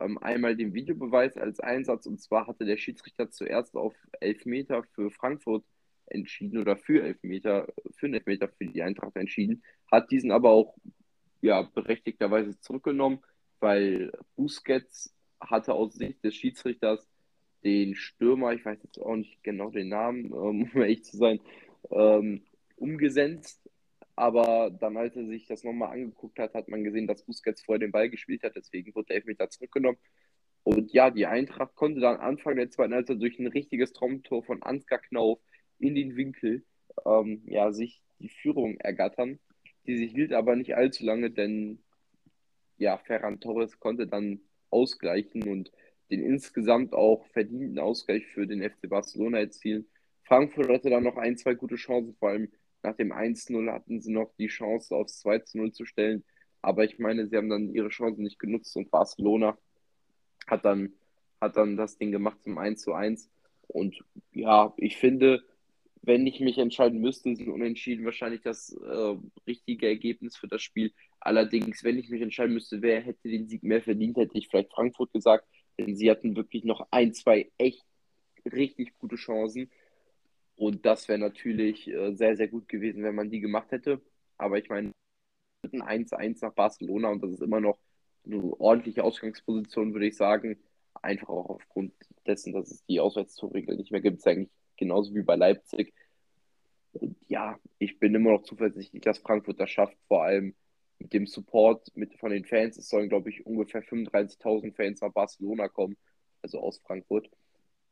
ähm, 0.00 0.18
einmal 0.18 0.56
den 0.56 0.72
Videobeweis 0.72 1.36
als 1.36 1.60
Einsatz 1.60 2.06
und 2.06 2.20
zwar 2.20 2.46
hatte 2.46 2.64
der 2.64 2.76
Schiedsrichter 2.76 3.30
zuerst 3.30 3.76
auf 3.76 3.94
Elfmeter 4.20 4.84
für 4.94 5.10
Frankfurt 5.10 5.64
entschieden 6.06 6.58
oder 6.58 6.76
für 6.76 7.02
Elfmeter, 7.02 7.68
für 7.96 8.06
einen 8.06 8.14
Elfmeter 8.14 8.48
für 8.48 8.66
die 8.66 8.82
Eintracht 8.82 9.16
entschieden, 9.16 9.62
hat 9.90 10.10
diesen 10.10 10.30
aber 10.30 10.50
auch 10.50 10.76
ja, 11.40 11.62
berechtigterweise 11.62 12.58
zurückgenommen, 12.60 13.20
weil 13.60 14.12
Busquets 14.36 15.14
hatte 15.40 15.74
aus 15.74 15.94
Sicht 15.94 16.22
des 16.24 16.34
Schiedsrichters 16.34 17.06
den 17.64 17.94
Stürmer, 17.94 18.52
ich 18.52 18.64
weiß 18.64 18.78
jetzt 18.82 18.98
auch 18.98 19.16
nicht 19.16 19.42
genau 19.42 19.70
den 19.70 19.88
Namen, 19.88 20.32
um 20.32 20.70
ehrlich 20.74 21.04
zu 21.04 21.16
sein, 21.16 21.40
ähm, 21.90 22.42
umgesetzt. 22.76 23.60
Aber 24.14 24.70
dann, 24.70 24.96
als 24.96 25.16
er 25.16 25.26
sich 25.26 25.46
das 25.46 25.64
nochmal 25.64 25.92
angeguckt 25.92 26.38
hat, 26.38 26.54
hat 26.54 26.68
man 26.68 26.84
gesehen, 26.84 27.06
dass 27.06 27.24
Busquets 27.24 27.62
vorher 27.62 27.80
den 27.80 27.92
Ball 27.92 28.10
gespielt 28.10 28.42
hat. 28.42 28.54
Deswegen 28.56 28.94
wurde 28.94 29.06
der 29.06 29.16
Elfmeter 29.16 29.48
zurückgenommen. 29.48 29.98
Und 30.64 30.92
ja, 30.92 31.10
die 31.10 31.26
Eintracht 31.26 31.74
konnte 31.74 32.00
dann 32.00 32.18
Anfang 32.18 32.56
der 32.56 32.70
zweiten 32.70 32.94
Halbzeit 32.94 33.20
durch 33.20 33.38
ein 33.38 33.46
richtiges 33.46 33.92
Traumtor 33.92 34.44
von 34.44 34.62
Ansgar 34.62 35.00
Knauf 35.00 35.40
in 35.78 35.94
den 35.94 36.14
Winkel 36.14 36.64
ähm, 37.04 37.42
ja, 37.46 37.72
sich 37.72 38.02
die 38.18 38.28
Führung 38.28 38.76
ergattern. 38.78 39.40
Die 39.86 39.96
sich 39.96 40.12
hielt 40.12 40.32
aber 40.32 40.54
nicht 40.54 40.76
allzu 40.76 41.04
lange, 41.04 41.30
denn 41.30 41.82
ja, 42.76 42.98
Ferran 42.98 43.40
Torres 43.40 43.80
konnte 43.80 44.06
dann 44.06 44.40
ausgleichen 44.70 45.48
und 45.48 45.72
den 46.12 46.22
insgesamt 46.22 46.92
auch 46.92 47.26
verdienten 47.32 47.78
Ausgleich 47.78 48.26
für 48.26 48.46
den 48.46 48.62
FC 48.62 48.88
Barcelona 48.88 49.38
erzielen. 49.38 49.86
Frankfurt 50.24 50.68
hatte 50.68 50.90
dann 50.90 51.02
noch 51.02 51.16
ein, 51.16 51.36
zwei 51.38 51.54
gute 51.54 51.76
Chancen, 51.76 52.14
vor 52.14 52.28
allem 52.28 52.52
nach 52.82 52.94
dem 52.96 53.12
1-0 53.12 53.72
hatten 53.72 54.00
sie 54.00 54.12
noch 54.12 54.30
die 54.38 54.48
Chance, 54.48 54.94
aufs 54.94 55.24
2-0 55.24 55.72
zu 55.72 55.86
stellen. 55.86 56.24
Aber 56.60 56.84
ich 56.84 56.98
meine, 56.98 57.26
sie 57.28 57.36
haben 57.36 57.48
dann 57.48 57.74
ihre 57.74 57.88
Chancen 57.88 58.22
nicht 58.22 58.38
genutzt 58.38 58.76
und 58.76 58.90
Barcelona 58.90 59.56
hat 60.46 60.64
dann, 60.64 60.92
hat 61.40 61.56
dann 61.56 61.76
das 61.76 61.96
Ding 61.96 62.12
gemacht 62.12 62.42
zum 62.42 62.58
1-1. 62.58 63.28
Und 63.68 64.04
ja, 64.32 64.74
ich 64.76 64.98
finde, 64.98 65.42
wenn 66.02 66.26
ich 66.26 66.40
mich 66.40 66.58
entscheiden 66.58 67.00
müsste, 67.00 67.34
sind 67.34 67.48
Unentschieden 67.48 68.04
wahrscheinlich 68.04 68.42
das 68.42 68.72
äh, 68.72 69.16
richtige 69.46 69.86
Ergebnis 69.86 70.36
für 70.36 70.48
das 70.48 70.60
Spiel. 70.60 70.92
Allerdings, 71.20 71.84
wenn 71.84 71.98
ich 71.98 72.10
mich 72.10 72.20
entscheiden 72.20 72.54
müsste, 72.54 72.82
wer 72.82 73.00
hätte 73.00 73.28
den 73.28 73.48
Sieg 73.48 73.62
mehr 73.62 73.82
verdient, 73.82 74.16
hätte 74.16 74.36
ich 74.36 74.48
vielleicht 74.48 74.72
Frankfurt 74.72 75.12
gesagt, 75.12 75.46
sie 75.78 76.10
hatten 76.10 76.36
wirklich 76.36 76.64
noch 76.64 76.86
ein, 76.90 77.14
zwei 77.14 77.50
echt 77.58 77.84
richtig 78.44 78.98
gute 78.98 79.16
Chancen. 79.16 79.70
Und 80.56 80.86
das 80.86 81.08
wäre 81.08 81.18
natürlich 81.18 81.88
äh, 81.88 82.14
sehr, 82.14 82.36
sehr 82.36 82.48
gut 82.48 82.68
gewesen, 82.68 83.02
wenn 83.02 83.14
man 83.14 83.30
die 83.30 83.40
gemacht 83.40 83.70
hätte. 83.72 84.00
Aber 84.38 84.58
ich 84.58 84.68
meine, 84.68 84.92
ein 85.72 86.06
1-1 86.06 86.42
nach 86.42 86.54
Barcelona 86.54 87.08
und 87.08 87.22
das 87.22 87.32
ist 87.32 87.42
immer 87.42 87.60
noch 87.60 87.78
eine 88.24 88.42
ordentliche 88.60 89.04
Ausgangsposition, 89.04 89.92
würde 89.92 90.06
ich 90.06 90.16
sagen. 90.16 90.58
Einfach 91.00 91.28
auch 91.28 91.48
aufgrund 91.50 91.92
dessen, 92.26 92.52
dass 92.52 92.70
es 92.70 92.84
die 92.86 93.00
Auswärtstorregel 93.00 93.76
nicht 93.76 93.92
mehr 93.92 94.00
gibt, 94.00 94.18
ist 94.18 94.26
eigentlich 94.26 94.50
genauso 94.76 95.14
wie 95.14 95.22
bei 95.22 95.36
Leipzig. 95.36 95.94
Und 96.92 97.16
ja, 97.28 97.58
ich 97.78 97.98
bin 97.98 98.14
immer 98.14 98.32
noch 98.32 98.42
zuversichtlich, 98.42 99.02
dass 99.02 99.18
Frankfurt 99.18 99.58
das 99.58 99.70
schafft, 99.70 99.96
vor 100.08 100.24
allem 100.24 100.54
mit 101.02 101.12
dem 101.12 101.26
Support 101.26 101.94
mit, 101.96 102.14
von 102.18 102.30
den 102.30 102.44
Fans. 102.44 102.76
Es 102.78 102.88
sollen, 102.88 103.08
glaube 103.08 103.28
ich, 103.30 103.44
ungefähr 103.44 103.82
35.000 103.82 104.74
Fans 104.74 105.00
nach 105.00 105.12
Barcelona 105.12 105.68
kommen, 105.68 105.96
also 106.42 106.60
aus 106.60 106.78
Frankfurt. 106.78 107.28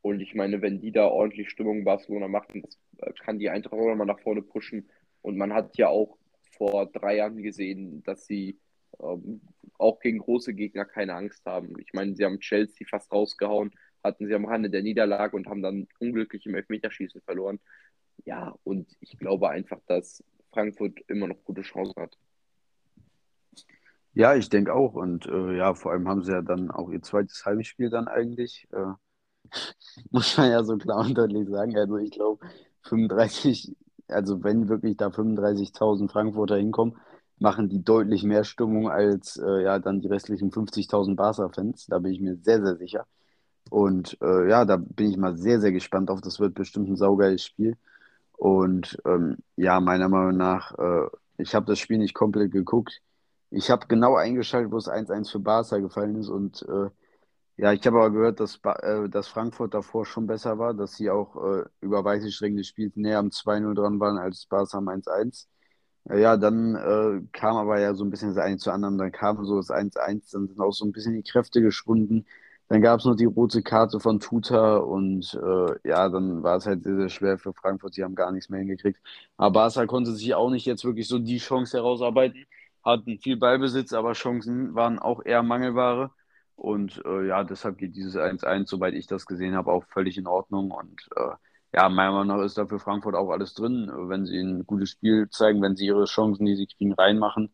Und 0.02 0.20
ich 0.20 0.34
meine, 0.34 0.62
wenn 0.62 0.80
die 0.80 0.92
da 0.92 1.06
ordentlich 1.08 1.50
Stimmung 1.50 1.78
in 1.78 1.84
Barcelona 1.84 2.28
machen, 2.28 2.64
äh, 2.98 3.12
kann 3.24 3.38
die 3.38 3.50
Eintracht 3.50 3.74
auch 3.74 3.88
nochmal 3.88 4.06
nach 4.06 4.20
vorne 4.20 4.42
pushen. 4.42 4.88
Und 5.22 5.36
man 5.36 5.52
hat 5.52 5.76
ja 5.76 5.88
auch 5.88 6.16
vor 6.56 6.86
drei 6.86 7.16
Jahren 7.16 7.42
gesehen, 7.42 8.02
dass 8.04 8.26
sie 8.26 8.58
ähm, 9.02 9.40
auch 9.76 10.00
gegen 10.00 10.18
große 10.18 10.54
Gegner 10.54 10.84
keine 10.84 11.14
Angst 11.14 11.44
haben. 11.44 11.78
Ich 11.80 11.92
meine, 11.92 12.14
sie 12.14 12.24
haben 12.24 12.40
Chelsea 12.40 12.86
fast 12.88 13.12
rausgehauen, 13.12 13.72
hatten 14.04 14.26
sie 14.26 14.34
am 14.34 14.46
Rande 14.46 14.70
der 14.70 14.82
Niederlage 14.82 15.36
und 15.36 15.46
haben 15.48 15.62
dann 15.62 15.88
unglücklich 15.98 16.46
im 16.46 16.54
Elfmeterschießen 16.54 17.20
verloren. 17.22 17.60
Ja, 18.24 18.54
und 18.64 18.96
ich 19.00 19.18
glaube 19.18 19.50
einfach, 19.50 19.80
dass 19.86 20.22
Frankfurt 20.52 21.00
immer 21.08 21.28
noch 21.28 21.44
gute 21.44 21.62
Chancen 21.62 22.00
hat. 22.00 22.16
Ja, 24.12 24.34
ich 24.34 24.48
denke 24.48 24.74
auch. 24.74 24.94
Und 24.94 25.26
äh, 25.26 25.56
ja, 25.56 25.74
vor 25.74 25.92
allem 25.92 26.08
haben 26.08 26.22
sie 26.22 26.32
ja 26.32 26.42
dann 26.42 26.70
auch 26.70 26.90
ihr 26.90 27.02
zweites 27.02 27.44
Heimspiel 27.46 27.90
dann 27.90 28.08
eigentlich. 28.08 28.66
Äh, 28.72 28.92
muss 30.10 30.36
man 30.36 30.50
ja 30.50 30.62
so 30.64 30.76
klar 30.78 31.00
und 31.00 31.16
deutlich 31.16 31.48
sagen. 31.48 31.76
Also 31.76 31.96
ich 31.98 32.10
glaube, 32.10 32.44
35, 32.82 33.76
also 34.08 34.42
wenn 34.42 34.68
wirklich 34.68 34.96
da 34.96 35.10
35.000 35.10 36.10
Frankfurter 36.10 36.56
hinkommen, 36.56 36.96
machen 37.38 37.68
die 37.68 37.82
deutlich 37.82 38.22
mehr 38.24 38.44
Stimmung 38.44 38.90
als 38.90 39.36
äh, 39.38 39.62
ja 39.64 39.78
dann 39.78 40.00
die 40.00 40.08
restlichen 40.08 40.50
50.000 40.50 41.16
Barca-Fans. 41.16 41.86
Da 41.86 41.98
bin 41.98 42.12
ich 42.12 42.20
mir 42.20 42.36
sehr, 42.36 42.62
sehr 42.64 42.76
sicher. 42.76 43.06
Und 43.70 44.18
äh, 44.22 44.48
ja, 44.50 44.64
da 44.64 44.76
bin 44.78 45.10
ich 45.10 45.16
mal 45.16 45.36
sehr, 45.36 45.60
sehr 45.60 45.72
gespannt 45.72 46.10
auf. 46.10 46.20
Das 46.20 46.40
wird 46.40 46.54
bestimmt 46.54 46.88
ein 46.88 46.96
saugeiles 46.96 47.44
Spiel. 47.44 47.76
Und 48.38 48.98
ähm, 49.06 49.38
ja, 49.56 49.80
meiner 49.80 50.08
Meinung 50.08 50.36
nach, 50.38 50.72
äh, 50.78 51.08
ich 51.38 51.54
habe 51.54 51.66
das 51.66 51.78
Spiel 51.78 51.98
nicht 51.98 52.14
komplett 52.14 52.52
geguckt. 52.52 53.00
Ich 53.50 53.70
habe 53.70 53.86
genau 53.88 54.16
eingeschaltet, 54.16 54.70
wo 54.72 54.76
es 54.76 54.88
1-1 54.88 55.30
für 55.30 55.40
Barca 55.40 55.78
gefallen 55.78 56.16
ist. 56.16 56.28
Und 56.28 56.62
äh, 56.62 56.90
ja, 57.56 57.72
ich 57.72 57.86
habe 57.86 57.98
aber 57.98 58.10
gehört, 58.10 58.40
dass, 58.40 58.60
äh, 58.64 59.08
dass 59.08 59.28
Frankfurt 59.28 59.74
davor 59.74 60.06
schon 60.06 60.26
besser 60.26 60.58
war, 60.58 60.74
dass 60.74 60.96
sie 60.96 61.10
auch 61.10 61.36
äh, 61.36 61.64
über 61.80 62.04
weite 62.04 62.30
Strecken 62.30 62.56
des 62.58 62.68
Spiels 62.68 62.96
näher 62.96 63.18
am 63.18 63.30
2-0 63.32 63.74
dran 63.74 64.00
waren 64.00 64.18
als 64.18 64.46
Barca 64.46 64.78
am 64.78 64.88
1-1. 64.88 65.48
Äh, 66.08 66.20
ja, 66.22 66.36
dann 66.36 66.76
äh, 66.76 67.22
kam 67.32 67.56
aber 67.56 67.80
ja 67.80 67.94
so 67.94 68.04
ein 68.04 68.10
bisschen 68.10 68.30
das 68.34 68.38
eine 68.44 68.58
zu 68.58 68.70
anderen. 68.72 68.98
Dann 68.98 69.12
kam 69.12 69.44
so 69.44 69.56
das 69.56 69.70
1-1, 69.70 70.30
dann 70.32 70.48
sind 70.48 70.60
auch 70.60 70.72
so 70.72 70.84
ein 70.86 70.92
bisschen 70.92 71.14
die 71.14 71.22
Kräfte 71.22 71.60
geschwunden. 71.62 72.26
Dann 72.68 72.82
gab 72.82 73.00
es 73.00 73.06
noch 73.06 73.16
die 73.16 73.24
rote 73.24 73.62
Karte 73.62 73.98
von 74.00 74.20
Tuta 74.20 74.76
und 74.78 75.34
äh, 75.34 75.88
ja, 75.88 76.08
dann 76.08 76.42
war 76.44 76.56
es 76.56 76.66
halt 76.66 76.84
sehr, 76.84 76.96
sehr 76.96 77.08
schwer 77.08 77.38
für 77.38 77.52
Frankfurt. 77.52 77.94
Sie 77.94 78.04
haben 78.04 78.14
gar 78.14 78.30
nichts 78.32 78.48
mehr 78.48 78.60
hingekriegt. 78.60 79.00
Aber 79.36 79.52
Barca 79.52 79.86
konnte 79.86 80.12
sich 80.12 80.34
auch 80.34 80.50
nicht 80.50 80.66
jetzt 80.66 80.84
wirklich 80.84 81.08
so 81.08 81.18
die 81.18 81.38
Chance 81.38 81.78
herausarbeiten. 81.78 82.46
Hatten 82.84 83.18
viel 83.18 83.36
Ballbesitz, 83.36 83.92
aber 83.92 84.12
Chancen 84.12 84.74
waren 84.74 84.98
auch 84.98 85.24
eher 85.24 85.42
Mangelware. 85.42 86.10
Und 86.56 87.02
äh, 87.04 87.26
ja, 87.26 87.44
deshalb 87.44 87.78
geht 87.78 87.96
dieses 87.96 88.16
1-1, 88.16 88.68
soweit 88.70 88.94
ich 88.94 89.06
das 89.06 89.26
gesehen 89.26 89.54
habe, 89.54 89.72
auch 89.72 89.84
völlig 89.84 90.18
in 90.18 90.26
Ordnung. 90.26 90.70
Und 90.70 91.08
äh, 91.16 91.30
ja, 91.74 91.88
meiner 91.88 92.12
Meinung 92.12 92.38
nach 92.38 92.44
ist 92.44 92.58
da 92.58 92.66
für 92.66 92.78
Frankfurt 92.78 93.14
auch 93.14 93.30
alles 93.30 93.54
drin, 93.54 93.90
wenn 94.08 94.26
sie 94.26 94.38
ein 94.40 94.66
gutes 94.66 94.90
Spiel 94.90 95.28
zeigen, 95.30 95.62
wenn 95.62 95.76
sie 95.76 95.86
ihre 95.86 96.04
Chancen, 96.06 96.44
die 96.46 96.56
sie 96.56 96.66
kriegen, 96.66 96.92
reinmachen 96.92 97.52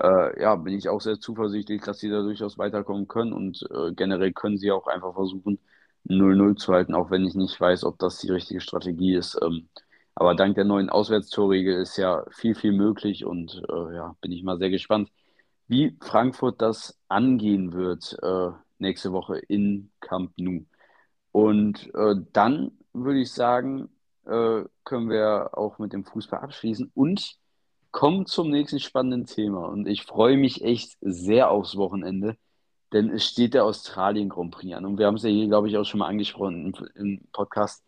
äh, 0.00 0.40
ja, 0.40 0.56
bin 0.56 0.74
ich 0.74 0.88
auch 0.88 1.00
sehr 1.00 1.20
zuversichtlich, 1.20 1.82
dass 1.82 1.98
sie 1.98 2.10
da 2.10 2.22
durchaus 2.22 2.58
weiterkommen 2.58 3.08
können 3.08 3.32
und 3.32 3.62
äh, 3.70 3.92
generell 3.94 4.32
können 4.32 4.58
sie 4.58 4.70
auch 4.72 4.86
einfach 4.86 5.14
versuchen, 5.14 5.58
0-0 6.04 6.56
zu 6.56 6.72
halten, 6.72 6.94
auch 6.94 7.10
wenn 7.10 7.24
ich 7.24 7.34
nicht 7.34 7.60
weiß, 7.60 7.84
ob 7.84 7.98
das 7.98 8.18
die 8.18 8.30
richtige 8.30 8.60
Strategie 8.60 9.14
ist. 9.14 9.38
Ähm, 9.42 9.68
aber 10.14 10.34
dank 10.34 10.54
der 10.56 10.64
neuen 10.64 10.90
Auswärtstorregel 10.90 11.80
ist 11.80 11.96
ja 11.96 12.24
viel, 12.30 12.54
viel 12.54 12.72
möglich 12.72 13.24
und 13.24 13.62
äh, 13.68 13.94
ja, 13.94 14.16
bin 14.20 14.32
ich 14.32 14.42
mal 14.42 14.58
sehr 14.58 14.70
gespannt, 14.70 15.10
wie 15.68 15.96
Frankfurt 16.00 16.60
das 16.60 16.98
angehen 17.08 17.72
wird 17.72 18.16
äh, 18.22 18.50
nächste 18.78 19.12
Woche 19.12 19.38
in 19.38 19.90
Camp 20.00 20.32
Nou. 20.36 20.64
Und 21.32 21.94
äh, 21.94 22.14
dann 22.32 22.72
würde 22.92 23.20
ich 23.20 23.32
sagen, 23.32 23.88
äh, 24.26 24.64
können 24.84 25.08
wir 25.08 25.50
auch 25.56 25.78
mit 25.78 25.92
dem 25.92 26.04
Fußball 26.04 26.40
abschließen 26.40 26.90
und 26.94 27.36
kommen 27.90 28.26
zum 28.26 28.50
nächsten 28.50 28.80
spannenden 28.80 29.26
Thema. 29.26 29.66
Und 29.66 29.86
ich 29.86 30.02
freue 30.04 30.36
mich 30.36 30.62
echt 30.62 30.96
sehr 31.00 31.50
aufs 31.50 31.76
Wochenende, 31.76 32.36
denn 32.92 33.10
es 33.10 33.24
steht 33.24 33.54
der 33.54 33.64
Australien 33.64 34.28
Grand 34.28 34.50
Prix 34.50 34.74
an. 34.74 34.84
Und 34.84 34.98
wir 34.98 35.06
haben 35.06 35.16
es 35.16 35.22
ja 35.22 35.30
hier, 35.30 35.48
glaube 35.48 35.68
ich, 35.68 35.76
auch 35.76 35.84
schon 35.84 36.00
mal 36.00 36.08
angesprochen 36.08 36.66
im, 36.66 36.88
im 36.94 37.28
Podcast. 37.32 37.82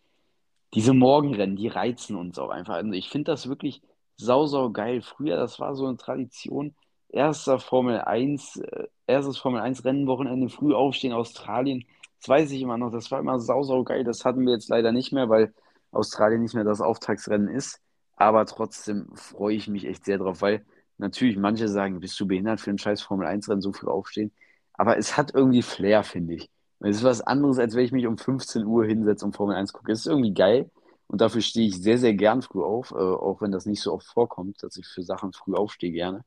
Diese 0.74 0.92
Morgenrennen, 0.92 1.56
die 1.56 1.68
reizen 1.68 2.16
uns 2.16 2.38
auch 2.38 2.50
einfach. 2.50 2.80
Und 2.80 2.92
ich 2.92 3.08
finde 3.08 3.32
das 3.32 3.48
wirklich 3.48 3.82
sau, 4.16 4.46
sau 4.46 4.70
geil. 4.70 5.02
Früher, 5.02 5.36
das 5.36 5.60
war 5.60 5.74
so 5.74 5.86
eine 5.86 5.96
Tradition. 5.96 6.74
Erster 7.08 7.60
Formel 7.60 8.00
1, 8.00 8.56
äh, 8.56 8.88
erstes 9.06 9.38
Formel 9.38 9.60
1 9.60 9.84
Rennenwochenende, 9.84 10.48
früh 10.48 10.74
aufstehen, 10.74 11.12
Australien. 11.12 11.84
Das 12.20 12.28
weiß 12.28 12.50
ich 12.50 12.60
immer 12.62 12.76
noch. 12.78 12.90
Das 12.90 13.10
war 13.10 13.20
immer 13.20 13.38
sau, 13.38 13.62
sau 13.62 13.84
geil. 13.84 14.04
Das 14.04 14.24
hatten 14.24 14.44
wir 14.46 14.52
jetzt 14.52 14.68
leider 14.68 14.90
nicht 14.92 15.12
mehr, 15.12 15.28
weil 15.28 15.54
Australien 15.92 16.42
nicht 16.42 16.54
mehr 16.54 16.64
das 16.64 16.80
Auftragsrennen 16.80 17.48
ist. 17.48 17.80
Aber 18.16 18.46
trotzdem 18.46 19.14
freue 19.14 19.54
ich 19.54 19.68
mich 19.68 19.84
echt 19.86 20.04
sehr 20.04 20.18
drauf, 20.18 20.42
weil 20.42 20.64
natürlich 20.98 21.36
manche 21.36 21.68
sagen, 21.68 22.00
bist 22.00 22.18
du 22.20 22.26
behindert 22.26 22.60
für 22.60 22.70
ein 22.70 22.78
scheiß 22.78 23.02
Formel-1-Rennen 23.02 23.60
so 23.60 23.72
früh 23.72 23.88
aufstehen. 23.88 24.32
Aber 24.72 24.96
es 24.98 25.16
hat 25.16 25.34
irgendwie 25.34 25.62
Flair, 25.62 26.02
finde 26.04 26.34
ich. 26.34 26.50
Es 26.80 26.96
ist 26.98 27.04
was 27.04 27.20
anderes, 27.22 27.58
als 27.58 27.74
wenn 27.74 27.84
ich 27.84 27.92
mich 27.92 28.06
um 28.06 28.18
15 28.18 28.64
Uhr 28.64 28.84
hinsetze 28.84 29.24
und 29.24 29.34
Formel 29.36 29.56
1 29.56 29.72
gucke. 29.72 29.92
Es 29.92 30.00
ist 30.00 30.06
irgendwie 30.06 30.34
geil 30.34 30.70
und 31.08 31.20
dafür 31.20 31.40
stehe 31.40 31.68
ich 31.68 31.80
sehr, 31.80 31.98
sehr 31.98 32.14
gern 32.14 32.42
früh 32.42 32.62
auf, 32.62 32.90
äh, 32.92 32.94
auch 32.96 33.40
wenn 33.40 33.52
das 33.52 33.66
nicht 33.66 33.80
so 33.80 33.92
oft 33.92 34.06
vorkommt, 34.06 34.62
dass 34.62 34.76
ich 34.76 34.86
für 34.86 35.02
Sachen 35.02 35.32
früh 35.32 35.54
aufstehe 35.54 35.92
gerne. 35.92 36.24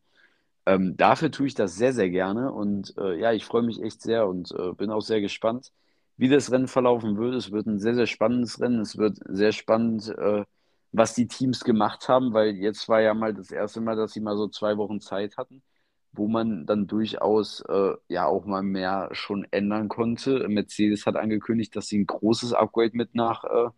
Ähm, 0.66 0.98
dafür 0.98 1.32
tue 1.32 1.48
ich 1.48 1.56
das 1.56 1.76
sehr, 1.76 1.94
sehr 1.94 2.10
gerne 2.10 2.52
und 2.52 2.94
äh, 2.98 3.20
ja, 3.20 3.32
ich 3.34 3.46
freue 3.46 3.64
mich 3.64 3.82
echt 3.82 4.02
sehr 4.02 4.28
und 4.28 4.52
äh, 4.52 4.74
bin 4.74 4.92
auch 4.92 5.02
sehr 5.02 5.22
gespannt, 5.22 5.72
wie 6.18 6.28
das 6.30 6.52
Rennen 6.52 6.68
verlaufen 6.68 7.18
wird. 7.18 7.36
Es 7.36 7.52
wird 7.52 7.68
ein 7.68 7.80
sehr, 7.80 7.96
sehr 7.96 8.08
spannendes 8.08 8.60
Rennen. 8.60 8.82
Es 8.82 8.98
wird 8.98 9.20
sehr 9.30 9.54
spannend, 9.54 10.10
äh, 10.10 10.44
was 10.92 11.14
die 11.16 11.28
Teams 11.28 11.64
gemacht 11.64 12.10
haben, 12.10 12.34
weil 12.34 12.56
jetzt 12.56 12.90
war 12.90 13.02
ja 13.02 13.14
mal 13.14 13.34
das 13.34 13.52
erste 13.52 13.82
Mal, 13.82 13.96
dass 13.96 14.14
sie 14.14 14.20
mal 14.22 14.36
so 14.38 14.48
zwei 14.50 14.78
Wochen 14.78 15.00
Zeit 15.00 15.38
hatten, 15.38 15.62
wo 16.12 16.28
man 16.28 16.66
dann 16.66 16.88
durchaus 16.88 17.62
äh, 17.62 17.94
ja 18.08 18.26
auch 18.26 18.46
mal 18.46 18.64
mehr 18.64 19.10
schon 19.14 19.46
ändern 19.52 19.88
konnte. 19.90 20.48
Mercedes 20.50 21.06
hat 21.06 21.16
angekündigt, 21.16 21.76
dass 21.76 21.88
sie 21.88 22.00
ein 22.00 22.08
großes 22.08 22.54
Upgrade 22.54 22.96
mit 22.96 23.16
nach 23.16 23.44
äh, 23.44 23.70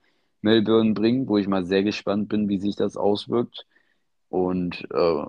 Melbourne 0.42 0.94
bringen, 0.94 1.28
wo 1.28 1.38
ich 1.38 1.48
mal 1.48 1.66
sehr 1.66 1.84
gespannt 1.84 2.30
bin, 2.30 2.50
wie 2.50 2.60
sich 2.60 2.76
das 2.76 2.98
auswirkt. 2.98 3.66
Und 4.30 4.88
äh, 4.92 5.26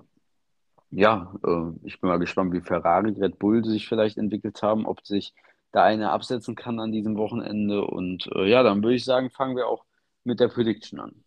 ja, 0.91 1.33
äh, 1.45 1.71
ich 1.83 1.99
bin 1.99 2.09
mal 2.09 2.19
gespannt, 2.19 2.53
wie 2.53 2.61
Ferrari, 2.61 3.11
Red 3.11 3.39
Bull 3.39 3.63
sich 3.65 3.87
vielleicht 3.87 4.17
entwickelt 4.17 4.61
haben, 4.61 4.85
ob 4.85 5.05
sich 5.05 5.33
da 5.71 5.83
einer 5.83 6.11
absetzen 6.11 6.55
kann 6.55 6.79
an 6.79 6.91
diesem 6.91 7.17
Wochenende. 7.17 7.85
Und 7.85 8.29
äh, 8.35 8.49
ja, 8.49 8.63
dann 8.63 8.83
würde 8.83 8.95
ich 8.95 9.05
sagen, 9.05 9.29
fangen 9.29 9.55
wir 9.55 9.67
auch 9.67 9.85
mit 10.23 10.39
der 10.39 10.49
Prediction 10.49 10.99
an. 10.99 11.23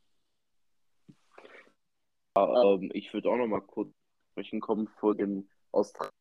Ähm, 2.36 2.90
ich 2.92 3.12
würde 3.12 3.30
auch 3.30 3.36
noch 3.36 3.46
mal 3.46 3.60
kurz 3.60 3.92
sprechen 4.32 4.60
kommen 4.60 4.88
vor 4.98 5.14
dem 5.14 5.48
Australien. 5.74 6.12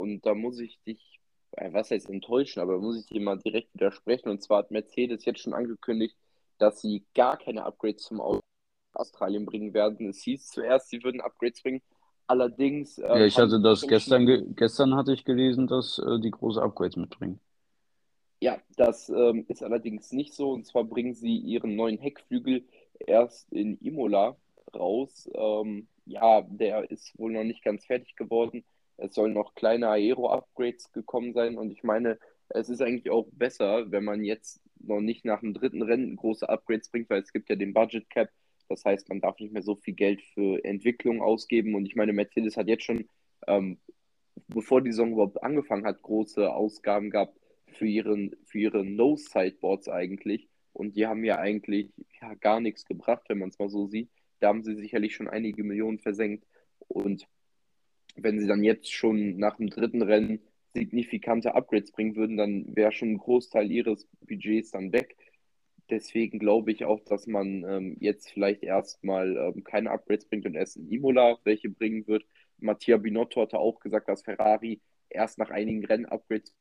Und 0.00 0.24
da 0.24 0.34
muss 0.34 0.58
ich 0.60 0.80
dich, 0.82 1.20
äh, 1.52 1.72
was 1.72 1.90
heißt 1.90 2.08
enttäuschen, 2.08 2.60
aber 2.60 2.78
muss 2.78 2.98
ich 2.98 3.06
dir 3.06 3.20
mal 3.20 3.38
direkt 3.38 3.74
widersprechen. 3.74 4.30
Und 4.30 4.42
zwar 4.42 4.58
hat 4.58 4.70
Mercedes 4.70 5.24
jetzt 5.24 5.40
schon 5.40 5.54
angekündigt, 5.54 6.16
dass 6.58 6.80
sie 6.80 7.04
gar 7.14 7.36
keine 7.36 7.64
Upgrades 7.64 8.04
zum 8.04 8.22
Australien 8.94 9.46
bringen 9.46 9.74
werden. 9.74 10.08
Es 10.08 10.22
hieß 10.22 10.48
zuerst, 10.48 10.88
sie 10.88 11.02
würden 11.02 11.20
Upgrades 11.20 11.62
bringen. 11.62 11.82
Allerdings. 12.26 12.98
Äh, 12.98 13.08
ja, 13.08 13.24
ich 13.24 13.36
hatte 13.38 13.60
das 13.60 13.82
gestern, 13.82 14.54
gestern 14.54 14.94
hatte 14.94 15.12
ich 15.12 15.24
gelesen, 15.24 15.66
dass 15.66 15.98
äh, 15.98 16.20
die 16.20 16.30
große 16.30 16.62
Upgrades 16.62 16.96
mitbringen. 16.96 17.40
Ja, 18.42 18.58
das 18.76 19.10
ähm, 19.10 19.44
ist 19.48 19.62
allerdings 19.62 20.12
nicht 20.12 20.32
so. 20.34 20.52
Und 20.52 20.64
zwar 20.66 20.84
bringen 20.84 21.14
sie 21.14 21.36
ihren 21.36 21.76
neuen 21.76 21.98
Heckflügel 21.98 22.64
erst 22.98 23.52
in 23.52 23.76
Imola 23.78 24.36
raus. 24.74 25.28
Ähm, 25.34 25.88
ja, 26.10 26.42
der 26.42 26.90
ist 26.90 27.16
wohl 27.18 27.32
noch 27.32 27.44
nicht 27.44 27.62
ganz 27.62 27.86
fertig 27.86 28.16
geworden. 28.16 28.64
Es 28.96 29.14
sollen 29.14 29.32
noch 29.32 29.54
kleine 29.54 29.88
Aero-Upgrades 29.88 30.92
gekommen 30.92 31.32
sein. 31.32 31.56
Und 31.56 31.70
ich 31.70 31.84
meine, 31.84 32.18
es 32.48 32.68
ist 32.68 32.82
eigentlich 32.82 33.10
auch 33.10 33.26
besser, 33.32 33.90
wenn 33.90 34.04
man 34.04 34.24
jetzt 34.24 34.60
noch 34.80 35.00
nicht 35.00 35.24
nach 35.24 35.40
dem 35.40 35.54
dritten 35.54 35.82
Rennen 35.82 36.16
große 36.16 36.48
Upgrades 36.48 36.90
bringt, 36.90 37.08
weil 37.10 37.22
es 37.22 37.32
gibt 37.32 37.48
ja 37.48 37.56
den 37.56 37.72
Budget 37.72 38.10
Cap. 38.10 38.28
Das 38.68 38.84
heißt, 38.84 39.08
man 39.08 39.20
darf 39.20 39.38
nicht 39.38 39.52
mehr 39.52 39.62
so 39.62 39.76
viel 39.76 39.94
Geld 39.94 40.20
für 40.34 40.62
Entwicklung 40.64 41.22
ausgeben. 41.22 41.74
Und 41.74 41.86
ich 41.86 41.96
meine, 41.96 42.12
Mercedes 42.12 42.56
hat 42.56 42.68
jetzt 42.68 42.84
schon, 42.84 43.08
ähm, 43.46 43.78
bevor 44.48 44.82
die 44.82 44.90
Saison 44.90 45.12
überhaupt 45.12 45.42
angefangen 45.42 45.86
hat, 45.86 46.02
große 46.02 46.52
Ausgaben 46.52 47.10
gehabt 47.10 47.38
für, 47.66 47.86
ihren, 47.86 48.34
für 48.46 48.58
ihre 48.58 48.84
Nose-Sideboards 48.84 49.88
eigentlich. 49.88 50.48
Und 50.72 50.96
die 50.96 51.06
haben 51.06 51.24
ja 51.24 51.38
eigentlich 51.38 51.90
ja, 52.20 52.34
gar 52.34 52.60
nichts 52.60 52.84
gebracht, 52.84 53.22
wenn 53.28 53.38
man 53.38 53.50
es 53.50 53.58
mal 53.58 53.68
so 53.68 53.86
sieht. 53.86 54.10
Da 54.40 54.48
haben 54.48 54.62
sie 54.62 54.74
sicherlich 54.74 55.14
schon 55.14 55.28
einige 55.28 55.64
Millionen 55.64 55.98
versenkt. 55.98 56.46
Und 56.88 57.28
wenn 58.16 58.40
sie 58.40 58.46
dann 58.46 58.64
jetzt 58.64 58.92
schon 58.92 59.36
nach 59.36 59.56
dem 59.56 59.68
dritten 59.68 60.02
Rennen 60.02 60.40
signifikante 60.74 61.54
Upgrades 61.54 61.92
bringen 61.92 62.16
würden, 62.16 62.36
dann 62.36 62.76
wäre 62.76 62.92
schon 62.92 63.12
ein 63.12 63.18
Großteil 63.18 63.70
ihres 63.70 64.06
Budgets 64.20 64.70
dann 64.70 64.92
weg. 64.92 65.16
Deswegen 65.90 66.38
glaube 66.38 66.70
ich 66.70 66.84
auch, 66.84 67.00
dass 67.00 67.26
man 67.26 67.64
ähm, 67.64 67.96
jetzt 68.00 68.30
vielleicht 68.30 68.62
erstmal 68.62 69.36
ähm, 69.36 69.64
keine 69.64 69.90
Upgrades 69.90 70.26
bringt 70.26 70.46
und 70.46 70.54
erst 70.54 70.76
in 70.76 70.88
Imola 70.88 71.38
welche 71.44 71.68
bringen 71.68 72.06
wird. 72.06 72.24
Mattia 72.58 72.96
Binotto 72.96 73.40
hatte 73.42 73.58
auch 73.58 73.80
gesagt, 73.80 74.08
dass 74.08 74.22
Ferrari 74.22 74.80
erst 75.08 75.38
nach 75.38 75.50
einigen 75.50 75.84
Rennen 75.84 76.06
Upgrades 76.06 76.54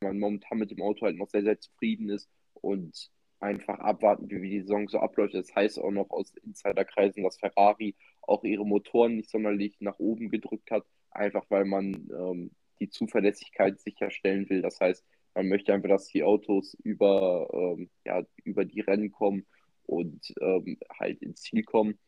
man 0.00 0.18
momentan 0.18 0.58
mit 0.58 0.70
dem 0.70 0.82
Auto 0.82 1.06
halt 1.06 1.16
noch 1.16 1.28
sehr, 1.28 1.42
sehr 1.42 1.58
zufrieden 1.58 2.10
ist 2.10 2.28
und 2.54 3.10
einfach 3.44 3.78
abwarten, 3.78 4.28
wie 4.30 4.48
die 4.48 4.62
Saison 4.62 4.88
so 4.88 4.98
abläuft. 4.98 5.34
Das 5.34 5.54
heißt 5.54 5.78
auch 5.78 5.90
noch 5.90 6.08
aus 6.10 6.34
Insiderkreisen, 6.38 7.22
dass 7.22 7.38
Ferrari 7.38 7.94
auch 8.22 8.42
ihre 8.42 8.66
Motoren 8.66 9.16
nicht 9.16 9.28
sonderlich 9.30 9.76
nach 9.80 9.98
oben 9.98 10.30
gedrückt 10.30 10.70
hat, 10.70 10.86
einfach 11.10 11.44
weil 11.50 11.66
man 11.66 12.08
ähm, 12.10 12.50
die 12.80 12.88
Zuverlässigkeit 12.88 13.78
sicherstellen 13.78 14.48
will. 14.48 14.62
Das 14.62 14.80
heißt, 14.80 15.04
man 15.34 15.48
möchte 15.48 15.74
einfach, 15.74 15.90
dass 15.90 16.08
die 16.08 16.22
Autos 16.22 16.74
über, 16.82 17.48
ähm, 17.52 17.90
ja, 18.04 18.22
über 18.44 18.64
die 18.64 18.80
Rennen 18.80 19.12
kommen 19.12 19.44
und 19.84 20.32
ähm, 20.40 20.78
halt 20.98 21.20
ins 21.22 21.42
Ziel 21.42 21.64
kommen. 21.64 21.98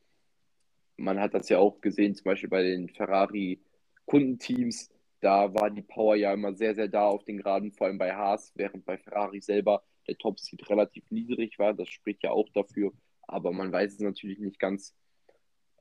Man 0.96 1.20
hat 1.20 1.34
das 1.34 1.50
ja 1.50 1.58
auch 1.58 1.82
gesehen, 1.82 2.14
zum 2.14 2.24
Beispiel 2.24 2.48
bei 2.48 2.62
den 2.62 2.88
Ferrari-Kundenteams. 2.88 4.88
Da 5.20 5.52
war 5.52 5.70
die 5.70 5.82
Power 5.82 6.16
ja 6.16 6.32
immer 6.32 6.54
sehr, 6.54 6.74
sehr 6.74 6.88
da 6.88 7.06
auf 7.06 7.24
den 7.24 7.36
Geraden, 7.38 7.72
vor 7.72 7.88
allem 7.88 7.98
bei 7.98 8.14
Haas, 8.14 8.52
während 8.54 8.86
bei 8.86 8.96
Ferrari 8.96 9.42
selber 9.42 9.82
der 10.08 10.18
Topspeed 10.18 10.68
relativ 10.70 11.10
niedrig 11.10 11.58
war. 11.58 11.74
Das 11.74 11.88
spricht 11.88 12.22
ja 12.22 12.30
auch 12.30 12.48
dafür, 12.50 12.92
aber 13.22 13.52
man 13.52 13.72
weiß 13.72 13.94
es 13.94 14.00
natürlich 14.00 14.38
nicht 14.38 14.58
ganz. 14.58 14.94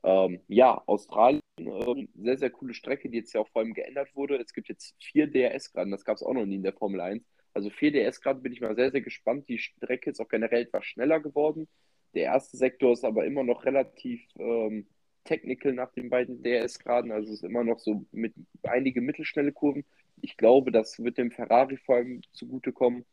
Ähm, 0.04 0.40
ja, 0.48 0.82
Australien, 0.86 1.40
äh, 1.58 2.06
sehr, 2.14 2.38
sehr 2.38 2.50
coole 2.50 2.74
Strecke, 2.74 3.08
die 3.08 3.18
jetzt 3.18 3.32
ja 3.32 3.40
auch 3.40 3.48
vor 3.48 3.62
allem 3.62 3.74
geändert 3.74 4.14
wurde. 4.14 4.36
Es 4.36 4.52
gibt 4.52 4.68
jetzt 4.68 4.94
vier 5.02 5.26
DRS-Graden, 5.26 5.90
das 5.90 6.04
gab 6.04 6.16
es 6.16 6.22
auch 6.22 6.34
noch 6.34 6.46
nie 6.46 6.56
in 6.56 6.62
der 6.62 6.74
Formel 6.74 7.00
1. 7.00 7.24
Also 7.54 7.70
4 7.70 7.90
DS-Grad 7.92 8.42
bin 8.42 8.52
ich 8.52 8.60
mal 8.60 8.76
sehr, 8.76 8.90
sehr 8.90 9.00
gespannt. 9.00 9.48
Die 9.48 9.58
Strecke 9.58 10.10
ist 10.10 10.20
auch 10.20 10.28
generell 10.28 10.64
etwas 10.64 10.84
schneller 10.84 11.20
geworden. 11.20 11.66
Der 12.14 12.24
erste 12.24 12.58
Sektor 12.58 12.92
ist 12.92 13.02
aber 13.02 13.24
immer 13.24 13.44
noch 13.44 13.64
relativ 13.64 14.22
ähm, 14.38 14.86
technical 15.24 15.72
nach 15.72 15.90
den 15.92 16.10
beiden 16.10 16.42
DS-Graden. 16.42 17.12
Also 17.12 17.32
es 17.32 17.38
ist 17.38 17.44
immer 17.44 17.64
noch 17.64 17.78
so 17.78 18.04
mit 18.12 18.34
einige 18.62 19.00
mittelschnelle 19.00 19.52
Kurven. 19.52 19.84
Ich 20.20 20.36
glaube, 20.36 20.70
das 20.70 21.02
wird 21.02 21.18
dem 21.18 21.30
Ferrari 21.30 21.78
vor 21.78 21.96
allem 21.96 22.20
zugutekommen. 22.32 23.06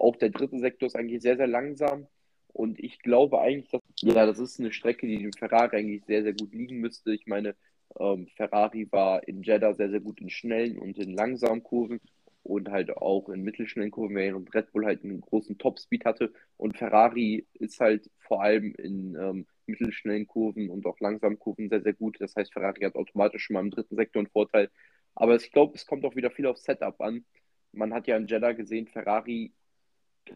Auch 0.00 0.16
der 0.16 0.30
dritte 0.30 0.58
Sektor 0.58 0.86
ist 0.86 0.96
eigentlich 0.96 1.22
sehr, 1.22 1.36
sehr 1.36 1.46
langsam. 1.46 2.06
Und 2.52 2.80
ich 2.80 3.00
glaube 3.00 3.40
eigentlich, 3.40 3.70
dass 3.70 3.82
ja, 4.00 4.26
das 4.26 4.38
ist 4.38 4.58
eine 4.58 4.72
Strecke, 4.72 5.06
die 5.06 5.18
dem 5.18 5.32
Ferrari 5.32 5.76
eigentlich 5.76 6.04
sehr, 6.06 6.22
sehr 6.22 6.32
gut 6.32 6.52
liegen 6.52 6.78
müsste. 6.78 7.12
Ich 7.12 7.26
meine, 7.26 7.54
ähm, 7.98 8.26
Ferrari 8.36 8.88
war 8.90 9.26
in 9.28 9.42
Jeddah 9.42 9.74
sehr, 9.74 9.90
sehr 9.90 10.00
gut 10.00 10.20
in 10.20 10.30
schnellen 10.30 10.78
und 10.78 10.98
in 10.98 11.12
langsamen 11.14 11.62
Kurven 11.62 12.00
und 12.42 12.70
halt 12.70 12.96
auch 12.96 13.28
in 13.28 13.42
mittelschnellen 13.42 13.90
Kurven, 13.90 14.16
während 14.16 14.54
Red 14.54 14.72
Bull 14.72 14.86
halt 14.86 15.04
einen 15.04 15.20
großen 15.20 15.58
Topspeed 15.58 16.04
hatte. 16.06 16.32
Und 16.56 16.78
Ferrari 16.78 17.46
ist 17.54 17.78
halt 17.80 18.10
vor 18.18 18.42
allem 18.42 18.74
in 18.76 19.14
ähm, 19.16 19.46
mittelschnellen 19.66 20.26
Kurven 20.26 20.70
und 20.70 20.86
auch 20.86 20.98
langsamen 21.00 21.38
Kurven 21.38 21.68
sehr, 21.68 21.82
sehr 21.82 21.92
gut. 21.92 22.16
Das 22.20 22.34
heißt, 22.36 22.52
Ferrari 22.52 22.80
hat 22.82 22.96
automatisch 22.96 23.44
schon 23.44 23.54
mal 23.54 23.60
im 23.60 23.70
dritten 23.70 23.96
Sektor 23.96 24.20
einen 24.20 24.30
Vorteil. 24.30 24.70
Aber 25.14 25.36
ich 25.36 25.52
glaube, 25.52 25.74
es 25.74 25.86
kommt 25.86 26.04
auch 26.04 26.16
wieder 26.16 26.30
viel 26.30 26.46
auf 26.46 26.56
Setup 26.56 27.00
an. 27.00 27.24
Man 27.72 27.92
hat 27.92 28.06
ja 28.06 28.16
in 28.16 28.26
Jeddah 28.26 28.52
gesehen, 28.52 28.88
Ferrari 28.88 29.52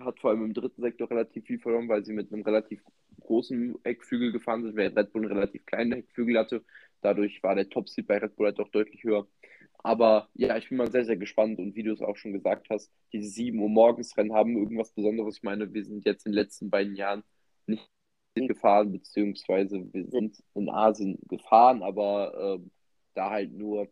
hat 0.01 0.20
vor 0.20 0.30
allem 0.30 0.45
im 0.45 0.55
dritten 0.55 0.82
Sektor 0.82 1.11
relativ 1.11 1.45
viel 1.45 1.59
verloren, 1.59 1.89
weil 1.89 2.05
sie 2.05 2.12
mit 2.12 2.32
einem 2.32 2.43
relativ 2.43 2.82
großen 3.20 3.76
Heckflügel 3.85 4.32
gefahren 4.32 4.62
sind, 4.62 4.76
während 4.76 4.97
Red 4.97 5.12
Bull 5.12 5.22
einen 5.22 5.32
relativ 5.32 5.64
kleinen 5.66 5.93
Heckflügel 5.93 6.39
hatte. 6.39 6.64
Dadurch 7.01 7.43
war 7.43 7.55
der 7.55 7.68
Topspeed 7.68 8.07
bei 8.07 8.18
Red 8.18 8.37
Bull 8.37 8.47
halt 8.47 8.61
auch 8.61 8.68
deutlich 8.70 9.05
höher. 9.05 9.26
Aber 9.78 10.30
ja, 10.35 10.57
ich 10.57 10.68
bin 10.70 10.78
mal 10.78 10.91
sehr, 10.91 11.05
sehr 11.05 11.16
gespannt 11.16 11.59
und 11.59 11.76
wie 11.76 11.82
du 11.82 11.93
es 11.93 12.01
auch 12.01 12.16
schon 12.16 12.32
gesagt 12.32 12.68
hast, 12.70 12.91
diese 13.12 13.28
7 13.28 13.59
Uhr 13.59 13.68
morgens 13.68 14.16
Rennen 14.16 14.32
haben 14.32 14.57
irgendwas 14.57 14.93
Besonderes. 14.93 15.37
Ich 15.37 15.43
meine, 15.43 15.72
wir 15.74 15.85
sind 15.85 16.07
jetzt 16.07 16.26
in 16.26 16.32
den 16.32 16.37
letzten 16.37 16.70
beiden 16.70 16.97
Jahren 16.97 17.22
nicht 17.66 17.87
gefahren, 18.35 18.93
beziehungsweise 18.93 19.87
wir 19.93 20.07
sind 20.09 20.43
in 20.55 20.70
Asien 20.70 21.18
gefahren, 21.28 21.82
aber 21.82 22.57
ähm, 22.59 22.70
da 23.14 23.30
halt 23.30 23.53
nur 23.53 23.89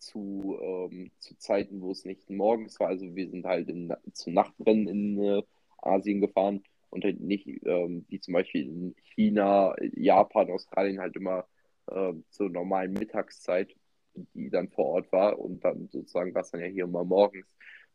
zu, 0.00 0.58
ähm, 0.60 1.10
zu 1.18 1.36
Zeiten, 1.38 1.80
wo 1.80 1.90
es 1.92 2.04
nicht 2.04 2.30
morgens 2.30 2.80
war. 2.80 2.88
Also 2.88 3.14
wir 3.14 3.28
sind 3.28 3.46
halt 3.46 3.68
in, 3.68 3.94
zu 4.12 4.30
Nachtrennen 4.30 4.88
in 4.88 5.22
äh, 5.22 5.42
Asien 5.78 6.20
gefahren 6.20 6.62
und 6.90 7.04
halt 7.04 7.20
nicht 7.20 7.46
ähm, 7.64 8.04
wie 8.08 8.20
zum 8.20 8.34
Beispiel 8.34 8.66
in 8.66 8.94
China, 9.14 9.74
Japan, 9.94 10.50
Australien 10.50 11.00
halt 11.00 11.16
immer 11.16 11.46
äh, 11.86 12.14
zur 12.30 12.50
normalen 12.50 12.92
Mittagszeit 12.92 13.74
die 14.34 14.50
dann 14.50 14.68
vor 14.68 14.86
Ort 14.86 15.12
war 15.12 15.38
und 15.38 15.64
dann 15.64 15.88
sozusagen 15.88 16.34
war 16.34 16.42
es 16.42 16.50
dann 16.50 16.60
ja 16.60 16.66
hier 16.66 16.84
immer 16.84 17.04
morgens. 17.04 17.46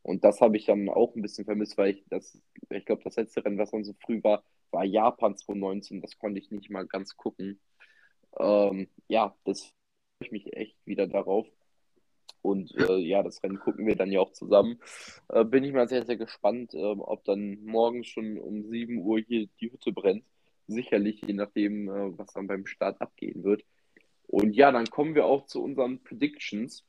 Und 0.02 0.24
das 0.24 0.40
habe 0.42 0.58
ich 0.58 0.66
dann 0.66 0.88
auch 0.90 1.16
ein 1.16 1.22
bisschen 1.22 1.46
vermisst, 1.46 1.78
weil 1.78 1.96
ich 1.96 2.06
das, 2.10 2.40
ich 2.70 2.86
glaube, 2.86 3.04
das 3.04 3.16
letzte 3.16 3.44
Rennen, 3.44 3.58
was 3.58 3.72
dann 3.72 3.84
so 3.84 3.94
früh 4.06 4.24
war, 4.24 4.44
war 4.72 4.84
Japan 4.84 5.36
2019. 5.36 6.02
Das 6.02 6.18
konnte 6.18 6.40
ich 6.40 6.52
nicht 6.52 6.70
mal 6.70 6.86
ganz 6.86 7.18
gucken. 7.18 7.60
Ähm, 8.38 8.88
ja, 9.08 9.36
das 9.46 9.64
freue 9.64 9.74
ich 10.22 10.32
mich 10.32 10.54
echt 10.56 10.78
wieder 10.86 11.08
darauf. 11.08 11.48
Und 12.46 12.76
äh, 12.78 12.98
ja, 12.98 13.24
das 13.24 13.42
Rennen 13.42 13.60
gucken 13.60 13.88
wir 13.88 13.96
dann 13.96 14.12
ja 14.12 14.20
auch 14.20 14.32
zusammen. 14.32 14.80
Äh, 15.30 15.44
bin 15.44 15.64
ich 15.64 15.74
mal 15.74 15.90
sehr, 15.90 16.06
sehr 16.06 16.18
gespannt, 16.18 16.76
äh, 16.76 16.78
ob 16.84 17.26
dann 17.26 17.64
morgen 17.66 18.04
schon 18.04 18.38
um 18.38 18.64
7 18.64 19.00
Uhr 19.00 19.20
hier 19.20 19.48
die 19.60 19.72
Hütte 19.72 19.92
brennt. 19.92 20.24
Sicherlich, 20.68 21.22
je 21.26 21.34
nachdem, 21.34 21.90
äh, 21.90 22.18
was 22.18 22.34
dann 22.34 22.48
beim 22.48 22.68
Start 22.68 23.02
abgehen 23.02 23.44
wird. 23.44 23.64
Und 24.28 24.54
ja, 24.56 24.72
dann 24.72 24.86
kommen 24.86 25.16
wir 25.16 25.26
auch 25.26 25.46
zu 25.48 25.64
unseren 25.64 26.04
Predictions. 26.04 26.86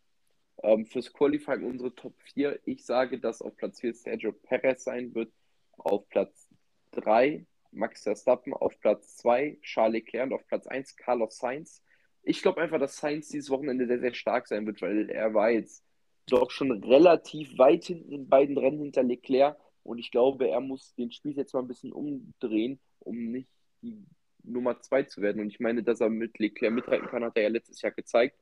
Ähm, 0.62 0.84
fürs 0.84 1.12
Qualifying 1.12 1.64
unsere 1.64 1.94
Top 1.94 2.14
4. 2.34 2.60
Ich 2.66 2.84
sage, 2.84 3.18
dass 3.18 3.40
auf 3.40 3.56
Platz 3.56 3.80
4 3.80 3.94
Sergio 3.94 4.32
Perez 4.32 4.84
sein 4.84 5.14
wird. 5.14 5.32
Auf 5.78 6.06
Platz 6.10 6.48
3 6.92 7.46
Max 7.72 8.02
Verstappen. 8.02 8.52
Auf 8.52 8.78
Platz 8.80 9.16
2 9.16 9.58
Charles 9.62 9.92
Leclerc. 9.94 10.26
Und 10.26 10.34
auf 10.34 10.46
Platz 10.46 10.66
1 10.66 10.96
Carlos 10.96 11.38
Sainz. 11.38 11.82
Ich 12.28 12.42
glaube 12.42 12.60
einfach, 12.60 12.80
dass 12.80 12.96
Sainz 12.96 13.28
dieses 13.28 13.50
Wochenende 13.50 13.86
sehr, 13.86 14.00
sehr 14.00 14.12
stark 14.12 14.48
sein 14.48 14.66
wird, 14.66 14.82
weil 14.82 15.08
er 15.10 15.32
war 15.32 15.50
jetzt 15.50 15.84
doch 16.28 16.50
schon 16.50 16.72
relativ 16.82 17.56
weit 17.56 17.84
hinten 17.84 18.12
in 18.12 18.28
beiden 18.28 18.58
Rennen 18.58 18.80
hinter 18.80 19.04
Leclerc. 19.04 19.56
Und 19.84 19.98
ich 19.98 20.10
glaube, 20.10 20.48
er 20.48 20.60
muss 20.60 20.92
den 20.96 21.12
Spiel 21.12 21.36
jetzt 21.36 21.54
mal 21.54 21.60
ein 21.60 21.68
bisschen 21.68 21.92
umdrehen, 21.92 22.80
um 22.98 23.30
nicht 23.30 23.48
die 23.80 24.04
Nummer 24.42 24.80
zwei 24.80 25.04
zu 25.04 25.22
werden. 25.22 25.40
Und 25.40 25.48
ich 25.48 25.60
meine, 25.60 25.84
dass 25.84 26.00
er 26.00 26.10
mit 26.10 26.36
Leclerc 26.40 26.74
mithalten 26.74 27.08
kann, 27.08 27.22
hat 27.22 27.36
er 27.36 27.44
ja 27.44 27.48
letztes 27.48 27.80
Jahr 27.80 27.92
gezeigt. 27.92 28.36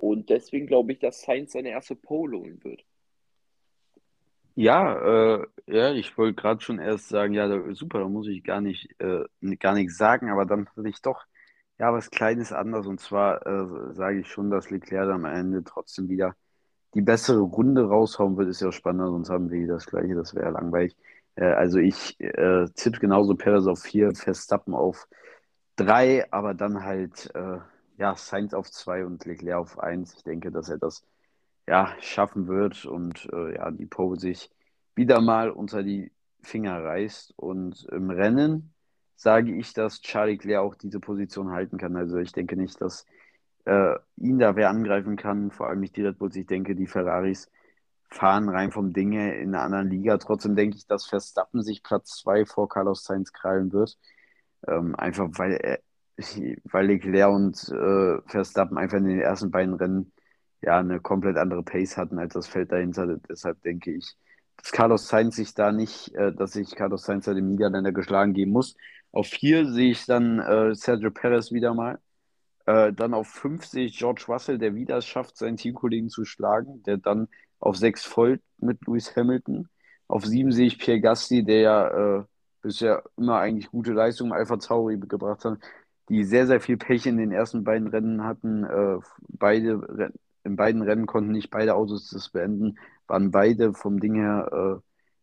Und 0.00 0.30
deswegen 0.30 0.66
glaube 0.66 0.92
ich, 0.92 0.98
dass 0.98 1.20
Sainz 1.20 1.52
seine 1.52 1.68
erste 1.68 1.96
Pole 1.96 2.38
holen 2.38 2.64
wird. 2.64 2.82
Ja, 4.54 5.36
äh, 5.36 5.46
ja, 5.66 5.92
ich 5.92 6.16
wollte 6.16 6.40
gerade 6.40 6.62
schon 6.62 6.78
erst 6.78 7.10
sagen, 7.10 7.34
ja, 7.34 7.74
super, 7.74 8.00
da 8.00 8.08
muss 8.08 8.26
ich 8.26 8.42
gar 8.42 8.62
nicht, 8.62 8.88
äh, 9.00 9.24
gar 9.56 9.74
nichts 9.74 9.98
sagen, 9.98 10.30
aber 10.30 10.46
dann 10.46 10.66
hatte 10.70 10.88
ich 10.88 11.02
doch 11.02 11.26
ja 11.78 11.92
was 11.92 12.10
Kleines 12.10 12.52
anders 12.52 12.86
und 12.86 13.00
zwar 13.00 13.46
äh, 13.46 13.94
sage 13.94 14.20
ich 14.20 14.28
schon, 14.28 14.50
dass 14.50 14.70
Leclerc 14.70 15.10
am 15.10 15.24
Ende 15.24 15.64
trotzdem 15.64 16.08
wieder 16.08 16.34
die 16.94 17.02
bessere 17.02 17.40
Runde 17.40 17.86
raushauen 17.88 18.36
wird, 18.36 18.48
ist 18.48 18.60
ja 18.60 18.72
spannender, 18.72 19.10
sonst 19.10 19.30
haben 19.30 19.50
wir 19.50 19.66
das 19.68 19.86
Gleiche, 19.86 20.14
das 20.14 20.34
wäre 20.34 20.46
ja 20.46 20.50
langweilig. 20.52 20.96
Äh, 21.36 21.44
also 21.44 21.78
ich 21.78 22.18
äh, 22.20 22.66
tippe 22.74 22.98
genauso 23.00 23.34
Perez 23.36 23.66
auf 23.66 23.80
4, 23.82 24.14
Verstappen 24.14 24.74
auf 24.74 25.08
3, 25.76 26.32
aber 26.32 26.54
dann 26.54 26.84
halt 26.84 27.30
äh, 27.34 27.58
ja, 27.98 28.16
Sainz 28.16 28.54
auf 28.54 28.70
2 28.70 29.04
und 29.06 29.24
Leclerc 29.26 29.58
auf 29.58 29.78
1. 29.78 30.14
Ich 30.14 30.24
denke, 30.24 30.50
dass 30.50 30.68
er 30.68 30.78
das 30.78 31.04
ja, 31.66 31.94
schaffen 32.00 32.48
wird 32.48 32.86
und 32.86 33.28
äh, 33.32 33.56
ja, 33.56 33.70
die 33.70 33.86
Pole 33.86 34.18
sich 34.18 34.50
wieder 34.94 35.20
mal 35.20 35.50
unter 35.50 35.82
die 35.82 36.12
Finger 36.42 36.82
reißt. 36.82 37.34
Und 37.36 37.84
im 37.92 38.10
Rennen 38.10 38.72
sage 39.18 39.52
ich, 39.52 39.74
dass 39.74 40.00
Charlie 40.00 40.34
Leclerc 40.34 40.62
auch 40.62 40.74
diese 40.76 41.00
Position 41.00 41.50
halten 41.50 41.76
kann. 41.76 41.96
Also 41.96 42.18
ich 42.18 42.32
denke 42.32 42.56
nicht, 42.56 42.80
dass 42.80 43.04
äh, 43.64 43.94
ihn 44.16 44.38
da 44.38 44.54
wer 44.54 44.70
angreifen 44.70 45.16
kann, 45.16 45.50
vor 45.50 45.68
allem 45.68 45.80
nicht 45.80 45.96
die 45.96 46.02
Red 46.02 46.18
Bulls. 46.18 46.36
Ich 46.36 46.46
denke, 46.46 46.76
die 46.76 46.86
Ferraris 46.86 47.50
fahren 48.10 48.48
rein 48.48 48.70
vom 48.70 48.92
Ding 48.92 49.10
her 49.12 49.38
in 49.40 49.54
einer 49.54 49.64
anderen 49.64 49.90
Liga. 49.90 50.18
Trotzdem 50.18 50.54
denke 50.54 50.76
ich, 50.76 50.86
dass 50.86 51.06
Verstappen 51.06 51.62
sich 51.62 51.82
Platz 51.82 52.16
2 52.20 52.46
vor 52.46 52.68
Carlos 52.68 53.02
Sainz 53.04 53.32
krallen 53.32 53.72
wird. 53.72 53.98
Ähm, 54.68 54.94
einfach 54.94 55.28
weil, 55.32 55.52
er, 55.54 55.80
weil 56.64 56.86
Leclerc 56.86 57.32
und 57.32 57.68
äh, 57.70 58.22
Verstappen 58.30 58.78
einfach 58.78 58.98
in 58.98 59.06
den 59.06 59.20
ersten 59.20 59.50
beiden 59.50 59.74
Rennen 59.74 60.12
ja 60.62 60.78
eine 60.78 61.00
komplett 61.00 61.38
andere 61.38 61.64
Pace 61.64 61.96
hatten 61.96 62.20
als 62.20 62.34
das 62.34 62.46
Feld 62.46 62.70
dahinter. 62.70 63.18
Deshalb 63.28 63.62
denke 63.62 63.92
ich, 63.94 64.16
dass 64.58 64.72
Carlos 64.72 65.08
Sainz 65.08 65.36
sich 65.36 65.54
da 65.54 65.72
nicht, 65.72 66.14
äh, 66.14 66.32
dass 66.32 66.52
sich 66.52 66.74
Carlos 66.74 67.04
Sainz 67.04 67.24
da 67.24 67.34
dem 67.34 67.48
Niederländer 67.48 67.92
geschlagen 67.92 68.34
geben 68.34 68.52
muss. 68.52 68.76
Auf 69.12 69.28
vier 69.28 69.70
sehe 69.72 69.90
ich 69.92 70.04
dann 70.04 70.40
äh, 70.40 70.74
Sergio 70.74 71.10
Perez 71.10 71.52
wieder 71.52 71.74
mal. 71.74 71.98
Äh, 72.66 72.92
dann 72.92 73.14
auf 73.14 73.28
fünf 73.28 73.64
sehe 73.64 73.86
ich 73.86 73.98
George 73.98 74.24
Russell, 74.28 74.58
der 74.58 74.74
wieder 74.74 74.98
es 74.98 75.06
schafft, 75.06 75.38
seinen 75.38 75.56
Teamkollegen 75.56 76.10
zu 76.10 76.24
schlagen, 76.24 76.82
der 76.82 76.98
dann 76.98 77.28
auf 77.60 77.76
sechs 77.76 78.04
folgt 78.04 78.44
mit 78.58 78.86
Lewis 78.86 79.16
Hamilton. 79.16 79.68
Auf 80.06 80.26
sieben 80.26 80.52
sehe 80.52 80.66
ich 80.66 80.78
Pierre 80.78 81.00
Gasly, 81.00 81.44
der 81.44 81.60
ja 81.60 82.18
äh, 82.18 82.24
bisher 82.62 83.02
immer 83.16 83.38
eigentlich 83.38 83.70
gute 83.70 83.92
Leistungen 83.92 84.32
Alpha 84.32 84.56
Tauri 84.58 84.98
gebracht 84.98 85.44
hat, 85.44 85.58
die 86.08 86.24
sehr, 86.24 86.46
sehr 86.46 86.60
viel 86.60 86.76
Pech 86.76 87.06
in 87.06 87.16
den 87.16 87.32
ersten 87.32 87.64
beiden 87.64 87.88
Rennen 87.88 88.24
hatten. 88.24 88.64
Äh, 88.64 88.98
beide, 89.28 90.12
in 90.44 90.56
beiden 90.56 90.82
Rennen 90.82 91.06
konnten 91.06 91.32
nicht 91.32 91.50
beide 91.50 91.74
Autos 91.74 92.10
das 92.10 92.30
beenden, 92.30 92.78
waren 93.08 93.30
beide 93.30 93.74
vom 93.74 94.00
Ding 94.00 94.14
her, 94.14 94.80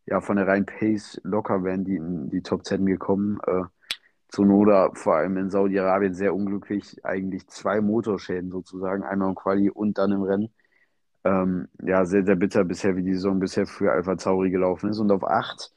äh, 0.08 0.12
ja, 0.12 0.22
von 0.22 0.38
der 0.38 0.48
reinen 0.48 0.66
Pace 0.66 1.20
locker 1.24 1.64
wären 1.64 1.84
die 1.86 1.96
in 1.96 2.30
die 2.30 2.42
Top 2.42 2.66
10 2.66 2.86
gekommen. 2.86 3.40
Äh, 3.48 3.64
Zunoda 4.30 4.92
vor 4.94 5.16
allem 5.16 5.38
in 5.38 5.50
Saudi-Arabien 5.50 6.14
sehr 6.14 6.36
unglücklich, 6.36 7.04
eigentlich 7.06 7.48
zwei 7.48 7.82
Motorschäden 7.82 8.52
sozusagen, 8.52 9.04
einmal 9.04 9.30
im 9.30 9.36
Quali 9.36 9.70
und 9.70 9.98
dann 9.98 10.12
im 10.12 10.24
Rennen. 10.24 10.54
Ähm, 11.24 11.70
ja, 11.84 12.06
sehr, 12.06 12.26
sehr 12.26 12.36
bitter 12.36 12.64
bisher, 12.66 12.96
wie 12.96 13.04
die 13.04 13.14
Saison 13.14 13.40
bisher 13.40 13.66
für 13.68 13.92
Alpha 13.92 14.16
Tauri 14.16 14.52
gelaufen 14.52 14.90
ist. 14.90 15.00
Und 15.00 15.12
auf 15.12 15.24
8 15.24 15.72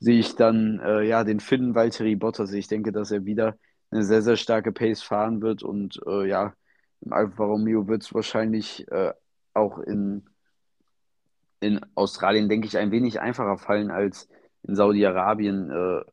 sehe 0.00 0.18
ich 0.18 0.36
dann 0.36 0.80
äh, 0.80 1.02
ja 1.02 1.24
den 1.24 1.40
Finn 1.40 1.74
Valtteri 1.74 2.16
Bottas. 2.16 2.52
Ich 2.52 2.68
denke, 2.68 2.92
dass 2.92 3.10
er 3.10 3.24
wieder 3.24 3.56
eine 3.90 4.04
sehr, 4.04 4.22
sehr 4.22 4.36
starke 4.36 4.72
Pace 4.72 5.02
fahren 5.02 5.42
wird 5.42 5.62
und 5.62 6.00
äh, 6.06 6.28
ja, 6.28 6.54
im 7.00 7.12
Alfa 7.12 7.44
Romeo 7.44 7.86
wird 7.88 8.02
es 8.02 8.14
wahrscheinlich 8.14 8.90
äh, 8.90 9.12
auch 9.54 9.78
in, 9.78 10.24
in 11.64 11.80
Australien, 11.94 12.48
denke 12.48 12.66
ich, 12.66 12.76
ein 12.76 12.90
wenig 12.90 13.20
einfacher 13.20 13.56
fallen 13.56 13.90
als 13.90 14.28
in 14.64 14.76
Saudi-Arabien, 14.76 15.70
äh, 15.70 16.04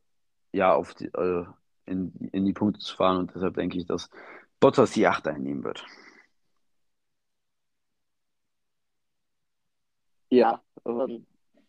ja, 0.52 0.74
auf 0.74 0.94
die, 0.94 1.06
äh, 1.06 1.44
in, 1.84 2.12
in 2.32 2.44
die 2.46 2.54
Punkte 2.54 2.80
zu 2.80 2.96
fahren. 2.96 3.18
Und 3.18 3.34
deshalb 3.34 3.54
denke 3.54 3.76
ich, 3.76 3.86
dass 3.86 4.08
Bottas 4.60 4.92
die 4.92 5.06
8 5.06 5.28
einnehmen 5.28 5.62
wird. 5.62 5.84
Ja, 10.30 10.62
ähm, 10.86 11.26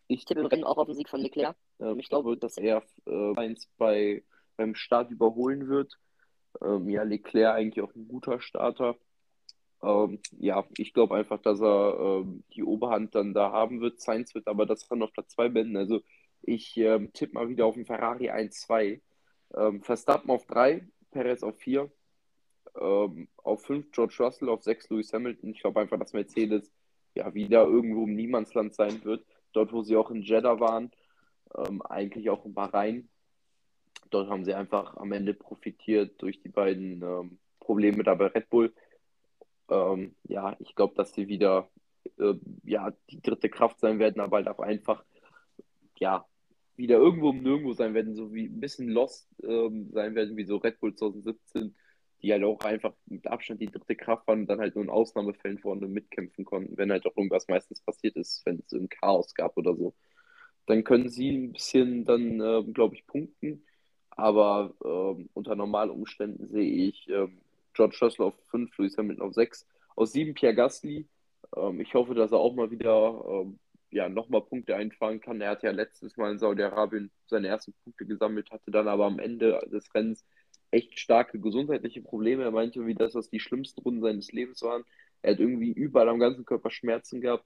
ich 0.08 0.24
tippe 0.24 0.40
im 0.40 0.46
Rennen 0.46 0.64
auch 0.64 0.78
auf 0.78 0.88
den 0.88 0.96
Sieg 0.96 1.10
von 1.10 1.20
Leclerc. 1.20 1.58
Ähm, 1.80 2.00
ich 2.00 2.08
glaube, 2.08 2.38
dass 2.38 2.58
er 2.58 2.84
äh, 3.06 3.58
bei, 3.78 4.24
beim 4.56 4.76
Start 4.76 5.12
überholen 5.12 5.68
wird. 5.68 6.00
Ähm, 6.62 6.90
ja, 6.90 7.04
Leclerc 7.04 7.56
eigentlich 7.56 7.84
auch 7.84 7.94
ein 7.96 8.08
guter 8.08 8.40
Starter. 8.40 8.96
Ähm, 9.84 10.20
ja, 10.40 10.66
ich 10.78 10.94
glaube 10.94 11.16
einfach, 11.16 11.42
dass 11.42 11.62
er 11.62 12.00
ähm, 12.00 12.44
die 12.54 12.64
Oberhand 12.64 13.16
dann 13.16 13.34
da 13.34 13.52
haben 13.52 13.82
wird. 13.82 14.00
Sainz 14.00 14.34
wird 14.34 14.48
aber 14.48 14.66
das 14.66 14.88
dann 14.88 15.04
auf 15.04 15.12
Platz 15.12 15.34
2 15.34 15.50
beenden. 15.50 15.78
Also 15.78 16.02
ich 16.42 16.78
ähm, 16.78 17.12
tippe 17.14 17.34
mal 17.34 17.50
wieder 17.50 17.66
auf 17.66 17.76
den 17.76 17.86
Ferrari 17.86 18.30
1-2. 18.30 19.02
Ähm, 19.56 19.84
Verstappen 19.84 20.32
auf 20.32 20.46
3, 20.48 20.88
Perez 21.12 21.44
auf 21.44 21.58
4. 21.60 21.92
Ähm, 22.80 23.28
auf 23.38 23.64
5 23.66 23.92
George 23.92 24.16
Russell, 24.20 24.50
auf 24.50 24.64
6 24.64 24.90
Lewis 24.90 25.12
Hamilton. 25.14 25.52
Ich 25.52 25.62
glaube 25.62 25.82
einfach, 25.82 26.00
dass 26.00 26.14
Mercedes 26.14 26.72
ja 27.14 27.34
wieder 27.34 27.66
irgendwo 27.66 28.06
im 28.06 28.16
Niemandsland 28.16 28.74
sein 28.74 29.04
wird. 29.04 29.26
Dort, 29.52 29.74
wo 29.74 29.84
sie 29.84 29.98
auch 29.98 30.12
in 30.12 30.22
Jeddah 30.22 30.60
waren, 30.62 30.92
ähm, 31.56 31.82
eigentlich 31.82 32.30
auch 32.30 32.46
in 32.46 32.54
Bahrain. 32.54 33.10
Dort 34.10 34.30
haben 34.30 34.46
sie 34.46 34.54
einfach 34.54 34.96
am 34.98 35.12
Ende 35.12 35.34
profitiert 35.34 36.22
durch 36.22 36.40
die 36.42 36.50
beiden 36.50 37.40
Probleme 37.60 38.04
da 38.04 38.14
bei 38.16 38.28
Red 38.28 38.50
Bull. 38.50 38.74
Ähm, 39.70 40.16
ja, 40.24 40.56
ich 40.60 40.76
glaube, 40.76 40.96
dass 40.96 41.14
sie 41.14 41.28
wieder 41.28 41.70
äh, 42.20 42.34
ja, 42.64 42.94
die 43.10 43.22
dritte 43.22 43.50
Kraft 43.50 43.80
sein 43.80 44.00
werden, 44.00 44.22
aber 44.22 44.38
halt 44.38 44.48
auch 44.48 44.60
einfach 44.60 45.04
ja, 45.98 46.26
wieder 46.76 46.98
irgendwo 46.98 47.30
um 47.30 47.42
nirgendwo 47.42 47.74
sein 47.74 47.94
werden, 47.94 48.16
so 48.16 48.34
wie 48.34 48.46
ein 48.46 48.60
bisschen 48.60 48.90
lost 48.90 49.28
ähm, 49.44 49.90
sein 49.92 50.16
werden, 50.16 50.38
wie 50.38 50.46
so 50.46 50.58
Red 50.58 50.80
Bull 50.80 50.96
2017, 50.96 51.76
die 52.22 52.32
halt 52.32 52.44
auch 52.44 52.60
einfach 52.62 52.94
mit 53.06 53.28
Abstand 53.28 53.62
die 53.62 53.68
dritte 53.68 53.96
Kraft 53.96 54.28
waren 54.28 54.42
und 54.42 54.48
dann 54.48 54.60
halt 54.60 54.76
nur 54.76 54.84
in 54.84 54.90
Ausnahmefällen 54.90 55.60
vorne 55.60 55.88
mitkämpfen 55.88 56.46
konnten, 56.46 56.78
wenn 56.78 56.92
halt 56.92 57.06
auch 57.06 57.16
irgendwas 57.16 57.48
meistens 57.48 57.82
passiert 57.82 58.16
ist, 58.16 58.46
wenn 58.46 58.64
es 58.66 58.74
ein 58.74 58.90
Chaos 58.90 59.34
gab 59.36 59.58
oder 59.58 59.76
so. 59.76 59.94
Dann 60.66 60.84
können 60.84 61.10
sie 61.10 61.30
ein 61.32 61.52
bisschen 61.54 62.06
dann, 62.06 62.40
äh, 62.40 62.64
glaube 62.72 62.96
ich, 62.96 63.06
punkten. 63.06 63.66
Aber 64.12 64.74
äh, 64.84 65.26
unter 65.34 65.56
normalen 65.56 65.90
Umständen 65.90 66.48
sehe 66.48 66.88
ich 66.88 67.10
äh, 67.10 67.28
George 67.74 67.98
Russell 68.02 68.26
auf 68.26 68.36
5, 68.50 68.78
Lewis 68.78 68.98
Hamilton 68.98 69.26
auf 69.26 69.34
6. 69.34 69.66
Aus 69.96 70.12
7 70.14 70.34
Pierre 70.34 70.56
Gasly. 70.56 71.08
Ähm, 71.56 71.80
ich 71.80 71.94
hoffe, 71.94 72.16
dass 72.16 72.32
er 72.32 72.40
auch 72.40 72.54
mal 72.54 72.72
wieder 72.72 73.24
ähm, 73.28 73.60
ja, 73.92 74.10
nochmal 74.10 74.42
Punkte 74.42 74.76
einfahren 74.76 75.22
kann. 75.22 75.42
Er 75.42 75.52
hat 75.52 75.64
ja 75.64 75.72
letztes 75.72 76.18
Mal 76.18 76.32
in 76.32 76.40
Saudi-Arabien 76.40 77.12
seine 77.28 77.48
ersten 77.48 77.74
Punkte 77.84 78.06
gesammelt, 78.06 78.52
hatte 78.52 78.72
dann 78.72 78.88
aber 78.88 79.06
am 79.06 79.20
Ende 79.20 79.60
des 79.72 79.94
Rennens 79.94 80.26
echt 80.72 81.00
starke 81.00 81.40
gesundheitliche 81.40 82.02
Probleme. 82.02 82.44
Er 82.44 82.52
meinte, 82.52 82.86
wie 82.86 82.96
das, 82.96 83.14
was 83.14 83.30
die 83.30 83.40
schlimmsten 83.40 83.82
Runden 83.82 84.02
seines 84.02 84.32
Lebens 84.32 84.62
waren. 84.64 84.84
Er 85.22 85.34
hat 85.34 85.40
irgendwie 85.40 85.72
überall 85.72 86.10
am 86.10 86.20
ganzen 86.20 86.46
Körper 86.46 86.72
Schmerzen 86.72 87.22
gehabt. 87.22 87.46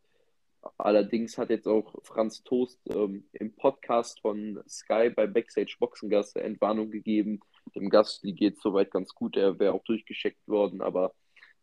Allerdings 0.77 1.37
hat 1.37 1.49
jetzt 1.49 1.67
auch 1.67 1.93
Franz 2.03 2.43
Toast 2.43 2.79
ähm, 2.89 3.25
im 3.33 3.53
Podcast 3.53 4.21
von 4.21 4.61
Sky 4.67 5.09
bei 5.09 5.27
Backstage 5.27 5.75
Boxengasse 5.79 6.41
Entwarnung 6.41 6.89
gegeben. 6.89 7.41
Dem 7.75 7.89
Gastli 7.89 8.33
geht 8.33 8.55
es 8.55 8.61
soweit 8.61 8.91
ganz 8.91 9.13
gut. 9.13 9.37
Er 9.37 9.59
wäre 9.59 9.73
auch 9.73 9.83
durchgeschickt 9.83 10.47
worden, 10.47 10.81
aber 10.81 11.13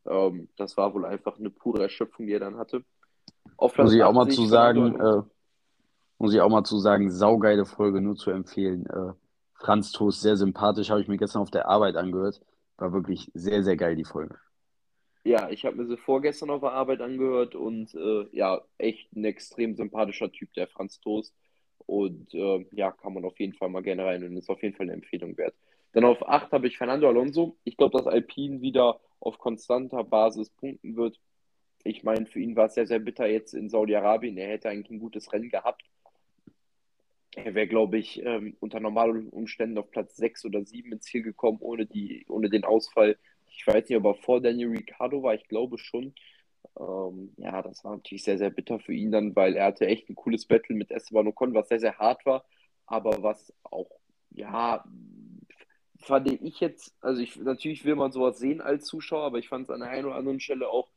ähm, 0.06 0.48
das 0.56 0.76
war 0.76 0.94
wohl 0.94 1.04
einfach 1.04 1.38
eine 1.38 1.50
pure 1.50 1.82
Erschöpfung, 1.82 2.26
die 2.26 2.32
er 2.32 2.40
dann 2.40 2.56
hatte. 2.56 2.84
Auf 3.56 3.76
muss 3.78 3.94
ich 3.94 4.02
auch 4.02 4.12
mal 4.12 4.28
zu 4.28 4.46
sagen, 4.46 4.98
äh, 5.00 5.22
muss 6.18 6.34
ich 6.34 6.40
auch 6.40 6.48
mal 6.48 6.64
zu 6.64 6.78
sagen, 6.78 7.10
saugeile 7.10 7.64
Folge, 7.64 8.00
nur 8.00 8.16
zu 8.16 8.30
empfehlen. 8.30 8.86
Äh, 8.86 9.12
Franz 9.54 9.92
Toast, 9.92 10.20
sehr 10.20 10.36
sympathisch, 10.36 10.90
habe 10.90 11.00
ich 11.00 11.08
mir 11.08 11.16
gestern 11.16 11.42
auf 11.42 11.50
der 11.50 11.68
Arbeit 11.68 11.96
angehört. 11.96 12.40
War 12.76 12.92
wirklich 12.92 13.30
sehr, 13.34 13.62
sehr 13.62 13.76
geil, 13.76 13.96
die 13.96 14.04
Folge. 14.04 14.36
Ja, 15.24 15.48
ich 15.48 15.64
habe 15.64 15.76
mir 15.76 15.86
sie 15.86 15.96
vorgestern 15.96 16.50
auf 16.50 16.60
der 16.60 16.72
Arbeit 16.72 17.00
angehört 17.00 17.54
und 17.54 17.94
äh, 17.94 18.26
ja, 18.32 18.60
echt 18.76 19.10
ein 19.16 19.24
extrem 19.24 19.74
sympathischer 19.74 20.30
Typ, 20.30 20.52
der 20.52 20.68
Franz 20.68 21.00
Toast. 21.00 21.34
Und 21.86 22.32
äh, 22.34 22.66
ja, 22.72 22.92
kann 22.92 23.14
man 23.14 23.24
auf 23.24 23.38
jeden 23.38 23.54
Fall 23.54 23.70
mal 23.70 23.82
gerne 23.82 24.04
rein 24.04 24.24
und 24.24 24.36
ist 24.36 24.50
auf 24.50 24.62
jeden 24.62 24.76
Fall 24.76 24.84
eine 24.84 24.94
Empfehlung 24.94 25.36
wert. 25.38 25.54
Dann 25.94 26.04
auf 26.04 26.28
8 26.28 26.52
habe 26.52 26.66
ich 26.66 26.76
Fernando 26.76 27.08
Alonso. 27.08 27.56
Ich 27.64 27.76
glaube, 27.76 27.96
dass 27.96 28.06
Alpine 28.06 28.60
wieder 28.60 29.00
auf 29.20 29.38
konstanter 29.38 30.04
Basis 30.04 30.50
punkten 30.50 30.96
wird. 30.96 31.18
Ich 31.82 32.02
meine, 32.02 32.26
für 32.26 32.40
ihn 32.40 32.56
war 32.56 32.66
es 32.66 32.74
sehr, 32.74 32.86
sehr 32.86 32.98
bitter 32.98 33.26
jetzt 33.26 33.54
in 33.54 33.70
Saudi-Arabien. 33.70 34.36
Er 34.36 34.48
hätte 34.48 34.68
eigentlich 34.68 34.90
ein 34.90 35.00
gutes 35.00 35.32
Rennen 35.32 35.48
gehabt. 35.48 35.82
Er 37.36 37.54
wäre, 37.54 37.66
glaube 37.66 37.98
ich, 37.98 38.22
ähm, 38.24 38.56
unter 38.60 38.78
normalen 38.78 39.28
Umständen 39.30 39.78
auf 39.78 39.90
Platz 39.90 40.16
6 40.16 40.44
oder 40.44 40.64
7 40.64 40.92
ins 40.92 41.04
Ziel 41.04 41.22
gekommen, 41.22 41.58
ohne, 41.60 41.86
die, 41.86 42.26
ohne 42.28 42.48
den 42.48 42.64
Ausfall 42.64 43.16
ich 43.56 43.66
weiß 43.66 43.88
nicht, 43.88 43.98
ob 43.98 44.04
er 44.04 44.14
vor 44.14 44.40
Daniel 44.40 44.70
Ricciardo 44.70 45.22
war, 45.22 45.34
ich 45.34 45.46
glaube 45.48 45.78
schon. 45.78 46.14
Ähm, 46.78 47.32
ja, 47.36 47.62
das 47.62 47.84
war 47.84 47.92
natürlich 47.92 48.24
sehr, 48.24 48.38
sehr 48.38 48.50
bitter 48.50 48.80
für 48.80 48.92
ihn 48.92 49.12
dann, 49.12 49.34
weil 49.36 49.56
er 49.56 49.66
hatte 49.66 49.86
echt 49.86 50.08
ein 50.08 50.16
cooles 50.16 50.46
Battle 50.46 50.74
mit 50.76 50.90
Esteban 50.90 51.28
Ocon, 51.28 51.54
was 51.54 51.68
sehr, 51.68 51.80
sehr 51.80 51.98
hart 51.98 52.26
war, 52.26 52.44
aber 52.86 53.22
was 53.22 53.52
auch, 53.62 53.90
ja, 54.30 54.84
fand 56.04 56.30
ich 56.30 56.60
jetzt, 56.60 56.94
also 57.00 57.20
ich, 57.20 57.36
natürlich 57.36 57.84
will 57.84 57.96
man 57.96 58.12
sowas 58.12 58.38
sehen 58.38 58.60
als 58.60 58.84
Zuschauer, 58.86 59.24
aber 59.24 59.38
ich 59.38 59.48
fand 59.48 59.64
es 59.64 59.70
an 59.70 59.80
der 59.80 59.90
einen 59.90 60.06
oder 60.06 60.16
anderen 60.16 60.40
Stelle 60.40 60.68
auch 60.68 60.90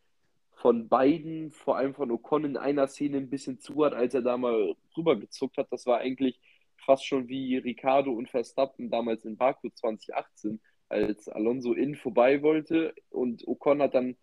von 0.54 0.88
beiden, 0.88 1.52
vor 1.52 1.78
allem 1.78 1.94
von 1.94 2.12
Ocon 2.12 2.46
in 2.46 2.58
einer 2.58 2.88
Szene 2.88 3.18
ein 3.18 3.30
bisschen 3.30 3.60
zu 3.60 3.86
hat, 3.86 3.94
als 3.94 4.14
er 4.14 4.22
da 4.22 4.38
mal 4.38 4.76
rübergezuckt 4.96 5.58
hat. 5.58 5.68
Das 5.72 5.86
war 5.86 6.00
eigentlich 6.00 6.40
fast 6.78 7.06
schon 7.06 7.28
wie 7.28 7.58
Ricardo 7.58 8.12
und 8.12 8.30
Verstappen 8.30 8.90
damals 8.90 9.26
in 9.26 9.38
Baku 9.38 9.70
2018, 9.70 10.60
als 10.90 11.28
Alonso 11.30 11.74
in 11.74 11.96
vorbei 11.96 12.42
wollte 12.42 12.94
und 13.10 13.48
Ocon 13.48 13.82
hat 13.82 13.94
dann 13.94 14.16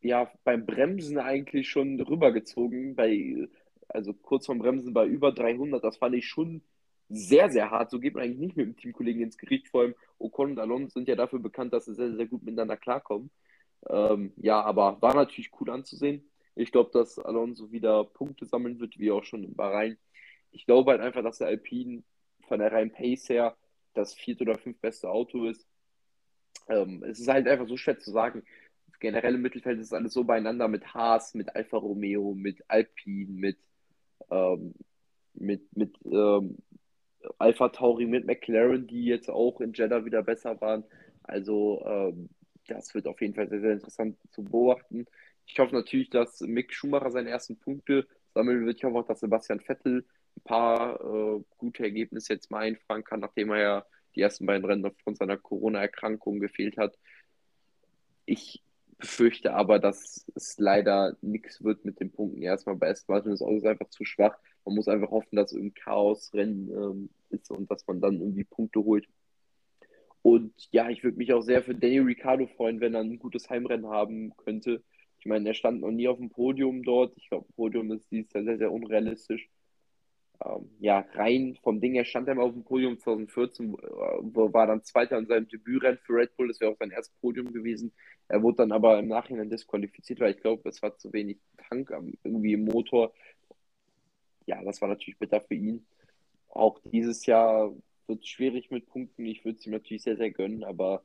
ja 0.00 0.30
beim 0.44 0.64
Bremsen 0.66 1.18
eigentlich 1.18 1.68
schon 1.68 2.00
rübergezogen, 2.00 2.94
bei, 2.94 3.48
also 3.88 4.14
kurz 4.14 4.46
vorm 4.46 4.58
Bremsen 4.58 4.94
bei 4.94 5.06
über 5.06 5.32
300. 5.32 5.82
Das 5.82 5.98
fand 5.98 6.14
ich 6.14 6.26
schon 6.26 6.62
sehr, 7.08 7.50
sehr 7.50 7.70
hart. 7.70 7.90
So 7.90 8.00
geht 8.00 8.14
man 8.14 8.24
eigentlich 8.24 8.38
nicht 8.38 8.56
mit 8.56 8.66
dem 8.66 8.76
Teamkollegen 8.76 9.22
ins 9.22 9.38
Gericht. 9.38 9.68
Vor 9.68 9.82
allem 9.82 9.94
Ocon 10.18 10.52
und 10.52 10.58
Alonso 10.58 10.94
sind 10.94 11.08
ja 11.08 11.14
dafür 11.14 11.38
bekannt, 11.38 11.72
dass 11.72 11.84
sie 11.86 11.94
sehr, 11.94 12.14
sehr 12.14 12.26
gut 12.26 12.42
miteinander 12.42 12.76
klarkommen. 12.76 13.30
Ähm, 13.88 14.32
ja, 14.36 14.60
aber 14.62 15.00
war 15.00 15.14
natürlich 15.14 15.50
cool 15.60 15.70
anzusehen. 15.70 16.28
Ich 16.54 16.72
glaube, 16.72 16.90
dass 16.92 17.18
Alonso 17.18 17.70
wieder 17.70 18.04
Punkte 18.04 18.46
sammeln 18.46 18.80
wird, 18.80 18.98
wie 18.98 19.10
auch 19.10 19.24
schon 19.24 19.44
in 19.44 19.54
Bahrain. 19.54 19.98
Ich 20.50 20.66
glaube 20.66 20.92
halt 20.92 21.00
einfach, 21.00 21.22
dass 21.22 21.38
der 21.38 21.48
Alpine 21.48 22.02
von 22.48 22.58
der 22.58 22.72
reinen 22.72 22.92
Pace 22.92 23.28
her 23.28 23.56
das 23.94 24.14
vierte 24.14 24.44
oder 24.44 24.58
fünf 24.58 24.78
beste 24.80 25.10
Auto 25.10 25.46
ist. 25.46 25.66
Ähm, 26.68 27.04
es 27.04 27.20
ist 27.20 27.28
halt 27.28 27.46
einfach 27.46 27.68
so 27.68 27.76
schwer 27.76 27.98
zu 27.98 28.10
sagen. 28.10 28.42
Generell 28.98 29.34
im 29.34 29.42
Mittelfeld 29.42 29.78
ist 29.78 29.92
alles 29.92 30.14
so 30.14 30.24
beieinander 30.24 30.68
mit 30.68 30.94
Haas, 30.94 31.34
mit 31.34 31.54
Alfa 31.54 31.76
Romeo, 31.76 32.34
mit 32.34 32.64
Alpine, 32.68 33.30
mit, 33.30 33.58
ähm, 34.30 34.74
mit, 35.34 35.76
mit 35.76 35.94
ähm, 36.06 36.56
Alpha 37.38 37.68
Tauri, 37.68 38.06
mit 38.06 38.26
McLaren, 38.26 38.86
die 38.86 39.04
jetzt 39.04 39.30
auch 39.30 39.60
in 39.60 39.72
Jeddah 39.72 40.04
wieder 40.04 40.22
besser 40.22 40.60
waren. 40.60 40.84
Also 41.22 41.82
ähm, 41.86 42.28
das 42.66 42.94
wird 42.94 43.06
auf 43.06 43.20
jeden 43.20 43.34
Fall 43.34 43.48
sehr, 43.48 43.60
sehr 43.60 43.72
interessant 43.72 44.16
zu 44.30 44.44
beobachten. 44.44 45.06
Ich 45.46 45.58
hoffe 45.58 45.74
natürlich, 45.74 46.10
dass 46.10 46.40
Mick 46.40 46.72
Schumacher 46.72 47.10
seine 47.10 47.30
ersten 47.30 47.56
Punkte 47.58 48.06
sammeln 48.34 48.66
wird. 48.66 48.78
Ich 48.78 48.84
hoffe 48.84 48.98
auch, 48.98 49.06
dass 49.06 49.20
Sebastian 49.20 49.60
Vettel 49.60 50.04
ein 50.36 50.42
paar 50.42 51.00
äh, 51.00 51.42
gute 51.56 51.84
Ergebnisse 51.84 52.34
jetzt 52.34 52.50
mal 52.50 52.64
einfahren 52.64 53.04
kann, 53.04 53.20
nachdem 53.20 53.50
er 53.50 53.60
ja 53.60 53.86
die 54.14 54.20
ersten 54.20 54.46
beiden 54.46 54.64
Rennen 54.64 54.86
aufgrund 54.86 55.18
seiner 55.18 55.36
Corona-Erkrankung 55.36 56.40
gefehlt 56.40 56.76
hat. 56.76 56.98
Ich 58.24 58.62
befürchte 58.98 59.52
aber, 59.52 59.78
dass 59.78 60.26
es 60.34 60.58
leider 60.58 61.16
nichts 61.20 61.62
wird 61.62 61.84
mit 61.84 62.00
den 62.00 62.10
Punkten. 62.10 62.42
Erstmal 62.42 62.76
bei 62.76 62.90
Aston 62.90 63.14
Martin 63.14 63.32
ist 63.32 63.42
Auto 63.42 63.66
einfach 63.66 63.88
zu 63.90 64.04
schwach. 64.04 64.36
Man 64.64 64.74
muss 64.74 64.88
einfach 64.88 65.10
hoffen, 65.10 65.36
dass 65.36 65.52
ein 65.52 65.74
Chaos-Rennen 65.74 66.70
ähm, 66.70 67.10
ist 67.30 67.50
und 67.50 67.70
dass 67.70 67.86
man 67.86 68.00
dann 68.00 68.20
irgendwie 68.20 68.44
Punkte 68.44 68.80
holt. 68.80 69.06
Und 70.22 70.52
ja, 70.72 70.90
ich 70.90 71.04
würde 71.04 71.18
mich 71.18 71.32
auch 71.32 71.42
sehr 71.42 71.62
für 71.62 71.74
Daniel 71.74 72.02
Ricciardo 72.02 72.46
freuen, 72.48 72.80
wenn 72.80 72.94
er 72.94 73.00
ein 73.00 73.18
gutes 73.18 73.48
Heimrennen 73.48 73.86
haben 73.86 74.36
könnte. 74.36 74.82
Ich 75.20 75.26
meine, 75.26 75.48
er 75.48 75.54
stand 75.54 75.80
noch 75.80 75.90
nie 75.90 76.08
auf 76.08 76.18
dem 76.18 76.30
Podium 76.30 76.82
dort. 76.82 77.16
Ich 77.16 77.28
glaube, 77.28 77.46
Podium 77.54 77.92
ist 77.92 78.10
dieses 78.10 78.32
Jahr 78.32 78.44
sehr, 78.44 78.58
sehr 78.58 78.72
unrealistisch. 78.72 79.48
Ähm, 80.44 80.70
ja, 80.80 81.06
rein 81.14 81.56
vom 81.62 81.80
Ding 81.80 81.94
her 81.94 82.04
stand 82.04 82.28
er 82.28 82.38
auf 82.38 82.52
dem 82.52 82.64
Podium 82.64 82.98
2014, 82.98 83.74
äh, 83.74 83.76
war 83.76 84.66
dann 84.66 84.82
Zweiter 84.82 85.16
in 85.18 85.26
seinem 85.26 85.48
Debütrennen 85.48 85.98
für 86.04 86.14
Red 86.14 86.36
Bull. 86.36 86.48
Das 86.48 86.60
wäre 86.60 86.72
auch 86.72 86.76
sein 86.78 86.90
erstes 86.90 87.16
Podium 87.20 87.52
gewesen. 87.52 87.92
Er 88.28 88.42
wurde 88.42 88.58
dann 88.58 88.72
aber 88.72 88.98
im 88.98 89.08
Nachhinein 89.08 89.48
disqualifiziert, 89.48 90.20
weil 90.20 90.34
ich 90.34 90.40
glaube, 90.40 90.68
es 90.68 90.82
war 90.82 90.96
zu 90.98 91.12
wenig 91.12 91.38
Tank 91.68 91.90
irgendwie 92.24 92.52
im 92.54 92.64
Motor. 92.64 93.12
Ja, 94.46 94.62
das 94.62 94.80
war 94.80 94.88
natürlich 94.88 95.18
bitter 95.18 95.40
für 95.40 95.54
ihn. 95.54 95.86
Auch 96.56 96.80
dieses 96.84 97.26
Jahr 97.26 97.74
wird 98.06 98.22
es 98.22 98.28
schwierig 98.28 98.70
mit 98.70 98.86
Punkten. 98.86 99.26
Ich 99.26 99.44
würde 99.44 99.58
es 99.58 99.66
ihm 99.66 99.72
natürlich 99.72 100.02
sehr, 100.02 100.16
sehr 100.16 100.30
gönnen, 100.30 100.64
aber 100.64 101.02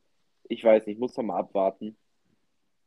ich 0.47 0.64
weiß 0.64 0.88
nicht, 0.88 0.99
muss 0.99 1.18
noch 1.18 1.24
mal 1.24 1.39
abwarten. 1.39 1.97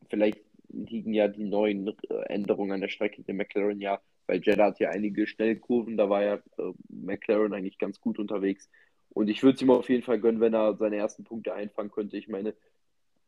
Vielleicht 0.08 0.40
liegen 0.68 1.12
ja 1.12 1.28
die 1.28 1.44
neuen 1.44 1.88
äh, 1.88 2.14
Änderungen 2.28 2.72
an 2.72 2.80
der 2.80 2.88
Strecke 2.88 3.22
der 3.22 3.34
McLaren 3.34 3.80
ja, 3.80 4.00
weil 4.26 4.40
Jeddah 4.42 4.66
hat 4.66 4.80
ja 4.80 4.90
einige 4.90 5.26
Schnellkurven, 5.26 5.96
da 5.96 6.08
war 6.08 6.22
ja 6.22 6.34
äh, 6.34 6.72
McLaren 6.88 7.52
eigentlich 7.52 7.78
ganz 7.78 8.00
gut 8.00 8.18
unterwegs. 8.18 8.70
Und 9.10 9.28
ich 9.28 9.42
würde 9.42 9.56
es 9.56 9.62
ihm 9.62 9.70
auf 9.70 9.88
jeden 9.88 10.02
Fall 10.02 10.18
gönnen, 10.18 10.40
wenn 10.40 10.54
er 10.54 10.76
seine 10.76 10.96
ersten 10.96 11.24
Punkte 11.24 11.54
einfangen 11.54 11.90
könnte. 11.90 12.16
Ich 12.16 12.28
meine, 12.28 12.54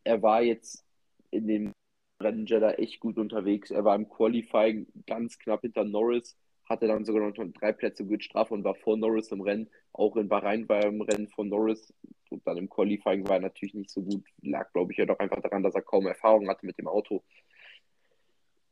er 0.04 0.22
war 0.22 0.42
jetzt 0.42 0.84
in 1.30 1.46
dem 1.46 1.72
Rennen 2.20 2.46
Jeddah 2.46 2.72
echt 2.72 3.00
gut 3.00 3.18
unterwegs. 3.18 3.70
Er 3.70 3.84
war 3.84 3.94
im 3.94 4.08
Qualifying 4.08 4.86
ganz 5.06 5.38
knapp 5.38 5.60
hinter 5.60 5.84
Norris 5.84 6.36
hatte 6.66 6.86
dann 6.86 7.04
sogar 7.04 7.28
noch 7.28 7.52
drei 7.52 7.72
Plätze 7.72 8.04
gut 8.04 8.22
Strafe 8.22 8.54
und 8.54 8.64
war 8.64 8.74
vor 8.74 8.96
Norris 8.96 9.30
im 9.30 9.40
Rennen. 9.40 9.68
Auch 9.92 10.16
in 10.16 10.28
Bahrain 10.28 10.68
war 10.68 10.78
er 10.78 10.88
im 10.88 11.00
Rennen 11.00 11.28
von 11.28 11.48
Norris 11.48 11.94
und 12.30 12.46
dann 12.46 12.56
im 12.56 12.68
Qualifying 12.68 13.26
war 13.28 13.36
er 13.36 13.42
natürlich 13.42 13.74
nicht 13.74 13.90
so 13.90 14.02
gut. 14.02 14.24
Lag, 14.42 14.72
glaube 14.72 14.92
ich, 14.92 14.98
ja 14.98 15.06
doch 15.06 15.18
einfach 15.18 15.40
daran, 15.40 15.62
dass 15.62 15.74
er 15.74 15.82
kaum 15.82 16.06
Erfahrung 16.06 16.48
hatte 16.48 16.66
mit 16.66 16.78
dem 16.78 16.88
Auto. 16.88 17.22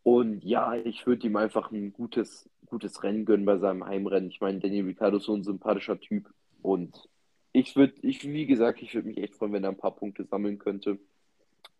Und 0.02 0.44
ja, 0.44 0.74
ich 0.74 1.06
würde 1.06 1.26
ihm 1.26 1.36
einfach 1.36 1.70
ein 1.70 1.92
gutes, 1.92 2.50
gutes 2.66 3.02
Rennen 3.02 3.24
gönnen 3.24 3.46
bei 3.46 3.58
seinem 3.58 3.86
Heimrennen. 3.86 4.28
Ich 4.28 4.40
meine, 4.40 4.58
Danny 4.58 4.80
Ricciardo 4.80 5.16
ist 5.16 5.24
so 5.24 5.34
ein 5.34 5.44
sympathischer 5.44 5.98
Typ 5.98 6.28
und 6.62 7.08
ich 7.52 7.76
würde, 7.76 7.94
ich, 8.02 8.24
wie 8.24 8.46
gesagt, 8.46 8.82
ich 8.82 8.94
würde 8.94 9.08
mich 9.08 9.18
echt 9.18 9.36
freuen, 9.36 9.52
wenn 9.52 9.64
er 9.64 9.70
ein 9.70 9.78
paar 9.78 9.94
Punkte 9.94 10.24
sammeln 10.24 10.58
könnte. 10.58 10.98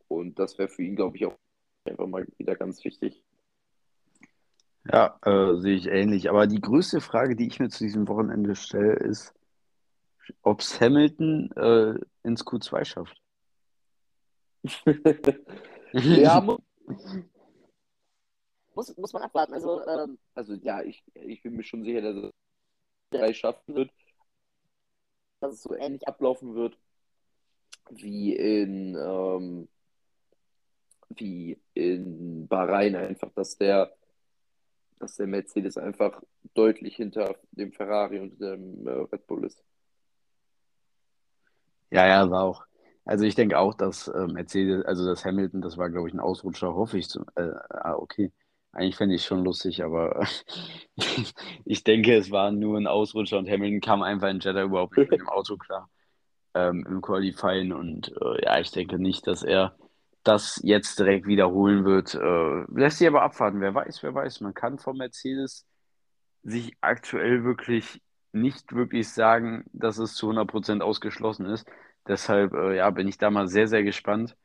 Und 0.09 0.39
das 0.39 0.57
wäre 0.57 0.69
für 0.69 0.85
ihn, 0.85 0.95
glaube 0.95 1.17
ich, 1.17 1.27
auch 1.27 1.35
einfach 1.85 2.07
mal 2.07 2.27
wieder 2.39 2.55
ganz 2.55 2.85
wichtig. 2.85 3.23
Ja, 4.93 5.19
äh, 5.23 5.57
sehe 5.57 5.77
ich 5.77 5.87
ähnlich. 5.87 6.29
Aber 6.29 6.47
die 6.47 6.61
größte 6.61 7.01
Frage, 7.01 7.37
die 7.37 7.47
ich 7.47 7.59
mir 7.59 7.69
zu 7.69 7.85
diesem 7.85 8.07
Wochenende 8.09 8.55
stelle, 8.55 8.95
ist, 8.95 9.35
ob 10.43 10.61
es 10.61 10.81
Hamilton 10.81 11.51
äh, 11.53 11.95
ins 12.23 12.45
Q2 12.45 12.85
schafft. 12.85 13.21
ja, 15.93 16.41
mu 16.41 16.59
muss, 18.75 18.97
muss 18.97 19.13
man 19.13 19.23
abwarten. 19.23 19.55
Also, 19.55 19.87
ähm, 19.87 20.19
also 20.35 20.55
ja, 20.55 20.83
ich, 20.83 21.03
ich 21.15 21.43
bin 21.43 21.55
mir 21.55 21.63
schon 21.63 21.85
sicher, 21.85 22.01
dass 22.01 22.17
es 22.17 22.31
drei 23.11 23.33
schaffen 23.33 23.75
wird. 23.75 23.91
Dass 25.41 25.55
es 25.55 25.63
so 25.63 25.75
ähnlich 25.75 26.07
ablaufen 26.09 26.55
wird 26.55 26.77
wie 27.91 28.35
in, 28.35 28.97
ähm, 28.97 29.69
wie 31.11 31.61
in 31.75 32.49
Bahrain 32.49 32.97
einfach, 32.97 33.31
dass 33.35 33.57
der 33.57 33.95
dass 34.99 35.17
der 35.17 35.27
Mercedes 35.27 35.77
einfach 35.77 36.23
deutlich 36.55 36.97
hinter 36.97 37.37
dem 37.53 37.73
Ferrari 37.73 38.21
und 38.21 38.41
dem 38.41 38.87
äh, 38.87 38.91
Red 38.91 39.27
Bull 39.27 39.45
ist. 39.45 39.63
Ja, 41.91 42.07
ja, 42.07 42.31
war 42.31 42.43
auch. 42.43 42.65
Also 43.05 43.25
ich 43.25 43.35
denke 43.35 43.59
auch, 43.59 43.75
dass 43.75 44.09
äh, 44.09 44.27
Mercedes, 44.27 44.85
also 44.85 45.05
das 45.05 45.25
Hamilton, 45.25 45.61
das 45.61 45.77
war, 45.77 45.91
glaube 45.91 46.09
ich, 46.09 46.15
ein 46.15 46.21
Ausrutscher, 46.21 46.75
hoffe 46.75 46.99
ich. 46.99 47.09
Zu, 47.09 47.25
äh, 47.35 47.51
ah, 47.71 47.95
okay. 47.95 48.33
Eigentlich 48.73 48.97
fände 48.97 49.15
ich 49.15 49.25
schon 49.25 49.45
lustig, 49.45 49.85
aber 49.85 50.27
ich 51.65 51.85
denke, 51.85 52.17
es 52.17 52.31
war 52.31 52.51
nur 52.51 52.77
ein 52.77 52.89
Ausrutscher 52.89 53.39
und 53.39 53.49
Hamilton 53.49 53.81
kam 53.81 54.03
einfach 54.03 54.29
in 54.29 54.41
Jeddah 54.41 54.65
überhaupt 54.65 54.97
nicht 54.97 55.11
mit 55.11 55.21
dem 55.21 55.29
Auto 55.29 55.57
klar 55.57 55.89
ähm, 56.55 56.85
im 56.89 57.01
Qualifying 57.01 57.73
und 57.73 58.13
äh, 58.21 58.45
ja, 58.45 58.61
ich 58.61 58.71
denke 58.71 58.99
nicht, 58.99 59.27
dass 59.27 59.43
er 59.43 59.77
das 60.25 60.61
jetzt 60.65 60.99
direkt 60.99 61.27
wiederholen 61.27 61.85
wird. 61.85 62.15
Äh, 62.15 62.65
lässt 62.79 62.99
sich 62.99 63.07
aber 63.07 63.23
abwarten. 63.23 63.61
Wer 63.61 63.75
weiß, 63.75 64.03
wer 64.03 64.15
weiß. 64.15 64.41
Man 64.41 64.55
kann 64.55 64.79
von 64.79 64.97
Mercedes 64.97 65.67
sich 66.43 66.77
aktuell 66.81 67.45
wirklich 67.45 68.03
nicht 68.33 68.75
wirklich 68.75 69.09
sagen, 69.09 69.65
dass 69.73 69.99
es 69.99 70.15
zu 70.15 70.31
100% 70.31 70.81
ausgeschlossen 70.81 71.47
ist. 71.47 71.67
Deshalb 72.09 72.55
äh, 72.55 72.77
ja, 72.77 72.91
bin 72.91 73.07
ich 73.07 73.19
da 73.19 73.31
mal 73.31 73.49
sehr, 73.49 73.69
sehr 73.69 73.85
gespannt. 73.85 74.37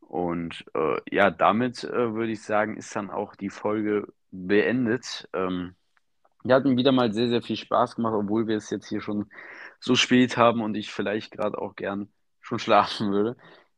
Und 0.00 0.64
äh, 0.74 0.96
ja, 1.10 1.30
damit 1.30 1.84
äh, 1.84 2.14
würde 2.14 2.32
ich 2.32 2.42
sagen, 2.42 2.76
ist 2.76 2.94
dann 2.96 3.10
auch 3.10 3.34
die 3.34 3.50
Folge 3.50 4.08
beendet. 4.30 5.28
Ähm, 5.32 5.74
wir 6.42 6.54
hatten 6.54 6.76
wieder 6.76 6.92
mal 6.92 7.12
sehr, 7.12 7.28
sehr 7.28 7.42
viel 7.42 7.56
Spaß 7.56 7.96
gemacht, 7.96 8.14
obwohl 8.14 8.46
wir 8.46 8.56
es 8.56 8.70
jetzt 8.70 8.88
hier 8.88 9.00
schon 9.00 9.30
so 9.80 9.94
spät 9.94 10.36
haben 10.36 10.60
und 10.60 10.74
ich 10.76 10.92
vielleicht 10.92 11.32
gerade 11.32 11.58
auch 11.58 11.74
gern 11.74 12.08
schon 12.40 12.58
schlafen 12.58 13.12
würde 13.12 13.36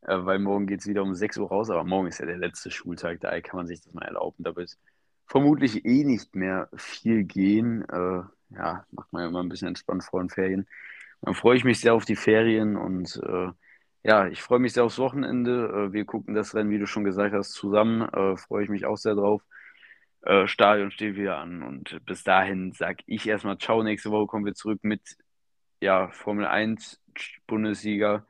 weil 0.09 0.39
morgen 0.39 0.67
geht 0.67 0.81
es 0.81 0.87
wieder 0.87 1.03
um 1.03 1.15
6 1.15 1.39
Uhr 1.39 1.49
raus, 1.49 1.71
aber 1.71 1.85
morgen 1.85 2.09
ist 2.09 2.19
ja 2.21 2.27
der 2.27 2.39
letzte 2.39 2.71
Schultag, 2.71 3.21
daher 3.21 3.43
kann 3.43 3.59
man 3.59 3.67
sich 3.67 3.81
das 3.81 3.93
mal 3.93 4.05
erlauben. 4.05 4.45
Da 4.45 4.55
wird 4.55 4.77
vermutlich 5.27 5.85
eh 5.85 6.05
nicht 6.05 6.35
mehr 6.35 6.69
viel 6.77 7.25
gehen. 7.25 7.83
Äh, 7.89 8.23
ja, 8.51 8.87
macht 8.93 9.13
man 9.13 9.23
ja 9.23 9.29
immer 9.29 9.43
ein 9.43 9.49
bisschen 9.49 9.69
entspannt 9.69 10.05
vor 10.05 10.21
den 10.21 10.31
Ferien. 10.31 10.67
Dann 11.23 11.35
freue 11.35 11.57
ich 11.57 11.65
mich 11.65 11.81
sehr 11.81 11.95
auf 11.95 12.05
die 12.05 12.17
Ferien 12.17 12.77
und 12.77 13.21
äh, 13.27 13.49
ja, 14.05 14.29
ich 14.29 14.43
freue 14.43 14.61
mich 14.61 14.73
sehr 14.73 14.85
aufs 14.85 14.99
Wochenende. 14.99 15.89
Äh, 15.89 15.93
wir 15.93 16.05
gucken 16.05 16.35
das 16.35 16.55
Rennen, 16.55 16.71
wie 16.71 16.79
du 16.79 16.87
schon 16.87 17.05
gesagt 17.05 17.35
hast, 17.35 17.53
zusammen. 17.53 18.03
Äh, 18.03 18.37
freue 18.37 18.63
ich 18.65 18.71
mich 18.71 18.87
auch 18.87 18.97
sehr 18.97 19.15
drauf. 19.17 19.43
Äh, 20.23 20.47
Stadion 20.47 20.91
steht 20.93 21.17
wieder 21.17 21.39
an 21.39 21.63
und 21.63 22.05
bis 22.07 22.23
dahin 22.23 22.73
sage 22.73 23.03
ich 23.07 23.27
erstmal 23.27 23.59
Ciao. 23.59 23.83
Nächste 23.83 24.11
Woche 24.11 24.27
kommen 24.27 24.45
wir 24.45 24.55
zurück 24.55 24.81
mit 24.83 25.17
ja, 25.81 26.09
Formel 26.11 26.47
1 26.47 27.01
Bundesliga 27.47 28.27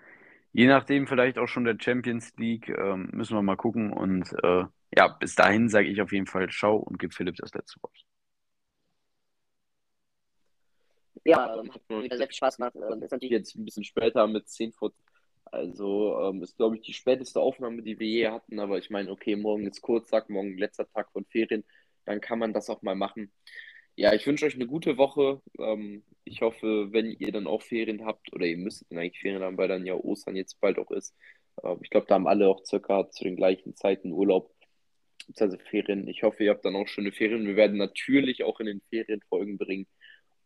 je 0.56 0.66
nachdem 0.68 1.06
vielleicht 1.06 1.36
auch 1.36 1.48
schon 1.48 1.64
der 1.64 1.76
Champions 1.78 2.32
League. 2.38 2.70
Ähm, 2.70 3.10
müssen 3.12 3.36
wir 3.36 3.42
mal 3.42 3.56
gucken. 3.56 3.92
Und 3.92 4.32
äh, 4.42 4.64
ja, 4.96 5.08
bis 5.08 5.34
dahin 5.34 5.68
sage 5.68 5.88
ich 5.88 6.00
auf 6.00 6.12
jeden 6.12 6.26
Fall 6.26 6.48
Ciao 6.48 6.76
und 6.76 6.98
gebe 6.98 7.12
Philipp 7.12 7.36
das 7.36 7.52
letzte 7.52 7.82
Wort. 7.82 8.04
Ja, 11.24 11.60
ähm, 11.60 11.74
hat 11.74 11.82
mir 11.90 12.04
wieder 12.04 12.16
sehr 12.16 12.26
viel 12.26 12.36
Spaß 12.36 12.56
gemacht. 12.56 12.74
Ähm, 12.74 13.02
ist 13.02 13.10
natürlich 13.10 13.32
jetzt 13.32 13.54
ein 13.54 13.66
bisschen 13.66 13.84
später 13.84 14.26
mit 14.26 14.48
10 14.48 14.72
vor 14.72 14.92
Also 15.44 16.18
ähm, 16.22 16.42
ist, 16.42 16.56
glaube 16.56 16.76
ich, 16.76 16.82
die 16.82 16.94
späteste 16.94 17.38
Aufnahme, 17.38 17.82
die 17.82 17.98
wir 17.98 18.08
je 18.08 18.28
hatten. 18.28 18.58
Aber 18.58 18.78
ich 18.78 18.88
meine, 18.88 19.10
okay, 19.10 19.36
morgen 19.36 19.66
ist 19.66 19.82
Kurztag, 19.82 20.30
morgen 20.30 20.56
letzter 20.56 20.88
Tag 20.90 21.12
von 21.12 21.26
Ferien. 21.26 21.64
Dann 22.06 22.22
kann 22.22 22.38
man 22.38 22.54
das 22.54 22.70
auch 22.70 22.80
mal 22.80 22.94
machen. 22.94 23.30
Ja, 23.98 24.12
ich 24.12 24.26
wünsche 24.26 24.44
euch 24.44 24.54
eine 24.54 24.66
gute 24.66 24.98
Woche. 24.98 25.40
Ähm, 25.58 26.04
ich 26.24 26.42
hoffe, 26.42 26.92
wenn 26.92 27.10
ihr 27.12 27.32
dann 27.32 27.46
auch 27.46 27.62
Ferien 27.62 28.04
habt, 28.04 28.30
oder 28.34 28.44
ihr 28.44 28.58
müsstet 28.58 28.90
dann 28.90 28.98
eigentlich 28.98 29.20
Ferien 29.20 29.42
haben, 29.42 29.56
weil 29.56 29.68
dann 29.68 29.86
ja 29.86 29.94
Ostern 29.94 30.36
jetzt 30.36 30.60
bald 30.60 30.78
auch 30.78 30.90
ist. 30.90 31.14
Ähm, 31.64 31.78
ich 31.82 31.88
glaube, 31.88 32.06
da 32.06 32.14
haben 32.16 32.26
alle 32.26 32.46
auch 32.48 32.62
circa 32.64 33.10
zu 33.10 33.24
den 33.24 33.36
gleichen 33.36 33.74
Zeiten 33.74 34.12
Urlaub, 34.12 34.54
also 35.38 35.56
Ferien. 35.70 36.08
Ich 36.08 36.22
hoffe, 36.22 36.44
ihr 36.44 36.50
habt 36.50 36.64
dann 36.66 36.76
auch 36.76 36.88
schöne 36.88 37.10
Ferien. 37.10 37.46
Wir 37.46 37.56
werden 37.56 37.78
natürlich 37.78 38.44
auch 38.44 38.60
in 38.60 38.66
den 38.66 38.82
Ferien 38.90 39.22
Folgen 39.30 39.56
bringen. 39.56 39.86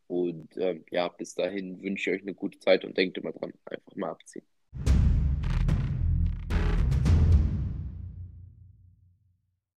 Und 0.06 0.56
ähm, 0.56 0.84
ja, 0.90 1.08
bis 1.08 1.34
dahin 1.34 1.82
wünsche 1.82 2.10
ich 2.10 2.16
euch 2.16 2.22
eine 2.22 2.34
gute 2.34 2.60
Zeit 2.60 2.84
und 2.84 2.96
denkt 2.96 3.18
immer 3.18 3.32
dran, 3.32 3.52
einfach 3.64 3.96
mal 3.96 4.10
abziehen. 4.10 4.46